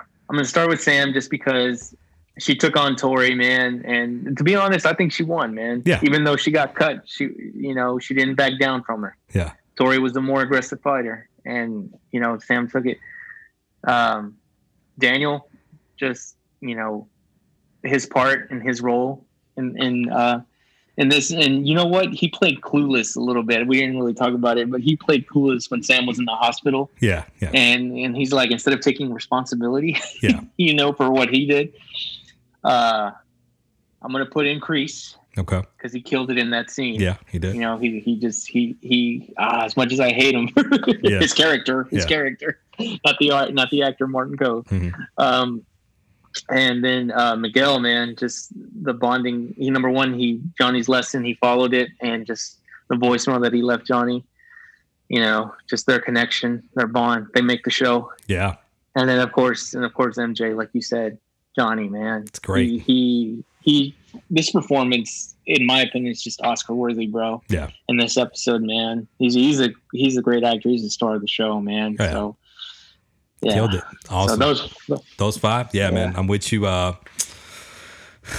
I'm 0.00 0.34
gonna 0.34 0.44
start 0.44 0.68
with 0.68 0.82
Sam 0.82 1.12
just 1.12 1.30
because 1.30 1.94
she 2.38 2.54
took 2.54 2.76
on 2.76 2.96
Tori, 2.96 3.34
man, 3.34 3.82
and 3.84 4.36
to 4.36 4.44
be 4.44 4.54
honest, 4.54 4.84
I 4.84 4.92
think 4.92 5.12
she 5.12 5.22
won, 5.22 5.54
man. 5.54 5.82
Yeah. 5.86 6.00
Even 6.02 6.24
though 6.24 6.36
she 6.36 6.50
got 6.50 6.74
cut, 6.74 7.02
she 7.06 7.30
you 7.54 7.74
know 7.74 7.98
she 7.98 8.14
didn't 8.14 8.34
back 8.34 8.58
down 8.58 8.82
from 8.82 9.02
her. 9.02 9.16
Yeah. 9.32 9.52
Tori 9.76 9.98
was 9.98 10.12
the 10.12 10.20
more 10.20 10.42
aggressive 10.42 10.80
fighter, 10.80 11.28
and 11.44 11.92
you 12.12 12.20
know 12.20 12.38
Sam 12.38 12.68
took 12.68 12.86
it. 12.86 12.98
Um, 13.84 14.36
Daniel, 14.98 15.48
just 15.96 16.36
you 16.60 16.74
know, 16.74 17.08
his 17.82 18.06
part 18.06 18.50
and 18.50 18.62
his 18.62 18.80
role 18.80 19.24
in 19.56 19.80
in 19.80 20.10
uh, 20.10 20.42
in 20.96 21.08
this, 21.08 21.30
and 21.30 21.68
you 21.68 21.74
know 21.74 21.86
what, 21.86 22.12
he 22.12 22.28
played 22.28 22.60
clueless 22.60 23.16
a 23.16 23.20
little 23.20 23.42
bit. 23.42 23.66
We 23.66 23.78
didn't 23.78 23.98
really 23.98 24.14
talk 24.14 24.32
about 24.32 24.58
it, 24.58 24.70
but 24.70 24.80
he 24.80 24.96
played 24.96 25.26
clueless 25.26 25.70
when 25.70 25.82
Sam 25.82 26.06
was 26.06 26.18
in 26.18 26.24
the 26.24 26.32
hospital, 26.32 26.90
Yeah, 27.00 27.24
yeah, 27.40 27.50
and 27.52 27.96
and 27.98 28.16
he's 28.16 28.32
like, 28.32 28.50
instead 28.50 28.74
of 28.74 28.80
taking 28.80 29.12
responsibility, 29.12 29.96
yeah. 30.22 30.40
you 30.56 30.74
know, 30.74 30.92
for 30.92 31.10
what 31.10 31.28
he 31.30 31.46
did, 31.46 31.72
uh, 32.66 33.10
I'm 34.02 34.12
gonna 34.12 34.26
put 34.26 34.46
increase. 34.46 35.16
Okay. 35.38 35.60
because 35.76 35.92
he 35.92 36.00
killed 36.00 36.30
it 36.30 36.38
in 36.38 36.48
that 36.50 36.70
scene. 36.70 36.98
Yeah, 36.98 37.16
he 37.30 37.38
did. 37.38 37.54
You 37.54 37.60
know, 37.60 37.76
he 37.76 38.00
he 38.00 38.18
just 38.18 38.48
he 38.48 38.74
he 38.80 39.34
ah, 39.38 39.64
as 39.66 39.76
much 39.76 39.92
as 39.92 40.00
I 40.00 40.10
hate 40.10 40.34
him, 40.34 40.48
Yeah. 41.02 41.18
his 41.20 41.34
character, 41.34 41.84
his 41.90 42.04
Yeah. 42.04 42.08
character, 42.08 42.58
not 43.04 43.18
the 43.20 43.30
art, 43.32 43.52
not 43.52 43.68
the 43.70 43.82
actor 43.82 44.06
Martin 44.06 44.36
Kove. 44.38 44.64
Mhm. 44.68 44.92
Um, 45.18 45.62
and 46.50 46.82
then 46.82 47.12
uh, 47.12 47.36
Miguel, 47.36 47.80
man, 47.80 48.16
just 48.16 48.50
the 48.82 48.94
bonding. 48.94 49.54
He 49.58 49.68
number 49.70 49.90
one, 49.90 50.14
he 50.18 50.40
Johnny's 50.58 50.88
lesson, 50.88 51.22
he 51.24 51.34
followed 51.34 51.74
it, 51.74 51.90
and 52.00 52.26
just 52.26 52.58
the 52.88 52.96
voicemail 52.96 53.40
that 53.42 53.52
he 53.52 53.60
left 53.62 53.86
Johnny. 53.86 54.24
You 55.10 55.20
know, 55.20 55.54
just 55.68 55.86
their 55.86 56.00
connection, 56.00 56.62
their 56.74 56.86
bond. 56.88 57.26
They 57.34 57.42
make 57.42 57.62
the 57.62 57.70
show, 57.70 58.10
Yeah, 58.26 58.56
and 58.96 59.06
then 59.08 59.18
of 59.20 59.32
course, 59.32 59.74
and 59.74 59.84
of 59.84 59.92
course, 59.94 60.16
MJ, 60.16 60.56
like 60.56 60.70
you 60.72 60.80
said, 60.82 61.18
Johnny, 61.56 61.88
man, 61.88 62.22
it's 62.26 62.38
great. 62.38 62.68
he 62.68 62.78
he, 62.78 63.44
he 63.62 63.94
this 64.30 64.50
performance 64.50 65.34
in 65.46 65.66
my 65.66 65.80
opinion 65.82 66.10
is 66.12 66.22
just 66.22 66.40
oscar 66.42 66.74
worthy 66.74 67.06
bro 67.06 67.42
Yeah. 67.48 67.68
in 67.88 67.96
this 67.98 68.16
episode 68.16 68.62
man 68.62 69.06
he's 69.18 69.34
he's 69.34 69.60
a 69.60 69.68
he's 69.92 70.16
a 70.16 70.22
great 70.22 70.42
actor 70.44 70.68
he's 70.68 70.82
the 70.82 70.90
star 70.90 71.14
of 71.14 71.20
the 71.20 71.28
show 71.28 71.60
man 71.60 71.96
Yeah. 72.00 72.10
so 72.12 72.36
yeah 73.42 73.52
Killed 73.54 73.74
it. 73.74 73.82
Awesome. 74.08 74.40
so 74.40 74.54
those 74.54 75.02
Those 75.18 75.36
five, 75.38 75.68
yeah, 75.74 75.90
man, 75.90 76.14
I'm 76.16 76.26
with 76.26 76.50
you. 76.52 76.64
Uh, 76.66 76.94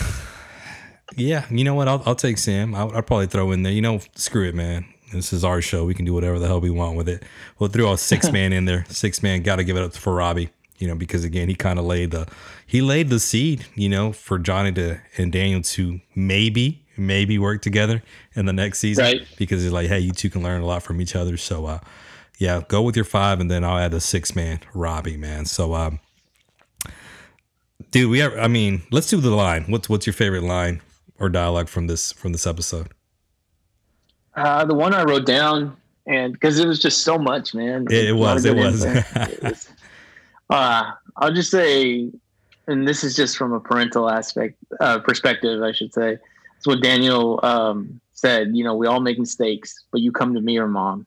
yeah, 1.15 1.45
you 1.49 1.63
know 1.63 1.75
what? 1.75 1.87
I'll, 1.87 2.01
I'll 2.05 2.15
take 2.15 2.37
Sam. 2.37 2.75
I'll, 2.75 2.91
I'll 2.95 3.01
probably 3.01 3.27
throw 3.27 3.51
in 3.51 3.63
there. 3.63 3.71
You 3.73 3.81
know, 3.81 3.99
screw 4.15 4.47
it, 4.47 4.55
man. 4.55 4.85
This 5.13 5.31
is 5.31 5.43
our 5.43 5.61
show. 5.61 5.85
We 5.85 5.93
can 5.93 6.03
do 6.05 6.13
whatever 6.13 6.37
the 6.39 6.47
hell 6.47 6.59
we 6.59 6.69
want 6.69 6.97
with 6.97 7.07
it. 7.07 7.23
We'll 7.59 7.69
throw 7.69 7.93
a 7.93 7.97
six 7.97 8.31
man 8.33 8.51
in 8.53 8.65
there. 8.65 8.85
Six 8.89 9.23
man. 9.23 9.41
Got 9.43 9.57
to 9.57 9.63
give 9.63 9.77
it 9.77 9.83
up 9.83 9.93
for 9.93 10.13
Robbie. 10.15 10.49
You 10.79 10.87
know, 10.87 10.95
because 10.95 11.23
again, 11.23 11.47
he 11.47 11.55
kind 11.55 11.79
of 11.79 11.85
laid 11.85 12.11
the 12.11 12.27
he 12.67 12.81
laid 12.81 13.09
the 13.09 13.19
seed. 13.19 13.65
You 13.75 13.89
know, 13.89 14.11
for 14.11 14.37
Johnny 14.37 14.71
to 14.73 14.99
and 15.17 15.31
Daniel 15.31 15.61
to 15.61 15.99
maybe 16.15 16.83
maybe 16.97 17.39
work 17.39 17.61
together 17.61 18.03
in 18.35 18.45
the 18.45 18.53
next 18.53 18.79
season. 18.79 19.03
Right. 19.05 19.21
Because 19.37 19.63
he's 19.63 19.71
like, 19.71 19.87
hey, 19.87 19.99
you 19.99 20.11
two 20.11 20.29
can 20.29 20.43
learn 20.43 20.61
a 20.61 20.65
lot 20.65 20.83
from 20.83 20.99
each 20.99 21.15
other. 21.15 21.37
So, 21.37 21.65
uh, 21.67 21.79
yeah, 22.39 22.61
go 22.67 22.81
with 22.81 22.95
your 22.95 23.05
five, 23.05 23.39
and 23.39 23.49
then 23.49 23.63
I'll 23.63 23.77
add 23.77 23.93
a 23.93 23.99
six 23.99 24.35
man, 24.35 24.59
Robbie, 24.73 25.17
man. 25.17 25.45
So, 25.45 25.73
um, 25.73 25.99
dude, 27.91 28.09
we 28.09 28.19
have. 28.19 28.33
I 28.37 28.47
mean, 28.47 28.81
let's 28.91 29.09
do 29.09 29.17
the 29.21 29.29
line. 29.31 29.63
What's 29.67 29.89
what's 29.89 30.05
your 30.05 30.13
favorite 30.13 30.43
line 30.43 30.81
or 31.19 31.29
dialogue 31.29 31.67
from 31.69 31.87
this 31.87 32.11
from 32.11 32.31
this 32.31 32.45
episode? 32.47 32.89
uh 34.35 34.63
the 34.65 34.73
one 34.75 34.93
i 34.93 35.01
wrote 35.01 35.25
down 35.25 35.75
and 36.05 36.31
because 36.31 36.59
it 36.59 36.67
was 36.67 36.77
just 36.79 37.01
so 37.01 37.17
much 37.17 37.55
man 37.55 37.87
It, 37.89 38.09
it 38.09 38.13
was. 38.13 38.45
It 38.45 38.55
was. 38.55 38.83
It 38.85 39.03
was- 39.41 39.67
uh 40.51 40.91
i'll 41.15 41.33
just 41.33 41.49
say 41.49 42.11
and 42.67 42.87
this 42.87 43.03
is 43.03 43.15
just 43.15 43.37
from 43.37 43.53
a 43.53 43.59
parental 43.59 44.09
aspect 44.09 44.55
uh 44.79 44.99
perspective 44.99 45.61
i 45.63 45.71
should 45.71 45.93
say 45.93 46.17
it's 46.57 46.67
what 46.67 46.81
daniel 46.81 47.39
um 47.43 47.99
said 48.13 48.49
you 48.55 48.63
know 48.63 48.75
we 48.75 48.87
all 48.87 48.99
make 48.99 49.17
mistakes 49.19 49.73
but 49.91 50.01
you 50.01 50.11
come 50.11 50.33
to 50.33 50.41
me 50.41 50.57
or 50.57 50.67
mom 50.67 51.05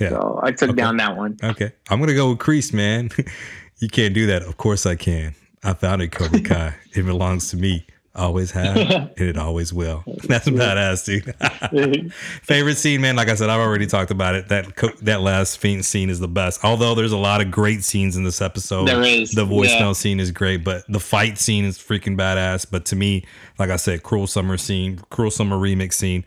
yeah. 0.00 0.10
so 0.10 0.40
i 0.42 0.50
took 0.52 0.70
Okay. 0.70 0.76
down 0.76 0.96
that 0.98 1.16
one 1.16 1.36
Okay. 1.42 1.72
I'm 1.90 1.98
gonna 2.00 2.14
go 2.14 2.30
with 2.30 2.38
Kreese, 2.38 2.72
man. 2.72 3.10
you 3.78 3.88
can't 3.88 4.14
do 4.14 4.26
that. 4.26 4.42
Of 4.42 4.56
course 4.56 4.86
I 4.86 4.94
can. 4.96 5.34
I 5.64 5.72
found 5.74 6.02
it, 6.02 6.08
Cobra 6.12 6.40
Kai. 6.50 6.74
it 6.94 7.02
belongs 7.04 7.50
to 7.50 7.56
me. 7.56 7.84
Always 8.14 8.50
have, 8.50 8.76
and 8.76 9.10
it 9.16 9.36
always 9.36 9.72
will. 9.72 10.02
That's 10.24 10.48
badass, 10.48 11.04
dude. 11.04 12.12
Favorite 12.42 12.76
scene, 12.76 13.00
man. 13.00 13.14
Like 13.14 13.28
I 13.28 13.34
said, 13.34 13.48
I've 13.48 13.60
already 13.60 13.86
talked 13.86 14.10
about 14.10 14.34
it. 14.34 14.48
That 14.48 14.74
co- 14.74 14.92
that 15.02 15.20
last 15.20 15.58
fiend 15.58 15.84
scene 15.84 16.10
is 16.10 16.18
the 16.18 16.26
best. 16.26 16.64
Although 16.64 16.96
there's 16.96 17.12
a 17.12 17.18
lot 17.18 17.40
of 17.40 17.50
great 17.50 17.84
scenes 17.84 18.16
in 18.16 18.24
this 18.24 18.40
episode. 18.42 18.88
There 18.88 19.02
is, 19.02 19.32
The 19.32 19.44
voicemail 19.44 19.78
yeah. 19.80 19.92
scene 19.92 20.18
is 20.18 20.32
great, 20.32 20.64
but 20.64 20.84
the 20.88 20.98
fight 20.98 21.38
scene 21.38 21.64
is 21.64 21.78
freaking 21.78 22.16
badass. 22.16 22.66
But 22.68 22.86
to 22.86 22.96
me, 22.96 23.24
like 23.58 23.70
I 23.70 23.76
said, 23.76 24.02
Cruel 24.02 24.26
Summer 24.26 24.56
scene, 24.56 24.98
Cruel 25.10 25.30
Summer 25.30 25.56
remix 25.56 25.92
scene, 25.92 26.24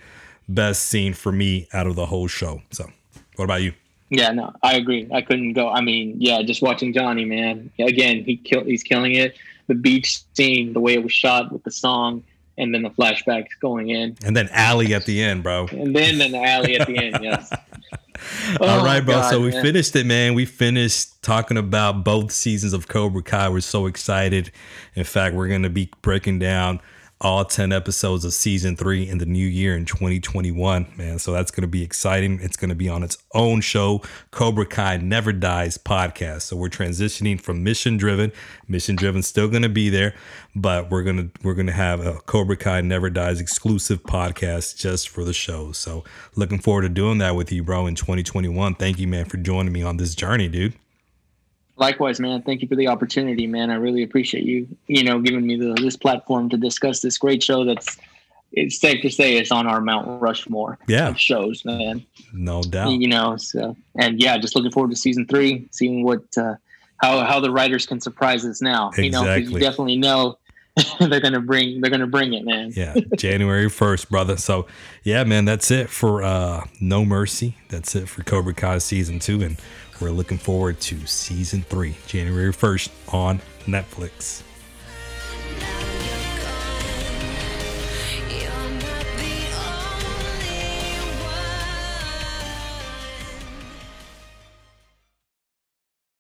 best 0.47 0.83
scene 0.83 1.13
for 1.13 1.31
me 1.31 1.67
out 1.73 1.87
of 1.87 1.95
the 1.95 2.05
whole 2.05 2.27
show. 2.27 2.61
So, 2.71 2.89
what 3.35 3.45
about 3.45 3.63
you? 3.63 3.73
Yeah, 4.09 4.31
no, 4.31 4.53
I 4.61 4.75
agree. 4.75 5.07
I 5.11 5.21
couldn't 5.21 5.53
go. 5.53 5.69
I 5.69 5.81
mean, 5.81 6.15
yeah, 6.19 6.41
just 6.41 6.61
watching 6.61 6.93
Johnny, 6.93 7.25
man. 7.25 7.71
Again, 7.79 8.23
he 8.25 8.35
kill, 8.37 8.63
he's 8.65 8.83
killing 8.83 9.15
it. 9.15 9.35
The 9.71 9.75
beach 9.75 10.19
scene, 10.33 10.73
the 10.73 10.81
way 10.81 10.95
it 10.95 11.01
was 11.01 11.13
shot 11.13 11.49
with 11.49 11.63
the 11.63 11.71
song, 11.71 12.23
and 12.57 12.73
then 12.73 12.81
the 12.81 12.89
flashbacks 12.89 13.47
going 13.61 13.87
in, 13.87 14.17
And 14.25 14.35
then 14.35 14.49
Allie 14.51 14.93
at 14.93 15.05
the 15.05 15.23
end, 15.23 15.43
bro. 15.43 15.67
and 15.71 15.95
then 15.95 16.17
the 16.17 16.37
alley 16.43 16.77
at 16.77 16.87
the 16.87 16.97
end. 16.97 17.19
Yes. 17.21 17.49
All 18.59 18.81
Oh, 18.81 18.83
right, 18.83 18.99
bro. 18.99 19.15
Oh, 19.15 19.19
God, 19.21 19.29
so 19.29 19.39
we 19.41 19.51
man. 19.51 19.63
finished 19.63 19.95
it, 19.95 20.05
man. 20.05 20.33
We 20.33 20.45
finished 20.45 21.21
talking 21.23 21.55
about 21.55 22.03
both 22.03 22.33
seasons 22.33 22.73
of 22.73 22.89
Cobra 22.89 23.23
Kai. 23.23 23.47
We're 23.47 23.61
so 23.61 23.85
excited. 23.85 24.51
In 24.95 25.05
fact, 25.05 25.35
we're 25.35 25.47
going 25.47 25.63
to 25.63 25.69
be 25.69 25.89
breaking 26.01 26.39
down 26.39 26.81
all 27.21 27.45
10 27.45 27.71
episodes 27.71 28.25
of 28.25 28.33
season 28.33 28.75
three 28.75 29.07
in 29.07 29.19
the 29.19 29.27
new 29.27 29.45
year 29.45 29.75
in 29.77 29.85
2021, 29.85 30.87
man. 30.97 31.19
So 31.19 31.31
that's 31.31 31.51
going 31.51 31.61
to 31.61 31.67
be 31.67 31.83
exciting. 31.83 32.39
It's 32.41 32.57
going 32.57 32.69
to 32.69 32.75
be 32.75 32.89
on 32.89 33.03
its 33.03 33.19
own 33.35 33.61
show, 33.61 34.01
Cobra 34.31 34.65
Kai 34.65 34.97
Never 34.97 35.31
Dies 35.31 35.77
podcast. 35.77 36.41
So 36.41 36.57
we're 36.57 36.69
transitioning 36.69 37.39
from 37.39 37.63
mission 37.63 37.95
driven. 37.95 38.31
Mission 38.67 38.95
driven 38.95 39.21
still 39.21 39.47
going 39.47 39.61
to 39.61 39.69
be 39.69 39.89
there, 39.89 40.15
but 40.55 40.89
we're 40.89 41.03
going 41.03 41.17
to 41.17 41.29
we're 41.43 41.53
going 41.53 41.67
to 41.67 41.73
have 41.73 42.03
a 42.05 42.15
Cobra 42.21 42.57
Kai 42.57 42.81
Never 42.81 43.11
Dies 43.11 43.39
exclusive 43.39 44.01
podcast 44.01 44.77
just 44.77 45.07
for 45.07 45.23
the 45.23 45.33
show. 45.33 45.71
So 45.73 46.03
looking 46.35 46.59
forward 46.59 46.81
to 46.81 46.89
doing 46.89 47.19
that 47.19 47.35
with 47.35 47.51
you, 47.51 47.63
bro, 47.63 47.85
in 47.85 47.93
2021. 47.93 48.75
Thank 48.75 48.97
you, 48.97 49.07
man, 49.07 49.25
for 49.25 49.37
joining 49.37 49.71
me 49.71 49.83
on 49.83 49.97
this 49.97 50.15
journey, 50.15 50.47
dude. 50.47 50.73
Likewise, 51.81 52.19
man. 52.19 52.43
Thank 52.43 52.61
you 52.61 52.67
for 52.67 52.75
the 52.75 52.87
opportunity, 52.87 53.47
man. 53.47 53.71
I 53.71 53.75
really 53.75 54.03
appreciate 54.03 54.43
you, 54.45 54.67
you 54.87 55.03
know, 55.03 55.19
giving 55.19 55.45
me 55.47 55.55
the, 55.57 55.73
this 55.81 55.97
platform 55.97 56.47
to 56.49 56.57
discuss 56.57 57.01
this 57.01 57.17
great 57.17 57.41
show 57.41 57.65
that's 57.65 57.97
it's 58.53 58.79
safe 58.79 59.01
to 59.01 59.09
say 59.09 59.37
it's 59.37 59.51
on 59.51 59.65
our 59.65 59.81
Mount 59.81 60.21
Rushmore 60.21 60.77
Yeah. 60.87 61.07
of 61.09 61.17
shows, 61.19 61.65
man. 61.65 62.05
No 62.33 62.61
doubt. 62.61 62.91
You 62.91 63.07
know, 63.07 63.35
so 63.37 63.75
and 63.97 64.21
yeah, 64.21 64.37
just 64.37 64.55
looking 64.55 64.71
forward 64.71 64.91
to 64.91 64.95
season 64.97 65.25
three, 65.25 65.67
seeing 65.71 66.03
what 66.03 66.21
uh, 66.37 66.53
how 66.97 67.25
how 67.25 67.39
the 67.39 67.49
writers 67.49 67.87
can 67.87 67.99
surprise 67.99 68.45
us 68.45 68.61
now. 68.61 68.91
You 68.95 69.09
know, 69.09 69.23
'cause 69.23 69.37
you 69.37 69.41
Exactly. 69.43 69.59
definitely 69.61 69.97
know 69.97 70.37
they're 70.99 71.19
gonna 71.19 71.39
bring 71.41 71.81
they're 71.81 71.89
gonna 71.89 72.05
bring 72.07 72.33
it, 72.33 72.45
man. 72.45 72.71
Yeah, 72.75 72.93
January 73.17 73.65
1st, 73.69 74.09
brother. 74.09 74.37
So, 74.37 74.67
yeah, 75.03 75.23
man, 75.23 75.45
that's 75.45 75.71
it 75.71 75.89
for 75.89 76.21
uh 76.21 76.65
No 76.79 77.03
Mercy. 77.05 77.55
That's 77.69 77.95
it 77.95 78.07
for 78.07 78.21
Cobra 78.23 78.53
Kai 78.53 78.77
season 78.77 79.17
2 79.19 79.41
and 79.41 79.57
we're 80.01 80.11
looking 80.11 80.37
forward 80.37 80.79
to 80.81 81.05
season 81.05 81.61
3, 81.63 81.95
January 82.07 82.51
1st 82.51 82.89
on 83.13 83.39
Netflix. 83.65 84.43